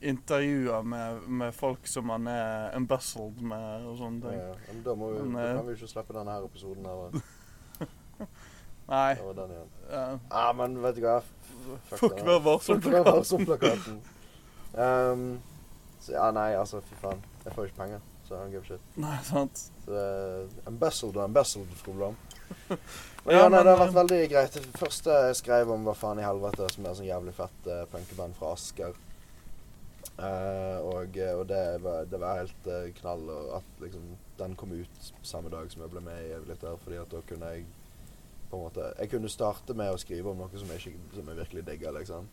intervjuer 0.01 0.81
med, 0.81 1.27
med 1.27 1.53
folk 1.53 1.85
som 1.87 2.07
man 2.09 2.25
er 2.27 2.71
embezzled 2.75 3.43
med 3.45 3.85
og 3.85 3.99
sånne 3.99 4.23
ting. 4.25 4.39
ja, 4.39 4.55
men 4.71 4.81
Da, 4.85 4.95
må 4.97 5.11
vi, 5.13 5.19
eh, 5.21 5.51
kan 5.59 5.67
vi 5.67 5.75
ikke 5.77 5.91
slippe 5.91 6.17
denne 6.17 6.33
her 6.33 6.47
episoden 6.49 6.89
her. 6.89 7.21
Nei. 8.91 9.13
Det 9.15 9.27
var 9.27 9.37
den 9.41 9.53
igjen. 9.55 9.69
ja. 9.91 10.05
Ah, 10.29 10.49
men 10.57 10.79
vet 10.83 10.97
du 10.97 11.05
hva? 11.05 11.19
Fuck 11.91 12.23
Vær 12.25 12.41
varsom-plakaten. 12.43 14.01
Um, 14.73 15.41
så 16.01 16.15
ja, 16.15 16.31
nei, 16.33 16.53
altså, 16.57 16.81
fy 16.87 16.97
faen. 17.01 17.21
Jeg 17.45 17.53
får 17.55 17.69
ikke 17.69 17.77
penger, 17.77 18.01
så 18.27 18.39
I 18.41 18.55
gir 18.55 18.65
shit. 18.65 18.89
Nei, 19.01 19.17
sant. 19.27 19.63
Så 19.83 19.93
det 19.93 20.01
er 20.01 20.71
embezzled 20.71 21.19
og 21.19 21.25
embezzled, 21.27 21.75
problem. 21.85 22.17
Men 23.25 23.35
Ja, 23.37 23.45
nei, 23.51 23.61
det 23.61 23.69
har 23.69 23.79
vært 23.83 23.91
eh, 23.93 23.99
veldig 23.99 24.19
greit. 24.31 24.57
Det 24.57 24.81
første 24.81 25.17
jeg 25.27 25.37
skrev 25.43 25.71
om, 25.75 25.85
var 25.85 25.99
faen 25.99 26.21
i 26.21 26.25
helvete, 26.25 26.69
som 26.73 26.87
er 26.87 26.97
sånn 26.97 27.09
jævlig 27.09 27.35
fett 27.37 27.69
uh, 27.69 27.83
punkeband 27.91 28.37
fra 28.39 28.55
Asker. 28.55 28.97
Uh, 30.17 30.77
og, 30.85 31.17
og 31.37 31.43
det, 31.49 31.61
var, 31.81 32.07
det 32.09 32.19
var 32.21 32.41
helt 32.41 32.67
uh, 32.69 32.89
knall 32.99 33.21
og 33.31 33.53
at 33.59 33.83
liksom, 33.83 34.03
den 34.37 34.57
kom 34.57 34.73
ut 34.73 35.11
samme 35.25 35.49
dag 35.53 35.69
som 35.71 35.85
jeg 35.85 35.93
ble 35.93 36.01
med 36.05 36.17
i 36.25 36.33
Evig 36.35 36.49
Lytter, 36.51 36.81
fordi 36.81 36.99
at 37.01 37.13
da 37.13 37.21
kunne 37.29 37.53
jeg 37.53 37.67
på 38.51 38.59
en 38.59 38.67
måte 38.67 38.91
Jeg 38.99 39.11
kunne 39.13 39.31
starte 39.31 39.75
med 39.77 39.93
å 39.93 39.99
skrive 39.99 40.31
om 40.31 40.43
noe 40.43 40.59
som 40.59 40.69
jeg, 40.75 40.95
som 41.15 41.27
jeg 41.31 41.39
virkelig 41.39 41.65
digger, 41.67 41.95
liksom. 41.95 42.27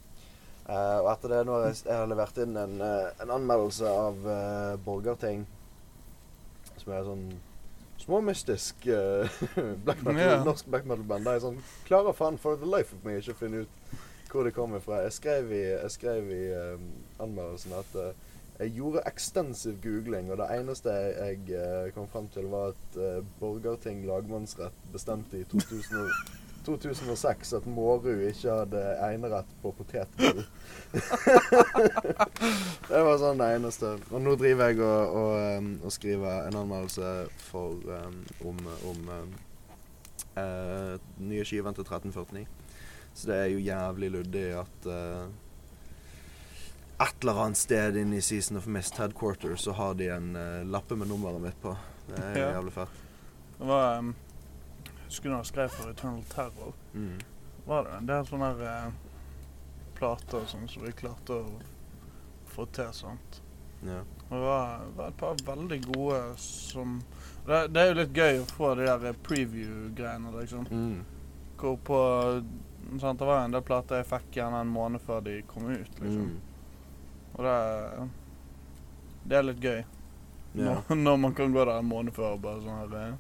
Uh, 0.68 1.00
og 1.00 1.12
etter 1.14 1.32
det, 1.32 1.44
nå 1.48 1.54
har 1.56 1.68
jeg, 1.70 1.78
jeg 1.86 1.96
har 1.96 2.08
levert 2.10 2.40
inn 2.42 2.56
en, 2.60 2.74
uh, 2.82 3.22
en 3.24 3.30
anmeldelse 3.38 3.88
av 3.88 4.26
uh, 4.26 4.74
Borgarting, 4.84 5.46
som 6.76 6.92
er 6.92 7.06
sånn 7.06 7.22
småmystisk 7.98 8.84
black 9.84 10.02
metal, 10.04 10.20
yeah. 10.20 10.44
norsk 10.46 10.68
black 10.68 10.84
metal-band. 10.86 11.24
Der 11.26 11.38
jeg 11.38 11.46
sånn 11.46 11.62
klarer 11.88 12.16
faen 12.16 12.38
for 12.40 12.60
the 12.60 12.68
life 12.68 12.94
of 12.94 13.06
me 13.06 13.16
ikke 13.18 13.34
å 13.34 13.40
finne 13.40 13.64
ut 13.64 13.96
hvor 14.28 14.44
det 14.44 14.52
kommer 14.56 14.84
fra. 14.84 15.00
Jeg 15.06 15.16
skrev 15.16 15.50
i, 15.56 15.64
jeg 15.72 15.94
skrev 15.96 16.30
i 16.36 16.44
anmeldelsen 17.24 17.74
at 17.80 17.96
jeg 18.58 18.74
gjorde 18.74 19.04
ekstensiv 19.06 19.78
googling, 19.82 20.32
og 20.32 20.40
det 20.40 20.48
eneste 20.56 20.90
jeg, 20.90 21.38
jeg 21.46 21.60
uh, 21.60 21.92
kom 21.94 22.08
frem 22.10 22.26
til, 22.34 22.48
var 22.50 22.74
at 22.74 22.98
uh, 22.98 23.24
Borgarting 23.40 24.02
lagmannsrett 24.06 24.74
bestemte 24.92 25.38
i 25.38 25.44
2000, 25.44 26.10
2006 26.66 27.52
at 27.58 27.66
Mårud 27.70 28.24
ikke 28.28 28.56
hadde 28.60 28.82
enerett 29.08 29.54
på 29.62 29.72
potetgull. 29.78 30.42
det 32.90 33.02
var 33.06 33.20
sånn 33.22 33.40
det 33.40 33.52
eneste. 33.60 33.94
Og 34.10 34.24
nå 34.26 34.34
driver 34.40 34.72
jeg 34.72 34.82
og, 34.82 35.18
og, 35.22 35.34
um, 35.58 35.74
og 35.84 35.94
skriver 35.94 36.48
en 36.48 36.62
anmeldelse 36.64 37.12
for, 37.48 37.78
um, 37.86 38.22
om, 38.50 38.64
om 38.90 39.12
um, 39.14 39.34
uh, 40.34 40.94
nye 41.22 41.46
skiven 41.46 41.78
til 41.78 41.86
1349. 41.86 42.48
Så 43.18 43.30
det 43.30 43.36
er 43.36 43.48
jo 43.50 43.58
jævlig 43.58 44.10
luddig 44.14 44.48
at 44.60 44.84
eh, 44.86 45.22
et 47.00 47.22
eller 47.22 47.42
annet 47.44 47.56
sted 47.60 47.96
inne 47.96 48.16
i 48.16 48.22
Season 48.22 48.56
of 48.58 48.66
Mist 48.66 48.96
Headquarters 48.98 49.60
så 49.64 49.72
har 49.72 49.94
de 49.94 50.08
en 50.10 50.32
uh, 50.36 50.64
lappe 50.66 50.96
med 50.98 51.08
nummeret 51.08 51.40
mitt 51.40 51.60
på. 51.62 51.76
Det 52.08 52.18
er 52.24 52.38
Ja. 52.38 52.50
jævlig 52.58 52.72
fett. 52.72 52.88
Det 53.58 53.66
var 53.66 53.98
um, 53.98 54.14
Husker 55.08 55.30
du 55.30 55.36
jeg 55.36 55.46
skrev 55.46 55.68
for 55.72 55.90
Eternal 55.90 56.22
Terror? 56.28 56.74
Mm. 56.94 57.18
Var 57.66 57.84
det 57.84 57.92
en 57.98 58.06
del 58.06 58.26
sånne 58.28 58.48
her, 58.50 58.88
uh, 58.88 58.92
plater 59.98 60.40
og 60.42 60.48
sånn 60.50 60.68
som 60.68 60.82
vi 60.84 60.92
klarte 60.92 61.38
å 61.38 61.60
få 62.52 62.66
til. 62.72 62.90
sånt. 62.92 63.40
Ja. 63.86 64.00
Det 64.28 64.38
var, 64.42 64.82
var 64.96 65.08
et 65.08 65.16
par 65.16 65.36
veldig 65.46 65.78
gode 65.86 66.20
som 66.42 66.98
det, 67.46 67.68
det 67.72 67.80
er 67.80 67.86
jo 67.92 67.94
litt 68.02 68.12
gøy 68.18 68.40
å 68.42 68.48
få 68.50 68.74
de 68.76 68.84
der 68.90 69.14
preview-greiene, 69.24 70.32
liksom. 70.40 70.66
Mm. 70.70 71.04
Hvor 71.58 71.76
på 71.86 72.00
sant, 73.00 73.18
Det 73.18 73.26
var 73.26 73.44
en 73.44 73.54
del 73.54 73.62
plater 73.62 74.02
jeg 74.02 74.06
fikk 74.10 74.36
gjerne 74.36 74.60
en 74.60 74.68
måned 74.72 75.00
før 75.00 75.22
de 75.24 75.38
kom 75.48 75.70
ut, 75.70 76.00
liksom. 76.02 76.26
Mm. 76.28 76.47
Og 77.38 77.44
det 77.44 78.08
Det 79.28 79.36
er 79.38 79.42
litt 79.48 79.60
gøy. 79.62 79.80
Ja. 80.58 80.76
Når, 80.88 80.94
når 81.06 81.16
man 81.16 81.34
kan 81.34 81.52
gå 81.52 81.64
der 81.64 81.78
en 81.78 81.88
måned 81.88 82.12
før 82.16 82.34
og 82.36 82.42
bare 82.42 82.60
sånn 82.64 82.78
her 82.82 82.94
eh, 83.08 83.16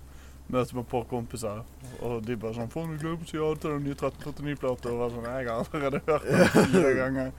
Møte 0.48 0.78
et 0.80 0.86
par 0.88 1.02
kompiser, 1.04 1.58
og 2.00 2.22
de 2.24 2.34
bare 2.40 2.54
sånn 2.56 2.70
'Faen, 2.72 2.94
du 2.96 3.02
glemte 3.02 3.26
å 3.26 3.28
si 3.28 3.36
ja 3.36 3.48
til 3.60 3.74
den 3.74 3.82
nye 3.84 3.92
1349-plata.' 3.98 4.88
Og 4.94 5.02
bare 5.02 5.12
sånn 5.12 5.26
'Jeg 5.28 5.44
har 5.44 5.60
allerede 5.60 6.00
hørt 6.06 6.24
den 6.24 6.72
fire 6.72 6.92
ganger'. 7.02 7.32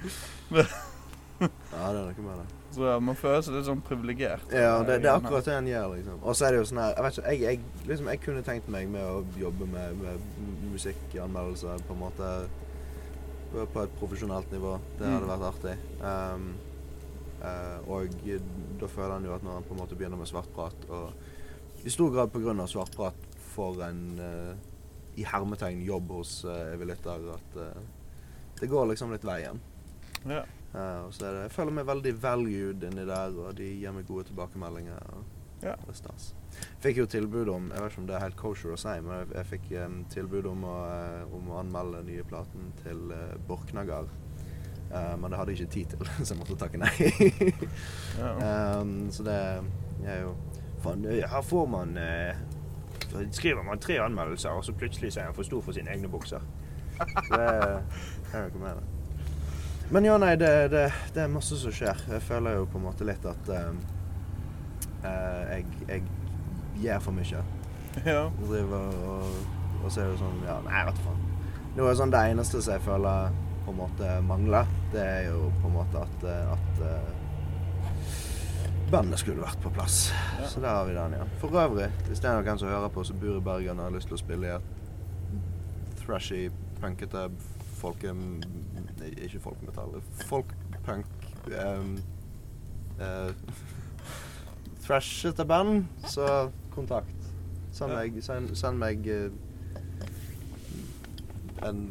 ja, 0.54 1.86
det 1.90 2.00
er 2.00 2.06
noe 2.06 2.26
med 2.28 2.38
det. 2.38 2.46
Så 2.76 2.86
ja, 2.86 3.00
man 3.02 3.16
føler 3.18 3.42
seg 3.42 3.56
litt 3.58 3.66
sånn 3.66 3.82
privilegert. 3.82 4.46
Ja, 4.54 4.76
det, 4.86 5.00
det 5.02 5.10
er 5.10 5.16
akkurat 5.18 5.48
det 5.50 5.56
en 5.58 5.66
gjør, 5.72 5.88
liksom. 5.98 6.20
Og 6.22 6.36
så 6.38 6.46
er 6.46 6.52
det 6.54 6.60
jo 6.60 6.66
sånn 6.70 6.82
her 6.84 6.92
Jeg 6.94 7.04
vet 7.08 7.18
ikke, 7.18 7.32
jeg, 7.34 7.42
jeg, 7.42 7.88
liksom, 7.90 8.10
jeg 8.14 8.22
kunne 8.28 8.44
tenkt 8.46 8.70
meg 8.70 8.92
med 8.94 9.02
å 9.10 9.24
jobbe 9.42 9.66
med, 9.74 9.98
med 10.04 10.30
musikkanmeldelser 10.76 11.82
på 11.88 11.96
en 11.98 12.04
måte 12.06 12.30
på 13.74 13.82
et 13.82 13.96
profesjonelt 13.98 14.52
nivå. 14.54 14.76
Det 15.00 15.10
hadde 15.10 15.26
Mm. 15.26 15.32
vært 15.34 15.48
artig. 15.50 15.74
Um, 15.98 16.44
eh, 16.54 16.69
og 17.40 18.16
da 18.82 18.88
føler 18.92 19.14
han 19.16 19.28
jo 19.28 19.36
at 19.36 19.44
når 19.46 19.60
han 19.60 19.68
på 19.68 19.76
en 19.76 19.80
måte 19.80 19.96
begynner 19.96 20.20
med 20.20 20.28
svartprat, 20.28 20.90
og 20.90 21.86
i 21.88 21.94
stor 21.94 22.12
grad 22.12 22.34
pga. 22.34 22.68
svartprat 22.68 23.28
får 23.54 23.84
en 23.88 24.04
eh, 24.20 24.54
i 25.20 25.26
hermetegn 25.28 25.82
jobb 25.84 26.12
hos 26.12 26.46
uh, 26.46 26.74
Evy 26.74 26.92
at 26.92 27.56
eh, 27.56 27.82
det 28.60 28.68
går 28.68 28.90
liksom 28.92 29.12
litt 29.12 29.24
veien. 29.24 29.60
Ja. 30.28 30.44
Eh, 30.74 31.02
og 31.06 31.14
så 31.16 31.30
er 31.30 31.36
det, 31.36 31.44
jeg 31.48 31.56
føler 31.56 31.76
meg 31.80 31.90
veldig 31.90 32.14
valued 32.22 32.86
inni 32.90 33.06
der, 33.08 33.36
og 33.42 33.56
de 33.58 33.70
gir 33.82 33.96
meg 33.96 34.08
gode 34.10 34.30
tilbakemeldinger. 34.30 35.14
Og 35.16 35.36
Ja. 35.60 35.74
Det 35.76 35.92
er 35.92 35.96
stas. 35.98 36.26
Fikk 36.80 37.02
jo 37.02 37.06
tilbud 37.06 37.50
om 37.52 37.66
Jeg 37.72 37.82
vet 37.82 37.92
ikke 37.92 38.00
om 38.00 38.06
det 38.08 38.14
er 38.16 38.22
helt 38.24 38.38
kosher 38.40 38.72
å 38.72 38.78
si, 38.80 38.94
men 39.04 39.18
jeg, 39.18 39.28
jeg 39.36 39.48
fikk 39.50 39.66
um, 39.84 39.98
tilbud 40.14 40.46
om 40.48 40.64
å, 40.64 40.76
eh, 40.88 41.34
om 41.36 41.50
å 41.52 41.58
anmelde 41.60 42.04
nye 42.08 42.24
platen 42.24 42.72
til 42.80 43.12
uh, 43.12 43.36
Borknagar. 43.48 44.08
Eh, 44.90 45.18
men 45.22 45.32
det 45.32 45.38
hadde 45.38 45.52
jeg 45.54 45.60
ikke 45.60 45.74
tid 45.74 45.86
til, 45.86 46.08
så 46.26 46.34
jeg 46.34 46.40
måtte 46.40 46.58
takke 46.58 46.82
nei. 46.82 46.94
ja. 48.20 48.32
Em, 48.80 49.12
så 49.14 49.26
det 49.28 49.36
er 50.06 50.24
jo 50.24 50.34
Faen, 50.80 51.04
her 51.04 51.42
får 51.44 51.66
man 51.68 51.98
eh, 52.00 52.38
Skriver 53.36 53.64
man 53.68 53.80
tre 53.84 53.98
anmeldelser, 54.00 54.50
og 54.50 54.64
så 54.66 54.74
plutselig 54.74 55.18
er 55.18 55.28
han 55.28 55.36
for 55.36 55.44
stor 55.44 55.62
for 55.66 55.76
sine 55.76 55.92
egne 55.92 56.08
bukser. 56.08 56.40
Så 57.00 57.36
det 57.36 57.48
er 58.34 58.44
jo 58.46 58.50
noe 58.54 58.62
med. 58.64 58.82
Men 59.90 60.06
ja, 60.06 60.18
nei, 60.22 60.36
det, 60.38 60.50
det, 60.72 60.84
det 61.16 61.24
er 61.24 61.32
masse 61.34 61.58
som 61.58 61.74
skjer. 61.74 62.04
Jeg 62.14 62.22
føler 62.22 62.60
jo 62.60 62.68
på 62.70 62.78
en 62.78 62.86
måte 62.86 63.08
litt 63.10 63.26
at 63.26 63.50
eh, 63.50 63.72
jeg, 65.04 65.66
jeg 65.88 66.04
gjør 66.84 67.02
for 67.08 67.18
mye. 67.18 67.42
ja. 68.06 68.22
Driver 68.44 68.94
og, 69.10 69.40
og 69.84 69.90
så 69.90 70.04
er 70.04 70.12
det 70.14 70.20
sånn 70.22 70.44
Ja, 70.46 70.60
nei, 70.68 70.84
vet 70.92 71.00
du 71.02 71.08
faen. 71.08 71.26
Det 71.76 71.88
er 71.88 71.98
sånn 71.98 72.14
det 72.14 72.22
eneste 72.34 72.62
som 72.62 72.76
jeg 72.76 72.86
føler 72.86 73.34
på 73.66 73.74
en 73.74 73.80
måte 73.80 74.14
mangler, 74.26 74.70
det 74.92 75.02
er 75.02 75.28
jo 75.30 75.52
på 75.62 75.68
en 75.70 75.74
måte 75.74 76.02
at, 76.02 76.24
eh, 76.26 76.52
at 76.54 76.82
eh, 76.90 77.10
bandet 78.92 79.20
skulle 79.22 79.42
vært 79.44 79.62
på 79.62 79.70
plass. 79.74 80.12
Ja. 80.40 80.48
Så 80.50 80.64
der 80.64 80.74
har 80.74 80.86
vi 80.86 80.96
den 80.98 81.14
igjen. 81.14 81.34
For 81.42 81.62
øvrig, 81.64 81.90
hvis 82.08 82.20
det 82.20 82.30
er 82.30 82.42
noen 82.42 82.62
som 82.62 82.72
hører 82.72 82.94
på 82.94 83.04
som 83.06 83.20
bor 83.22 83.38
i 83.38 83.44
Bergen 83.46 83.80
og 83.80 83.90
har 83.90 83.96
lyst 83.98 84.10
til 84.10 84.18
å 84.18 84.22
spille 84.22 84.50
i 84.50 84.56
et 84.58 86.02
thrashy, 86.04 86.48
punkete 86.82 87.30
folke... 87.80 88.16
Ikke 89.00 89.40
folkemetall. 89.40 90.02
Folkpunk 90.28 91.06
um, 91.56 91.94
uh, 93.00 93.32
Thrashete 94.84 95.46
band, 95.48 95.86
så 96.04 96.50
kontakt. 96.74 97.16
Send 97.72 97.94
meg, 97.94 98.18
send, 98.26 98.52
send 98.58 98.82
meg 98.82 99.08
uh, 99.08 99.30
en, 101.64 101.84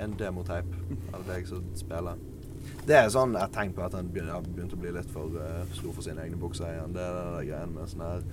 en 0.00 0.18
demoteip 0.18 0.76
av 1.14 1.24
deg 1.28 1.48
som 1.48 1.64
spiller. 1.78 2.20
Det 2.86 2.96
er 2.96 3.12
sånn 3.12 3.36
jeg 3.36 3.52
tegn 3.54 3.74
på 3.76 3.84
at 3.84 3.94
han 3.96 4.08
begynte 4.12 4.40
begynt 4.54 4.74
å 4.74 4.80
bli 4.80 4.94
litt 4.94 5.12
for 5.12 5.36
uh, 5.36 5.62
stor 5.76 5.92
for 5.94 6.04
sine 6.06 6.24
egne 6.24 6.40
bukser 6.40 6.72
igjen. 6.72 6.96
Det 6.96 7.04
er 7.04 7.16
det 7.36 7.46
greien 7.50 7.76
med 7.76 7.92
sånn 7.92 8.04
her 8.06 8.26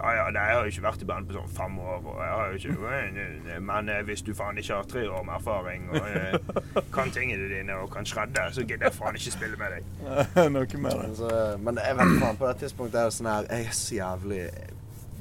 Ja 0.00 0.12
ja, 0.16 0.22
nei, 0.32 0.44
jeg 0.48 0.56
har 0.56 0.64
jo 0.64 0.72
ikke 0.72 0.84
vært 0.86 1.02
i 1.04 1.08
band 1.10 1.28
på 1.28 1.36
sånn 1.36 1.50
fem 1.58 1.78
år, 1.82 1.98
og 2.08 2.20
jeg 2.24 2.36
har 2.38 2.52
jo 2.54 2.60
ikke 2.60 3.60
Men 3.68 3.90
eh, 3.92 4.00
hvis 4.08 4.24
du 4.24 4.30
faen 4.36 4.60
ikke 4.62 4.78
har 4.78 4.88
tre 4.88 5.04
år 5.10 5.26
med 5.26 5.36
erfaring 5.36 5.88
og 5.92 6.08
uh, 6.08 6.80
kan 6.94 7.12
tingene 7.12 7.50
dine 7.52 7.76
og 7.82 7.90
kan 7.92 8.08
shredde, 8.08 8.46
så 8.56 8.64
gidder 8.64 8.88
jeg 8.88 8.96
faen 8.96 9.20
ikke 9.20 9.34
spille 9.36 9.60
med 9.60 9.76
deg. 9.76 9.88
Noe 10.56 10.82
med 10.86 11.00
det. 11.02 11.12
Så, 11.20 11.30
men 11.60 11.82
jeg 11.82 12.00
vet 12.00 12.14
faen, 12.22 12.40
på 12.40 12.48
det 12.48 12.56
tidspunktet 12.64 13.00
er 13.02 13.10
det 13.10 13.16
sånn 13.18 13.32
her 13.34 13.50
Jeg 13.50 13.68
er 13.68 13.80
så 13.82 13.98
jævlig 13.98 14.42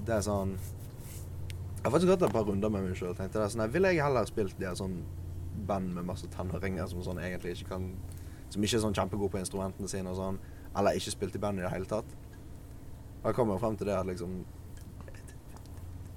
Det 0.08 0.16
er 0.16 0.28
sånn 0.30 0.56
Jeg 0.60 1.88
har 1.88 1.96
faktisk 1.96 2.14
gått 2.14 2.28
et 2.30 2.38
par 2.38 2.48
runder 2.48 2.72
med 2.72 2.88
meg 2.88 3.00
sjøl. 3.00 3.18
Tenkte 3.18 3.42
det 3.42 3.52
sånn 3.52 3.68
Ville 3.74 3.92
jeg 3.92 4.06
heller 4.06 4.30
spilt 4.30 4.56
de 4.62 4.70
her 4.70 4.80
sånn 4.80 5.02
band 5.68 5.94
med 5.96 6.08
masse 6.08 6.28
tenåringer 6.34 6.88
som 6.90 7.04
sånn 7.06 7.22
egentlig 7.22 7.58
ikke 7.58 7.76
kan 7.76 7.92
Som 8.50 8.64
ikke 8.66 8.80
er 8.80 8.82
sånn 8.82 8.96
kjempegode 8.98 9.30
på 9.30 9.38
instrumentene 9.38 9.88
sine 9.92 10.10
og 10.10 10.18
sånn, 10.18 10.40
eller 10.78 10.98
ikke 10.98 11.12
spilt 11.14 11.36
i 11.38 11.42
band 11.44 11.60
i 11.60 11.62
det 11.62 11.70
hele 11.70 11.86
tatt. 11.86 12.16
Jeg 13.22 13.36
kommer 13.38 13.60
frem 13.62 13.78
til 13.78 13.92
det 13.92 13.98
at 14.00 14.08
liksom 14.10 14.40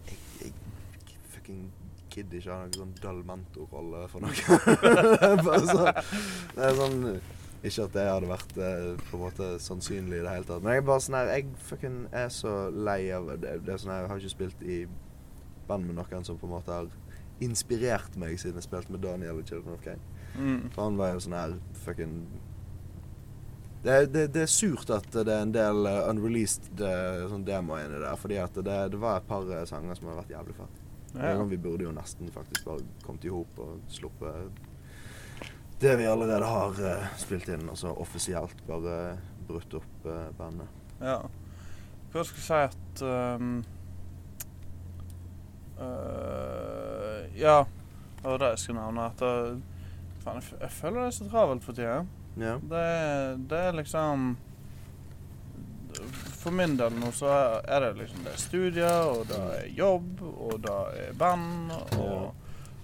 Jeg, 0.08 0.16
jeg 0.40 1.20
fucking 1.34 1.66
gidder 2.12 2.38
ikke 2.38 2.54
ha 2.54 2.62
noen 2.62 2.74
sånn 2.78 2.96
døll 3.02 3.20
mentorrolle 3.28 4.02
for 4.12 4.24
noe. 4.24 4.32
sånn 5.72 5.86
Det 6.56 6.66
er 6.66 6.76
sånn 6.80 6.98
ikke 7.62 7.84
at 7.86 7.92
det 7.94 8.04
hadde 8.08 8.26
vært 8.30 8.56
eh, 8.58 8.86
på 9.06 9.16
en 9.16 9.22
måte 9.22 9.48
sannsynlig 9.62 10.18
i 10.18 10.24
det 10.24 10.32
hele 10.32 10.46
tatt. 10.48 10.64
Men 10.64 10.74
jeg 10.74 10.82
er 10.82 10.88
bare 10.88 11.04
sånn 11.04 11.16
her 11.20 11.30
Jeg 11.30 11.52
fucking 11.68 11.98
er 12.10 12.32
så 12.34 12.54
lei 12.74 13.00
av 13.14 13.30
det. 13.30 13.52
det 13.62 13.74
er 13.74 13.78
sånn 13.78 13.92
her, 13.94 14.02
Jeg 14.02 14.10
har 14.10 14.22
ikke 14.22 14.34
spilt 14.34 14.64
i 14.66 14.78
band 15.68 15.86
med 15.86 16.00
noen 16.00 16.26
som 16.26 16.40
på 16.40 16.48
en 16.48 16.56
måte 16.56 16.74
har 16.74 16.90
inspirert 17.44 18.16
meg 18.20 18.38
siden 18.40 18.60
jeg 18.60 18.68
spilte 18.68 18.94
med 18.94 19.02
Daniel 19.04 19.40
og 19.40 19.46
Children 19.48 19.76
of 19.76 19.84
Kane. 19.84 20.02
Mm. 20.36 20.70
For 20.72 20.86
han 20.86 20.98
var 21.00 21.12
jo 21.14 21.22
sånn 21.26 21.36
her 21.36 21.54
fucking 21.84 22.16
det, 23.82 23.96
det, 24.14 24.28
det 24.30 24.44
er 24.44 24.50
surt 24.50 24.90
at 24.94 25.08
det 25.10 25.26
er 25.26 25.42
en 25.42 25.52
del 25.54 25.88
eh, 25.90 26.04
unreleased 26.06 26.78
uh, 26.78 27.24
sånn 27.32 27.42
demo 27.42 27.74
inni 27.82 27.98
der, 27.98 28.14
fordi 28.20 28.38
at 28.38 28.54
det, 28.54 28.76
det 28.94 29.00
var 29.02 29.18
et 29.18 29.26
par 29.26 29.48
eh, 29.50 29.64
sanger 29.66 29.98
som 29.98 30.12
har 30.12 30.20
vært 30.20 30.30
jævlig 30.36 30.54
fett. 30.54 30.76
Ja. 31.16 31.32
ja. 31.32 31.46
Vi 31.50 31.58
burde 31.60 31.88
jo 31.88 31.94
nesten 31.94 32.30
faktisk 32.32 32.68
bare 32.68 32.86
kommet 33.02 33.26
i 33.26 33.32
hop 33.34 33.58
og 33.60 33.80
sluppet 33.90 34.62
det 35.82 35.96
vi 35.98 36.06
allerede 36.06 36.46
har 36.46 36.78
uh, 36.78 37.06
spilt 37.18 37.50
inn, 37.50 37.66
og 37.66 37.74
så 37.80 37.90
offisielt 37.90 38.60
bare 38.68 39.16
brutt 39.48 39.74
opp 39.80 40.06
uh, 40.06 40.28
bandet. 40.38 40.82
ja. 41.02 41.18
Hva 42.12 42.22
skal 42.28 42.38
jeg 42.38 42.44
si 42.44 42.56
at 42.68 43.02
um, 43.40 43.52
øh, 45.80 46.71
Ja, 47.38 47.64
det 48.22 48.24
var 48.28 48.38
det 48.38 48.48
jeg 48.54 48.58
skulle 48.58 48.80
nevne. 48.84 49.06
At 49.10 49.18
det, 49.22 49.62
fan, 50.24 50.40
jeg, 50.42 50.60
jeg 50.60 50.70
føler 50.70 51.00
det 51.00 51.06
er 51.06 51.16
så 51.18 51.28
travelt 51.30 51.64
for 51.64 51.72
tida. 51.78 52.00
Ja. 52.40 52.54
Det, 52.58 52.84
det 53.50 53.58
er 53.68 53.72
liksom 53.76 54.36
For 56.42 56.50
min 56.56 56.76
del 56.78 56.94
nå 56.96 57.10
så 57.14 57.28
er 57.68 57.84
det 57.84 57.90
liksom 58.00 58.22
det 58.24 58.32
er 58.32 58.40
studier, 58.40 59.02
og 59.12 59.26
det 59.28 59.40
er 59.58 59.66
jobb, 59.76 60.22
og 60.24 60.54
det 60.64 60.76
er 61.02 61.12
band, 61.20 61.74
og 62.00 62.32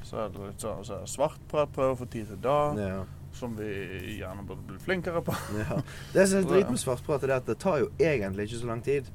så 0.06 0.20
er 0.26 0.34
det 0.34 0.44
litt 0.50 0.62
sånn 0.62 0.84
så 0.86 0.98
svartprat, 1.10 1.72
prøve 1.74 1.96
å 1.96 1.98
få 2.02 2.06
tid 2.12 2.28
til 2.30 2.42
det, 2.44 2.58
Ja. 2.84 3.00
som 3.38 3.56
vi 3.58 3.70
gjerne 4.18 4.44
burde 4.46 4.62
bli 4.68 4.78
flinkere 4.84 5.22
på. 5.24 5.34
ja. 5.58 5.80
Det 6.12 6.28
som 6.28 6.38
er 6.44 6.50
drit 6.52 6.70
med 6.70 6.78
svartprat, 6.84 7.24
er 7.26 7.34
at 7.40 7.46
det 7.50 7.58
tar 7.58 7.80
jo 7.82 7.88
egentlig 7.98 8.46
ikke 8.48 8.60
så 8.62 8.66
lang 8.70 8.84
tid. 8.84 9.08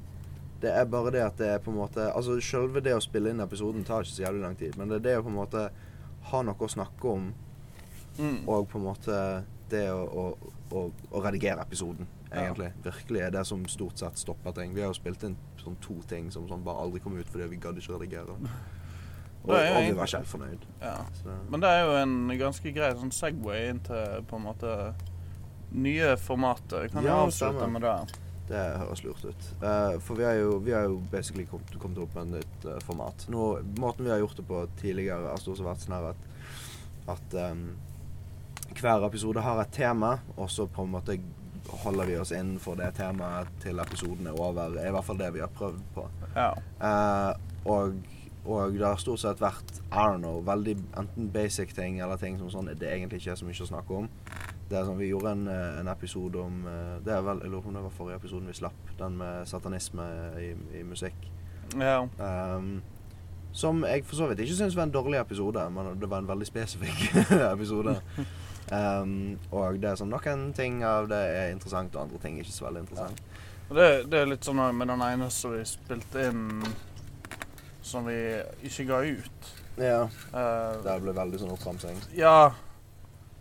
Det 0.64 0.72
er 0.72 0.84
bare 0.90 1.12
det 1.14 1.22
at 1.26 1.36
det 1.40 1.48
er 1.54 1.62
på 1.62 1.70
en 1.72 1.78
måte 1.82 2.08
Altså 2.14 2.38
Selve 2.42 2.80
det 2.84 2.94
å 2.96 3.02
spille 3.04 3.30
inn 3.34 3.40
episoden 3.44 3.84
tar 3.86 4.02
ikke 4.06 4.16
så 4.16 4.24
jævlig 4.26 4.42
lang 4.46 4.56
tid, 4.60 4.76
men 4.80 4.88
det 4.90 5.00
er 5.02 5.06
det 5.10 5.16
å 5.20 5.24
på 5.26 5.32
en 5.32 5.38
måte 5.42 5.64
ha 6.30 6.42
noe 6.46 6.56
å 6.68 6.70
snakke 6.78 7.10
om, 7.16 7.32
Mm. 8.14 8.44
og 8.46 8.68
på 8.70 8.78
en 8.78 8.84
måte 8.84 9.14
det 9.72 9.88
å, 9.90 10.02
å, 10.06 10.52
å, 10.70 10.82
å 11.18 11.20
redigere 11.24 11.64
episoden, 11.64 12.06
egentlig. 12.30 12.68
Virkelig 12.84 13.20
er 13.26 13.32
det 13.34 13.42
som 13.48 13.64
stort 13.66 13.98
sett 13.98 14.20
stopper 14.20 14.52
ting. 14.54 14.70
Vi 14.76 14.84
har 14.84 14.92
jo 14.92 14.94
spilt 14.94 15.24
inn 15.26 15.34
sånn 15.58 15.74
to 15.82 15.96
ting 16.06 16.28
som 16.30 16.46
sånn 16.46 16.62
bare 16.62 16.84
aldri 16.84 17.00
kom 17.02 17.16
ut 17.18 17.26
fordi 17.32 17.48
vi 17.50 17.58
gadd 17.58 17.80
ikke 17.82 17.96
redigere. 17.98 18.36
Og, 19.44 19.50
og 19.52 19.82
vi 19.84 19.90
var 19.98 20.08
helt 20.08 20.30
fornøyd. 20.30 20.62
Ja. 20.80 20.94
Men 21.52 21.60
det 21.60 21.68
er 21.74 21.82
jo 21.84 21.96
en 22.00 22.14
ganske 22.40 22.70
grei 22.72 22.94
sånn 22.96 23.10
Segway 23.12 23.66
inn 23.74 23.82
til 23.84 24.22
på 24.30 24.38
en 24.38 24.46
måte 24.46 24.70
nye 25.74 26.14
formater. 26.16 26.86
Kan 26.88 27.04
ja, 27.04 27.10
Ja, 27.10 27.26
avslutte 27.26 27.66
med 27.68 27.82
det. 27.84 27.96
Det 28.48 28.60
høres 28.80 29.00
lurt 29.04 29.24
ut. 29.24 29.46
Uh, 29.62 29.94
for 30.04 30.20
vi 30.20 30.26
har 30.26 30.36
jo, 30.36 30.58
vi 30.64 30.74
har 30.76 30.84
jo 30.88 30.98
basically 31.12 31.46
kommet, 31.48 31.72
kommet 31.80 32.02
opp 32.02 32.16
med 32.18 32.26
et 32.26 32.42
nytt 32.42 32.66
uh, 32.68 32.76
format. 32.84 33.24
Nå, 33.32 33.46
måten 33.80 34.04
vi 34.04 34.12
har 34.12 34.20
gjort 34.20 34.36
det 34.36 34.46
på 34.48 34.60
tidligere, 34.82 35.30
har 35.32 35.40
stort 35.40 35.60
sett 35.60 35.68
vært 35.68 35.84
sånn 35.86 35.96
her 35.96 36.10
at, 36.10 36.26
at 37.14 37.38
um, 37.54 37.64
hver 38.74 39.06
episode 39.08 39.44
har 39.44 39.62
et 39.62 39.72
tema, 39.72 40.18
og 40.36 40.50
så 40.52 40.68
på 40.68 40.84
en 40.84 40.92
måte 40.92 41.18
holder 41.84 42.04
vi 42.06 42.18
oss 42.20 42.32
innenfor 42.32 42.76
det 42.76 42.90
temaet 42.98 43.48
til 43.62 43.80
episoden 43.80 44.28
er 44.28 44.40
over. 44.40 44.76
er 44.76 44.90
i 44.90 44.92
hvert 44.94 45.06
fall 45.06 45.20
det 45.20 45.30
vi 45.34 45.40
har 45.40 45.52
prøvd 45.54 45.80
på. 45.94 46.04
Ja. 46.34 46.50
Uh, 46.80 47.32
og, 47.64 47.96
og 48.44 48.76
det 48.76 48.84
har 48.84 49.00
stort 49.00 49.22
sett 49.22 49.40
vært 49.40 49.78
I 49.88 50.04
don't 50.04 50.20
know, 50.20 50.42
veldig 50.44 50.76
enten 51.00 51.30
basic 51.32 51.72
ting 51.76 52.00
eller 52.04 52.20
ting 52.20 52.36
som 52.40 52.52
sånn 52.52 52.68
det 52.68 52.90
egentlig 52.90 53.22
ikke 53.22 53.32
er 53.32 53.40
så 53.40 53.48
mye 53.48 53.64
å 53.64 53.70
snakke 53.72 54.02
om. 54.02 54.10
Det 54.70 54.78
er 54.78 54.84
sånn, 54.88 54.96
Vi 54.98 55.10
gjorde 55.10 55.30
en, 55.36 55.46
eh, 55.48 55.80
en 55.80 55.88
episode 55.92 56.40
om 56.40 56.66
eh, 56.66 56.94
det 57.04 57.12
er 57.12 57.20
vel, 57.22 57.40
Jeg 57.44 57.50
lurer 57.52 57.62
på 57.62 57.68
om 57.68 57.74
det 57.74 57.82
var 57.84 57.90
forrige 57.98 58.16
episoden 58.22 58.46
vi 58.48 58.52
slapp. 58.56 58.90
Den 58.98 59.16
med 59.20 59.46
satanisme 59.46 60.06
i, 60.40 60.50
i 60.80 60.82
musikk. 60.82 61.14
ja. 61.78 62.02
Um, 62.18 62.82
som 63.54 63.84
jeg 63.86 64.02
for 64.04 64.16
så 64.18 64.26
vidt 64.26 64.40
ikke 64.42 64.56
syns 64.58 64.74
var 64.74 64.82
en 64.88 64.90
dårlig 64.90 65.20
episode, 65.20 65.62
men 65.70 65.92
det 66.00 66.08
var 66.10 66.18
en 66.18 66.26
veldig 66.26 66.46
spesifikk 66.48 67.14
episode. 67.54 67.92
Um, 68.72 69.38
og 69.52 69.76
det 69.78 69.90
er 69.92 70.00
sånn 70.00 70.10
noen 70.10 70.48
ting 70.56 70.80
av 70.82 71.06
det 71.08 71.20
er 71.36 71.52
interessant, 71.52 71.94
og 71.94 72.02
andre 72.08 72.18
ting 72.18 72.34
er 72.34 72.42
ikke 72.42 72.56
så 72.56 72.64
veldig 72.66 72.82
interessant. 72.82 73.20
Ja. 73.68 73.76
det, 73.76 73.86
det 74.10 74.18
er 74.24 74.26
litt 74.32 74.44
sånn 74.48 74.58
med 74.74 74.90
den 74.90 75.04
ene 75.06 75.28
som 75.30 75.54
vi 75.54 75.62
spilte 75.70 76.26
inn 76.32 76.64
som 77.84 78.08
vi 78.08 78.16
ikke 78.66 78.88
ga 78.90 79.02
ut. 79.06 79.52
Ja. 79.78 80.02
Uh, 80.34 80.82
Det 80.82 80.98
ble 81.04 81.14
veldig 81.14 81.38
sånn 81.44 81.54
oppramsing. 81.54 82.00
ja. 82.18 82.50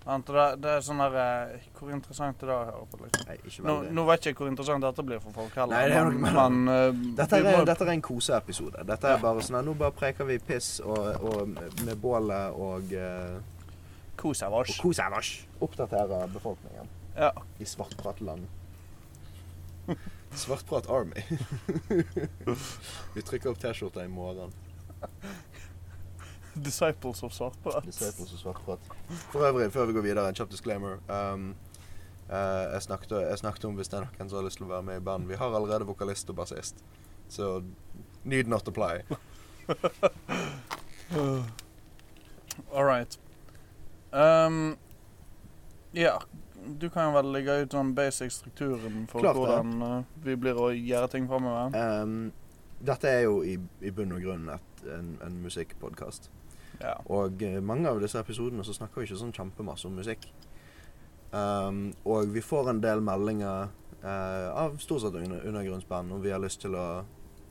Det, 0.03 0.45
det 0.59 0.67
er 0.67 0.81
sånn 0.83 0.99
der 0.99 1.13
eh, 1.15 1.67
Hvor 1.77 1.91
interessant 1.95 2.41
er 2.43 2.49
det 2.49 2.55
å 2.55 2.63
høre 2.67 2.87
på? 2.91 2.97
liksom? 3.05 3.21
Nei, 3.29 3.35
ikke 3.47 3.63
Nå, 3.63 3.75
nå 3.95 4.03
vet 4.09 4.25
jeg 4.27 4.33
ikke 4.35 4.43
hvor 4.43 4.49
interessant 4.51 4.83
dette 4.83 5.05
blir 5.07 5.21
for 5.23 5.31
folk 5.37 5.53
heller. 5.55 5.77
Nei, 5.77 5.85
det 5.87 5.95
er 5.95 6.09
men, 6.11 6.33
nok- 6.33 6.49
men 6.51 6.73
eh, 6.73 7.13
Dette 7.21 7.39
er, 7.39 7.45
må- 7.47 7.65
dette 7.69 7.87
er 7.87 7.91
en 7.93 8.01
koseepisode. 8.03 8.83
Dette 8.89 9.07
er 9.07 9.15
Ja. 9.15 9.21
bare 9.23 9.45
sånn 9.47 9.59
at 9.61 9.65
Nå 9.69 9.73
bare 9.79 9.95
preker 9.95 10.27
vi 10.27 10.39
piss 10.43 10.81
og, 10.83 11.23
og 11.23 11.47
med 11.85 11.95
bålet 12.03 12.51
og, 12.59 12.91
uh, 12.91 13.39
Kos 14.19 14.43
av 14.43 14.53
og 14.53 14.65
oss. 14.67 14.75
koser 14.83 15.15
oss. 15.17 15.31
Oppdaterer 15.63 16.27
befolkningen 16.35 16.91
Ja. 17.15 17.31
i 17.59 17.63
svartpratland. 17.65 18.43
Svartprat 20.35 20.89
Army. 20.89 21.23
vi 23.15 23.21
trykker 23.21 23.51
opp 23.51 23.59
T-skjorta 23.63 24.03
i 24.03 24.07
morgen. 24.11 24.51
Disciples 26.69 27.23
of 27.23 27.33
Svartprat. 27.33 27.85
Disciples 27.85 28.33
of 28.33 28.39
svartprat. 28.39 28.79
For 29.31 29.47
øvrig, 29.47 29.71
før 29.73 29.85
vi 29.85 29.93
går 29.93 30.01
videre, 30.01 30.27
en 30.29 30.35
kjapp 30.35 30.51
disclaimer. 30.51 30.99
Um, 31.09 31.55
uh, 32.29 32.35
jeg, 32.73 32.81
snakket, 32.81 33.11
jeg 33.21 33.37
snakket 33.37 33.65
om 33.65 33.75
hvis 33.79 33.89
det 33.89 33.97
er 33.99 34.05
noen 34.05 34.29
som 34.29 34.37
har 34.37 34.45
lyst 34.45 34.57
til 34.61 34.67
å 34.67 34.73
være 34.73 34.87
med 34.89 35.01
i 35.01 35.05
band. 35.05 35.27
Vi 35.29 35.39
har 35.39 35.49
allerede 35.55 35.87
vokalist 35.89 36.29
og 36.29 36.35
bassist. 36.41 36.83
Så 37.29 37.63
need 38.23 38.47
not 38.47 38.67
apply. 38.67 39.01
All 42.73 42.85
right. 42.85 43.19
Um, 44.11 44.77
ja, 45.91 46.21
du 46.79 46.89
kan 46.89 47.13
vel 47.13 47.31
legge 47.33 47.61
ut 47.63 47.71
den 47.71 47.95
basic 47.95 48.31
strukturen 48.33 49.07
for 49.09 49.19
Klart 49.25 49.37
hvordan 49.37 49.81
uh, 49.81 50.03
vi 50.23 50.35
blir 50.37 50.57
å 50.59 50.69
gjøre 50.73 51.09
ting 51.15 51.27
framover. 51.29 51.73
Um, 51.73 52.31
dette 52.83 53.09
er 53.09 53.25
jo 53.25 53.41
i, 53.47 53.57
i 53.81 53.91
bunn 53.95 54.13
og 54.13 54.21
grunn 54.25 54.49
et, 54.53 54.85
en, 54.91 55.15
en 55.23 55.35
musikkpodkast. 55.43 56.29
Ja. 56.81 56.95
Og 57.13 57.41
eh, 57.45 57.59
mange 57.63 57.89
av 57.91 57.99
disse 58.01 58.19
episodene 58.19 58.63
så 58.65 58.73
snakker 58.75 59.01
vi 59.01 59.07
ikke 59.09 59.19
sånn 59.21 59.33
kjempemasse 59.35 59.87
om 59.87 59.95
musikk. 59.99 60.25
Um, 61.33 61.87
og 62.05 62.29
vi 62.33 62.41
får 62.45 62.69
en 62.69 62.81
del 62.83 62.99
meldinger 63.01 63.71
uh, 64.03 64.49
av 64.53 64.75
stort 64.83 65.01
sett 65.01 65.15
under, 65.17 65.39
undergrunnsband 65.49 66.13
om 66.13 66.21
vi 66.21 66.29
har 66.33 66.41
lyst 66.43 66.61
til 66.61 66.75
å, 66.77 66.87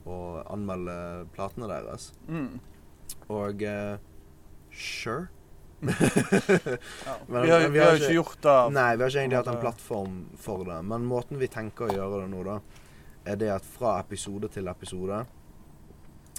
å 0.07 0.19
anmelde 0.55 0.95
platene 1.35 1.67
deres. 1.71 2.13
Mm. 2.29 2.61
Og 3.29 3.65
uh, 3.67 3.97
sure. 4.71 5.29
Ja. 5.83 7.17
Men- 7.27 7.43
Vi 7.43 7.51
har, 7.51 7.69
vi 7.75 7.79
har 7.83 7.97
jo 7.97 8.03
ikke 8.05 8.15
gjort 8.15 8.39
det. 8.47 8.57
Nei, 8.77 8.91
vi 8.97 9.03
har 9.03 9.11
ikke 9.11 9.21
egentlig 9.25 9.41
hatt 9.41 9.51
en 9.51 9.63
plattform 9.65 10.19
for 10.39 10.63
det. 10.69 10.79
Men 10.87 11.09
måten 11.11 11.41
vi 11.43 11.49
tenker 11.51 11.89
å 11.91 11.97
gjøre 11.97 12.21
det 12.23 12.29
nå, 12.37 12.43
da, 12.47 12.61
er 13.27 13.39
det 13.41 13.51
at 13.57 13.67
fra 13.67 13.97
episode 14.03 14.47
til 14.55 14.71
episode 14.71 15.25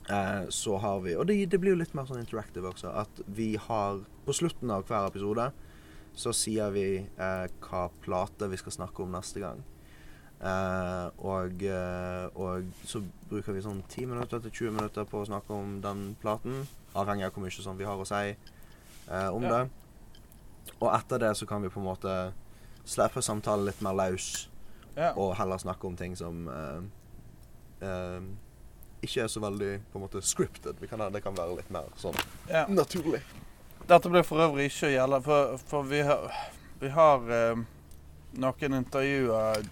eh, 0.09 0.45
så 0.49 0.77
har 0.79 0.99
vi 1.01 1.15
Og 1.15 1.27
det, 1.27 1.49
det 1.49 1.59
blir 1.61 1.71
jo 1.75 1.79
litt 1.79 1.93
mer 1.95 2.05
sånn 2.05 2.19
interactive 2.19 2.69
også. 2.71 2.91
At 3.03 3.21
vi 3.27 3.55
har 3.55 4.01
På 4.25 4.33
slutten 4.33 4.71
av 4.71 4.85
hver 4.87 5.07
episode 5.07 5.51
så 6.15 6.29
sier 6.31 6.69
vi 6.71 6.99
eh, 7.17 7.47
hva 7.65 7.87
plate 8.03 8.45
vi 8.51 8.57
skal 8.57 8.71
snakke 8.71 9.01
om 9.01 9.11
neste 9.15 9.39
gang. 9.41 9.63
Eh, 10.43 11.07
og, 11.25 11.63
eh, 11.65 12.27
og 12.37 12.67
så 12.85 13.01
bruker 13.31 13.53
vi 13.55 13.63
sånn 13.65 13.79
10 13.89 14.05
minutter 14.11 14.39
til 14.43 14.51
20 14.51 14.75
minutter 14.77 15.05
på 15.09 15.23
å 15.23 15.25
snakke 15.25 15.49
om 15.57 15.79
den 15.81 16.15
platen. 16.21 16.67
Avhengig 16.93 17.25
av 17.25 17.33
hvor 17.33 17.41
mye 17.47 17.49
sånn 17.65 17.79
vi 17.79 17.87
har 17.89 17.97
å 17.97 18.05
si 18.05 18.35
eh, 19.09 19.29
om 19.33 19.41
Ja. 19.41 19.63
det. 19.63 19.69
Og 20.79 20.93
etter 20.93 21.17
det 21.19 21.31
så 21.35 21.47
kan 21.49 21.61
vi 21.65 21.69
på 21.73 21.79
en 21.81 21.87
måte 21.89 22.33
slippe 22.85 23.21
samtalen 23.25 23.65
litt 23.65 23.81
mer 23.81 23.93
løs, 23.97 24.47
Ja. 24.95 25.13
og 25.17 25.35
heller 25.35 25.57
snakke 25.57 25.87
om 25.87 25.95
ting 25.97 26.15
som 26.15 26.45
ikke 29.03 29.23
er 29.23 29.27
så 29.31 29.39
veldig 29.43 29.71
på 29.91 29.99
en 29.99 30.05
måte 30.05 30.21
scripted. 30.25 30.79
Vi 30.79 30.87
kan, 30.87 30.99
det 31.13 31.21
kan 31.23 31.35
være 31.35 31.55
litt 31.59 31.69
mer 31.73 31.89
sånn 31.99 32.15
Ja. 32.49 32.65
naturlig. 32.67 33.21
Dette 33.87 34.09
blir 34.09 34.23
for 34.23 34.39
øvrig 34.39 34.69
ikke 34.71 34.87
å 34.87 34.93
gjelde, 34.93 35.21
for, 35.25 35.57
for 35.67 35.83
vi 35.83 36.01
har, 36.07 36.29
vi 36.79 36.89
har 36.89 37.29
eh, 37.31 37.63
noen 38.39 38.73
intervjuer 38.79 39.65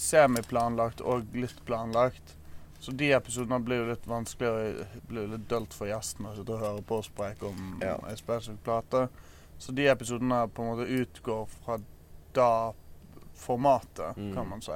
semiplanlagt 0.00 1.00
og 1.04 1.26
litt 1.36 1.58
planlagt. 1.68 2.36
Så 2.80 2.92
de 2.96 3.10
episodene 3.12 3.58
blir 3.60 3.82
jo 3.82 3.88
litt 3.90 4.06
vanskeligere, 4.08 4.86
blir 5.08 5.26
jo 5.26 5.34
litt 5.34 5.48
dølt 5.50 5.74
for 5.76 5.90
gjestene 5.90 6.30
å 6.32 6.36
sitte 6.38 6.54
og 6.56 6.62
høre 6.64 6.84
på 6.88 7.00
oss 7.02 7.10
preike 7.12 7.44
om 7.50 7.80
Ja. 7.82 7.98
en 8.08 8.16
spesifikk 8.16 8.62
plate. 8.64 9.08
Så 9.58 9.72
de 9.76 9.84
episodene 9.92 10.46
på 10.48 10.62
en 10.62 10.70
måte 10.72 10.88
utgår 10.88 11.46
fra 11.64 11.76
da 12.32 12.72
formatet, 13.36 14.16
Mm. 14.16 14.34
kan 14.34 14.48
man 14.48 14.62
si. 14.62 14.72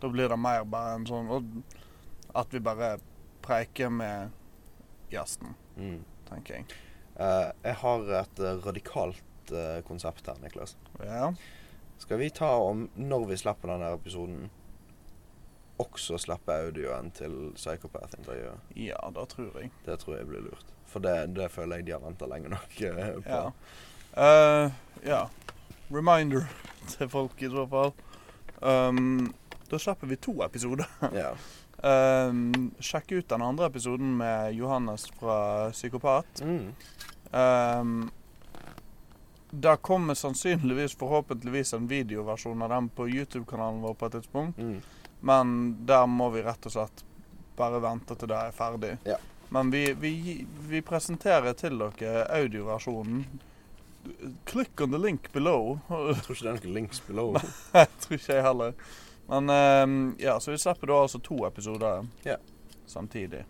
Da 0.00 0.08
blir 0.08 0.28
det 0.28 0.38
mer 0.38 0.64
bare 0.64 0.94
en 0.94 1.04
sånn 1.06 1.28
og 1.30 1.44
At 2.34 2.52
vi 2.54 2.60
bare 2.64 2.98
preiker 3.42 3.90
med 3.90 4.30
jazzen, 5.12 5.54
Mm. 5.76 6.04
tenker 6.28 6.54
jeg. 6.54 6.64
Uh, 7.16 7.50
jeg 7.64 7.74
har 7.82 8.06
et 8.22 8.38
eh, 8.40 8.58
radikalt 8.66 9.52
uh, 9.52 9.80
konsept 9.84 10.26
her, 10.26 10.36
Niklas. 10.40 10.76
Ja. 11.04 11.32
Skal 11.98 12.18
vi 12.18 12.30
ta 12.30 12.48
om, 12.64 12.86
når 12.96 13.26
vi 13.28 13.36
slipper 13.36 13.68
denne 13.68 13.90
episoden, 13.94 14.50
også 15.82 16.18
slippe 16.20 16.52
audioen 16.52 17.10
til 17.16 17.52
Psychopath-intervjuet? 17.56 18.60
Ja, 18.76 18.96
det 19.16 19.26
tror 19.32 19.58
jeg. 19.60 19.70
Det 19.86 19.98
tror 20.00 20.16
jeg 20.16 20.28
blir 20.28 20.44
lurt. 20.46 20.72
For 20.86 21.00
det, 21.04 21.34
det 21.36 21.50
føler 21.50 21.76
jeg 21.80 21.86
de 21.86 21.92
har 21.96 22.02
venta 22.04 22.26
lenge 22.30 22.48
nok 22.52 22.80
uh, 22.80 23.22
på. 23.24 23.52
Ja. 24.16 24.70
Ja. 25.04 25.22
Reminder 25.92 26.44
til 26.92 27.08
folk 27.12 27.42
i 27.42 27.48
så 27.52 27.66
fall. 27.68 27.92
Um, 28.62 29.32
da 29.70 29.78
slipper 29.80 30.06
vi 30.06 30.16
to 30.16 30.36
episoder. 30.44 30.88
Ja. 31.16 31.32
Um, 31.82 32.70
sjekk 32.78 33.12
ut 33.12 33.28
den 33.28 33.42
andre 33.42 33.66
episoden 33.66 34.16
med 34.16 34.54
Johannes 34.54 35.08
fra 35.18 35.70
Psykopat. 35.74 36.42
Mm. 36.42 36.74
Um, 37.32 38.10
der 39.50 39.76
kommer 39.76 40.14
sannsynligvis, 40.14 40.94
forhåpentligvis, 40.96 41.72
en 41.74 41.88
videoversjon 41.88 42.62
av 42.62 42.68
den 42.68 42.88
på 42.88 43.08
YouTube-kanalen 43.08 43.80
vår 43.82 43.94
på 43.94 44.06
et 44.06 44.12
tidspunkt. 44.12 44.58
Mm. 44.58 44.78
Men 45.20 45.76
der 45.86 46.06
må 46.06 46.30
vi 46.30 46.42
rett 46.42 46.66
og 46.66 46.72
slett 46.72 47.04
bare 47.58 47.82
vente 47.82 48.16
til 48.16 48.30
det 48.30 48.38
er 48.38 48.54
ferdig. 48.56 48.96
Ja. 49.04 49.18
Men 49.52 49.70
vi, 49.70 49.82
vi, 49.92 50.12
vi 50.70 50.80
presenterer 50.86 51.52
til 51.58 51.82
dere 51.82 52.24
audioversjonen. 52.32 53.26
Click 54.48 54.80
on 54.80 54.94
the 54.94 54.98
link 54.98 55.32
below. 55.32 55.76
Jeg 55.90 56.22
tror 56.24 56.36
ikke 56.36 56.46
det 56.46 56.52
er 56.54 56.62
noen 56.62 56.76
links 56.78 57.02
below. 57.06 57.34
Nei, 57.74 57.84
Jeg 57.84 57.90
tror 58.00 58.20
ikke 58.20 58.38
jeg 58.38 58.46
heller. 58.46 58.72
Men 59.30 59.50
ehm, 59.50 60.00
ja, 60.20 60.38
så 60.40 60.50
vi 60.50 60.58
slipper 60.58 60.90
da 60.90 61.02
altså 61.04 61.20
to 61.22 61.44
episoder 61.46 62.06
Ja. 62.26 62.36
samtidig. 62.86 63.44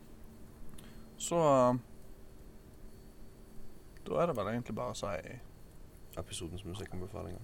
Så 1.19 1.39
eh, 1.39 1.81
Da 4.05 4.21
er 4.23 4.27
det 4.27 4.37
vel 4.37 4.53
egentlig 4.53 4.75
bare 4.77 4.93
å 4.93 4.99
si 4.99 5.39
Episodens 6.19 6.65
musikkanbefalinger. 6.67 7.41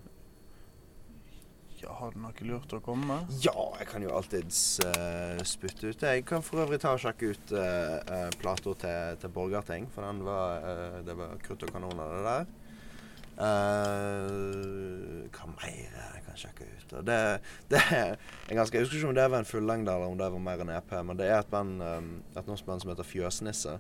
Ja, 1.79 1.93
har 1.95 2.11
du 2.12 2.18
noe 2.20 2.45
lurt 2.45 2.72
å 2.74 2.81
komme 2.83 3.07
med? 3.07 3.31
Ja, 3.45 3.55
jeg 3.79 3.87
kan 3.89 4.03
jo 4.03 4.11
alltids 4.18 4.59
uh, 4.83 5.39
spytte 5.47 5.93
ut 5.93 6.01
det. 6.03 6.11
Jeg 6.18 6.24
kan 6.26 6.43
for 6.43 6.64
øvrig 6.64 6.81
ta 6.83 6.91
og 6.97 7.01
sjekke 7.01 7.31
ut 7.31 7.53
uh, 7.55 7.95
uh, 8.03 8.26
plata 8.43 8.74
til, 8.83 9.18
til 9.22 9.33
Borgarting, 9.33 9.87
for 9.95 10.05
den 10.05 10.24
var 10.26 10.66
uh, 10.66 10.97
Det 11.07 11.14
var 11.16 11.37
krutt 11.47 11.62
og 11.68 11.70
kanoner, 11.76 12.16
det 12.16 12.24
der. 12.26 12.51
Eh, 13.39 15.28
hva 15.30 15.47
mer 15.53 15.68
er 15.70 16.14
jeg 16.16 16.24
kan 16.26 16.39
sjekke 16.41 16.64
ut? 16.66 16.95
Det, 17.07 17.18
det 17.70 17.82
er 17.95 18.16
ganske, 18.51 18.74
Jeg 18.74 18.82
husker 18.86 18.99
ikke 18.99 19.11
om 19.12 19.14
det 19.18 19.26
var 19.30 19.43
en 19.45 19.47
fullengde 19.49 19.93
eller 19.95 20.11
om 20.11 20.18
det 20.18 20.30
var 20.34 20.43
mer 20.43 20.62
en 20.64 20.72
EP, 20.74 20.95
men 21.07 21.20
det 21.20 21.28
er 21.28 21.39
et 21.39 21.51
band, 21.53 21.82
um, 21.82 22.09
et 22.34 22.51
norsk 22.51 22.66
band 22.66 22.82
som 22.82 22.91
heter 22.91 23.07
Fjøsnisse, 23.07 23.76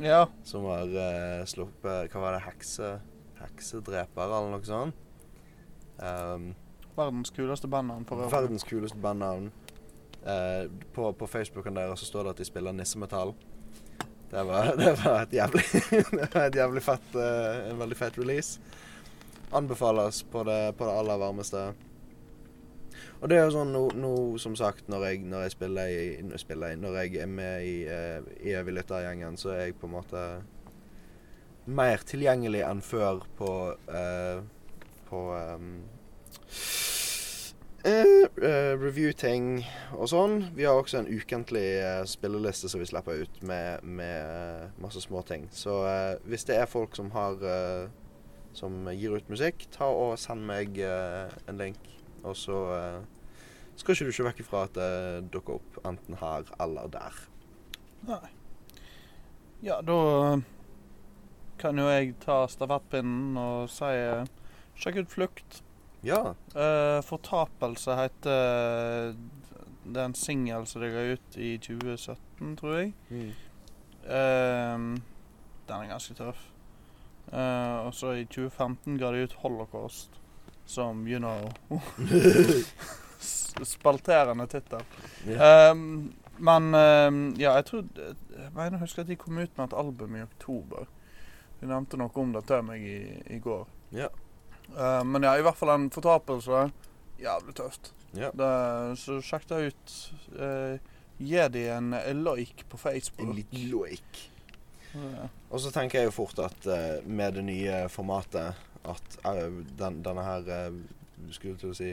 Ja. 0.00 0.22
som 0.48 0.64
har 0.70 0.88
uh, 0.88 1.44
sluppet 1.44 2.08
Hva 2.12 2.22
var 2.24 2.38
det? 2.38 2.44
Hekse, 2.46 2.94
Heksedreper, 3.42 4.24
eller 4.32 4.54
noe 4.54 4.64
sånt? 4.64 4.96
Um, 6.00 6.52
Verdens 6.96 7.32
kuleste 7.32 7.68
bandnavn 7.72 8.04
for 8.08 8.20
øvrig. 8.20 8.32
Verdens 8.32 8.64
kuleste 8.68 8.98
bandnavn. 9.00 9.50
Uh, 10.22 10.70
på, 10.94 11.10
på 11.18 11.26
Facebooken 11.28 11.76
deres 11.76 12.00
så 12.00 12.08
står 12.08 12.24
det 12.30 12.32
at 12.36 12.40
de 12.40 12.46
spiller 12.48 12.72
nissemetall. 12.76 13.34
Det 14.32 14.44
var, 14.48 14.72
det 14.80 14.94
var 15.02 15.26
et 15.26 15.36
jævlig 15.36 15.64
Det 16.22 16.28
var 16.32 16.46
et 16.46 16.56
jævlig 16.56 16.80
fett 16.80 17.16
En 17.20 17.76
veldig 17.82 17.96
fett 17.98 18.16
release. 18.16 18.60
Anbefales 19.52 20.22
på 20.32 20.44
det, 20.48 20.60
på 20.78 20.88
det 20.88 20.94
aller 20.98 21.20
varmeste. 21.20 21.64
Og 23.22 23.28
det 23.30 23.38
er 23.38 23.46
jo 23.46 23.54
sånn 23.54 23.70
nå, 23.74 23.82
nå 23.96 24.14
som 24.42 24.56
sagt, 24.58 24.88
når 24.90 25.04
jeg, 25.06 25.20
når 25.30 25.44
jeg 25.46 25.54
spiller 25.54 25.92
i 25.92 26.00
når 26.22 26.36
jeg, 26.36 26.42
spiller 26.42 26.74
i, 26.74 26.80
når 26.80 26.98
jeg 27.00 27.20
er 27.22 27.30
med 27.30 27.66
i, 27.66 27.76
uh, 27.86 28.32
i 28.42 28.56
Evig 28.58 28.82
så 28.82 29.52
er 29.54 29.60
jeg 29.60 29.78
på 29.78 29.86
en 29.86 29.94
måte 29.94 30.24
mer 31.66 32.02
tilgjengelig 32.02 32.64
enn 32.66 32.82
før 32.82 33.22
på 33.38 33.52
uh, 33.88 34.42
på 35.12 35.24
um, 35.36 35.74
Uh, 37.82 38.28
uh, 38.38 38.78
review-ting 38.78 39.64
og 39.98 40.06
sånn. 40.12 40.36
Vi 40.54 40.62
har 40.62 40.78
også 40.78 41.00
en 41.00 41.08
ukentlig 41.10 41.64
uh, 41.82 42.04
spilleliste 42.06 42.70
som 42.70 42.78
vi 42.78 42.86
slipper 42.86 43.24
ut 43.24 43.40
med, 43.42 43.82
med 43.82 44.18
eh, 44.22 44.68
masse 44.78 45.02
småting. 45.02 45.48
Så 45.50 45.80
eh, 45.90 46.12
hvis 46.30 46.46
det 46.46 46.60
er 46.62 46.70
folk 46.70 46.94
som 46.94 47.10
har 47.10 47.42
eh, 47.42 47.88
som 48.56 48.86
gir 48.92 49.16
ut 49.16 49.32
musikk, 49.32 49.66
ta 49.74 49.88
og 49.88 50.14
send 50.20 50.44
meg 50.48 50.78
eh, 50.82 51.32
en 51.48 51.60
link. 51.60 51.80
Og 52.22 52.36
så 52.38 52.58
eh, 52.76 53.00
skal 53.78 53.96
ikke 53.96 54.08
du 54.08 54.14
se 54.14 54.26
vekk 54.26 54.42
ifra 54.44 54.66
at 54.68 54.76
det 54.76 55.32
dukker 55.34 55.58
opp 55.58 55.80
enten 55.88 56.18
her 56.20 56.48
eller 56.62 56.90
der. 56.92 57.20
Nei. 58.08 58.24
Ja, 59.62 59.80
da 59.86 59.98
eh, 60.32 60.46
kan 61.62 61.78
jo 61.78 61.88
jeg 61.90 62.16
ta 62.22 62.42
stafettpinnen 62.50 63.38
og 63.38 63.70
si 63.70 63.92
sjekk 64.82 65.02
ut 65.02 65.12
Flukt. 65.12 65.62
Ja. 66.02 66.32
Uh, 66.50 66.98
Fortapelse 67.06 67.94
heter 67.94 69.12
Det 69.84 70.00
er 70.00 70.08
en 70.08 70.16
singel 70.18 70.66
som 70.66 70.82
de 70.82 70.88
ga 70.90 71.04
ut 71.14 71.36
i 71.38 71.52
2017, 71.62 72.56
tror 72.58 72.74
jeg. 72.80 72.90
Mm. 73.06 73.30
Uh, 74.02 74.98
den 75.68 75.84
er 75.84 75.92
ganske 75.92 76.18
tøff. 76.18 76.51
Eh, 77.32 77.76
og 77.86 77.94
så 77.94 78.12
i 78.12 78.24
2015 78.28 78.98
ga 79.00 79.12
de 79.12 79.24
ut 79.24 79.38
Holocaust, 79.40 80.18
som 80.68 81.06
you 81.08 81.18
know 81.18 81.52
Spalterende 83.64 84.46
tittel. 84.46 84.82
Yeah. 85.28 85.70
Um, 85.72 86.12
men 86.36 86.74
um, 86.74 87.20
ja, 87.38 87.52
jeg 87.54 87.64
tror 87.68 87.84
Jeg 87.94 88.50
mener 88.54 88.70
jeg 88.70 88.80
husker 88.80 89.04
at 89.04 89.08
de 89.08 89.16
kom 89.16 89.38
ut 89.38 89.58
med 89.58 89.64
et 89.64 89.76
album 89.78 90.16
i 90.16 90.24
oktober. 90.24 90.88
De 91.60 91.68
nevnte 91.70 92.00
noe 92.00 92.10
om 92.18 92.32
det 92.34 92.42
til 92.48 92.64
meg 92.66 92.82
i, 92.82 92.98
i 93.30 93.38
går. 93.38 93.68
Ja. 93.94 94.08
Uh, 94.74 95.04
men 95.06 95.22
ja, 95.22 95.36
i 95.38 95.44
hvert 95.46 95.56
fall 95.56 95.74
en 95.76 95.90
fortapelse. 95.94 96.64
Jævlig 97.22 97.54
tøft. 97.60 97.92
Yeah. 98.16 98.34
Det, 98.34 98.50
så 98.98 99.20
sjekk 99.22 99.46
det 99.52 99.62
ut. 99.70 99.96
Uh, 100.34 100.76
gi 101.22 101.46
de 101.54 101.64
en 101.70 101.94
like 102.26 102.66
på 102.68 102.80
Facebook. 102.80 103.28
En 103.28 103.36
liten 103.38 103.70
loik. 103.70 104.26
Og 104.94 105.60
så 105.60 105.70
tenker 105.72 106.00
jeg 106.00 106.10
jo 106.10 106.16
fort 106.16 106.38
at 106.44 106.66
uh, 106.68 107.04
med 107.08 107.38
det 107.38 107.44
nye 107.46 107.84
formatet 107.92 108.58
at 108.88 109.16
uh, 109.24 109.62
den, 109.78 110.02
denne 110.04 110.24
her 110.26 110.50
uh, 110.68 110.80
Skulle 111.30 111.56
til 111.60 111.70
å 111.70 111.76
si 111.76 111.92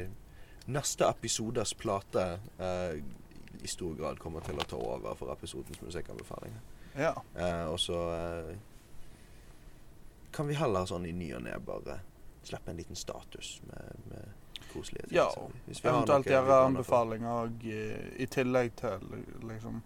Neste 0.69 1.07
episodes 1.09 1.71
plate 1.73 2.23
i 3.63 3.67
stor 3.67 3.95
grad 3.97 4.19
kommer 4.21 4.43
til 4.45 4.59
å 4.61 4.65
ta 4.69 4.77
over 4.77 5.15
for 5.17 5.31
episodens 5.33 5.79
musikkanbefalinger. 5.81 6.59
ja. 6.93 7.13
Og 7.71 7.79
så 7.81 7.97
kan 10.31 10.47
vi 10.47 10.59
heller 10.59 10.85
sånn 10.85 11.07
i 11.09 11.13
ny 11.15 11.31
og 11.33 11.41
ne 11.47 11.55
bare 11.65 11.97
slippe 12.45 12.69
en 12.69 12.77
liten 12.77 12.99
status 12.99 13.55
med, 13.65 14.05
med 14.11 14.69
koselige 14.73 15.07
ting. 15.07 15.17
Ja, 15.17 15.27
Eventuelt 15.81 16.29
gjøre 16.29 16.59
anbefalinger 16.67 17.49
i, 17.65 17.79
i 18.21 18.29
tillegg 18.29 18.75
til 18.79 19.09
liksom 19.49 19.81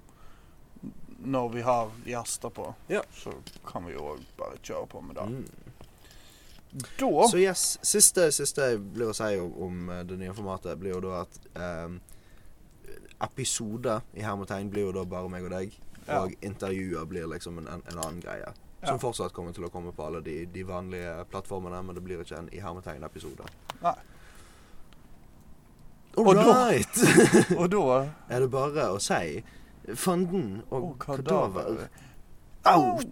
Når 1.24 1.50
vi 1.54 1.62
har 1.62 1.92
gjester 2.06 2.50
på, 2.50 2.74
Ja. 2.92 3.02
så 3.16 3.32
kan 3.66 3.86
vi 3.86 3.94
jo 3.94 4.00
òg 4.16 4.20
bare 4.38 4.58
kjøre 4.62 4.88
på 4.92 5.02
med 5.02 5.16
det. 5.16 5.28
Mm. 5.30 5.46
Da 6.98 7.28
Så 7.30 7.38
yes, 7.38 7.78
siste, 7.86 8.32
siste 8.34 8.62
jeg 8.72 8.80
blir 8.96 9.12
å 9.12 9.16
si 9.16 9.38
om, 9.40 9.90
eh, 9.94 10.02
det 10.04 10.18
nye 10.20 10.34
formatet, 10.34 10.80
blir 10.82 10.96
jo 10.96 11.00
da 11.06 11.20
at 11.22 11.38
um, 11.86 12.00
episoder 13.22 14.02
i 14.18 14.22
hermetegn 14.26 14.70
blir 14.74 14.88
jo 14.88 14.92
da 14.92 15.04
bare 15.06 15.30
meg 15.30 15.44
og 15.46 15.52
deg. 15.54 15.78
Ja. 16.08 16.24
Og 16.26 16.34
intervjuer 16.44 17.06
blir 17.08 17.28
liksom 17.32 17.58
en, 17.62 17.68
en, 17.68 17.84
en 17.88 17.98
annen 18.02 18.20
greie. 18.26 18.50
Ja. 18.82 18.88
Som 18.90 19.00
fortsatt 19.00 19.32
kommer 19.32 19.54
til 19.56 19.64
å 19.64 19.70
komme 19.72 19.94
på 19.96 20.04
alle 20.04 20.20
de, 20.26 20.42
de 20.52 20.64
vanlige 20.68 21.22
plattformene, 21.32 21.80
men 21.88 21.96
det 21.96 22.04
blir 22.04 22.20
ikke 22.26 22.36
en 22.42 22.50
i 22.52 22.60
hermetegn-episode. 22.60 23.46
All 23.84 23.96
Og 26.28 26.36
da- 26.36 26.70
right! 26.70 26.98
Og 27.60 27.70
da 27.72 27.84
er 28.30 28.40
det 28.44 28.50
bare 28.54 28.90
å 28.94 29.00
si 29.02 29.42
fanden 29.96 30.62
og 30.72 30.84
Og 30.84 31.00
kadaver 31.00 31.52
kadaver. 31.64 31.88
out! 32.66 33.06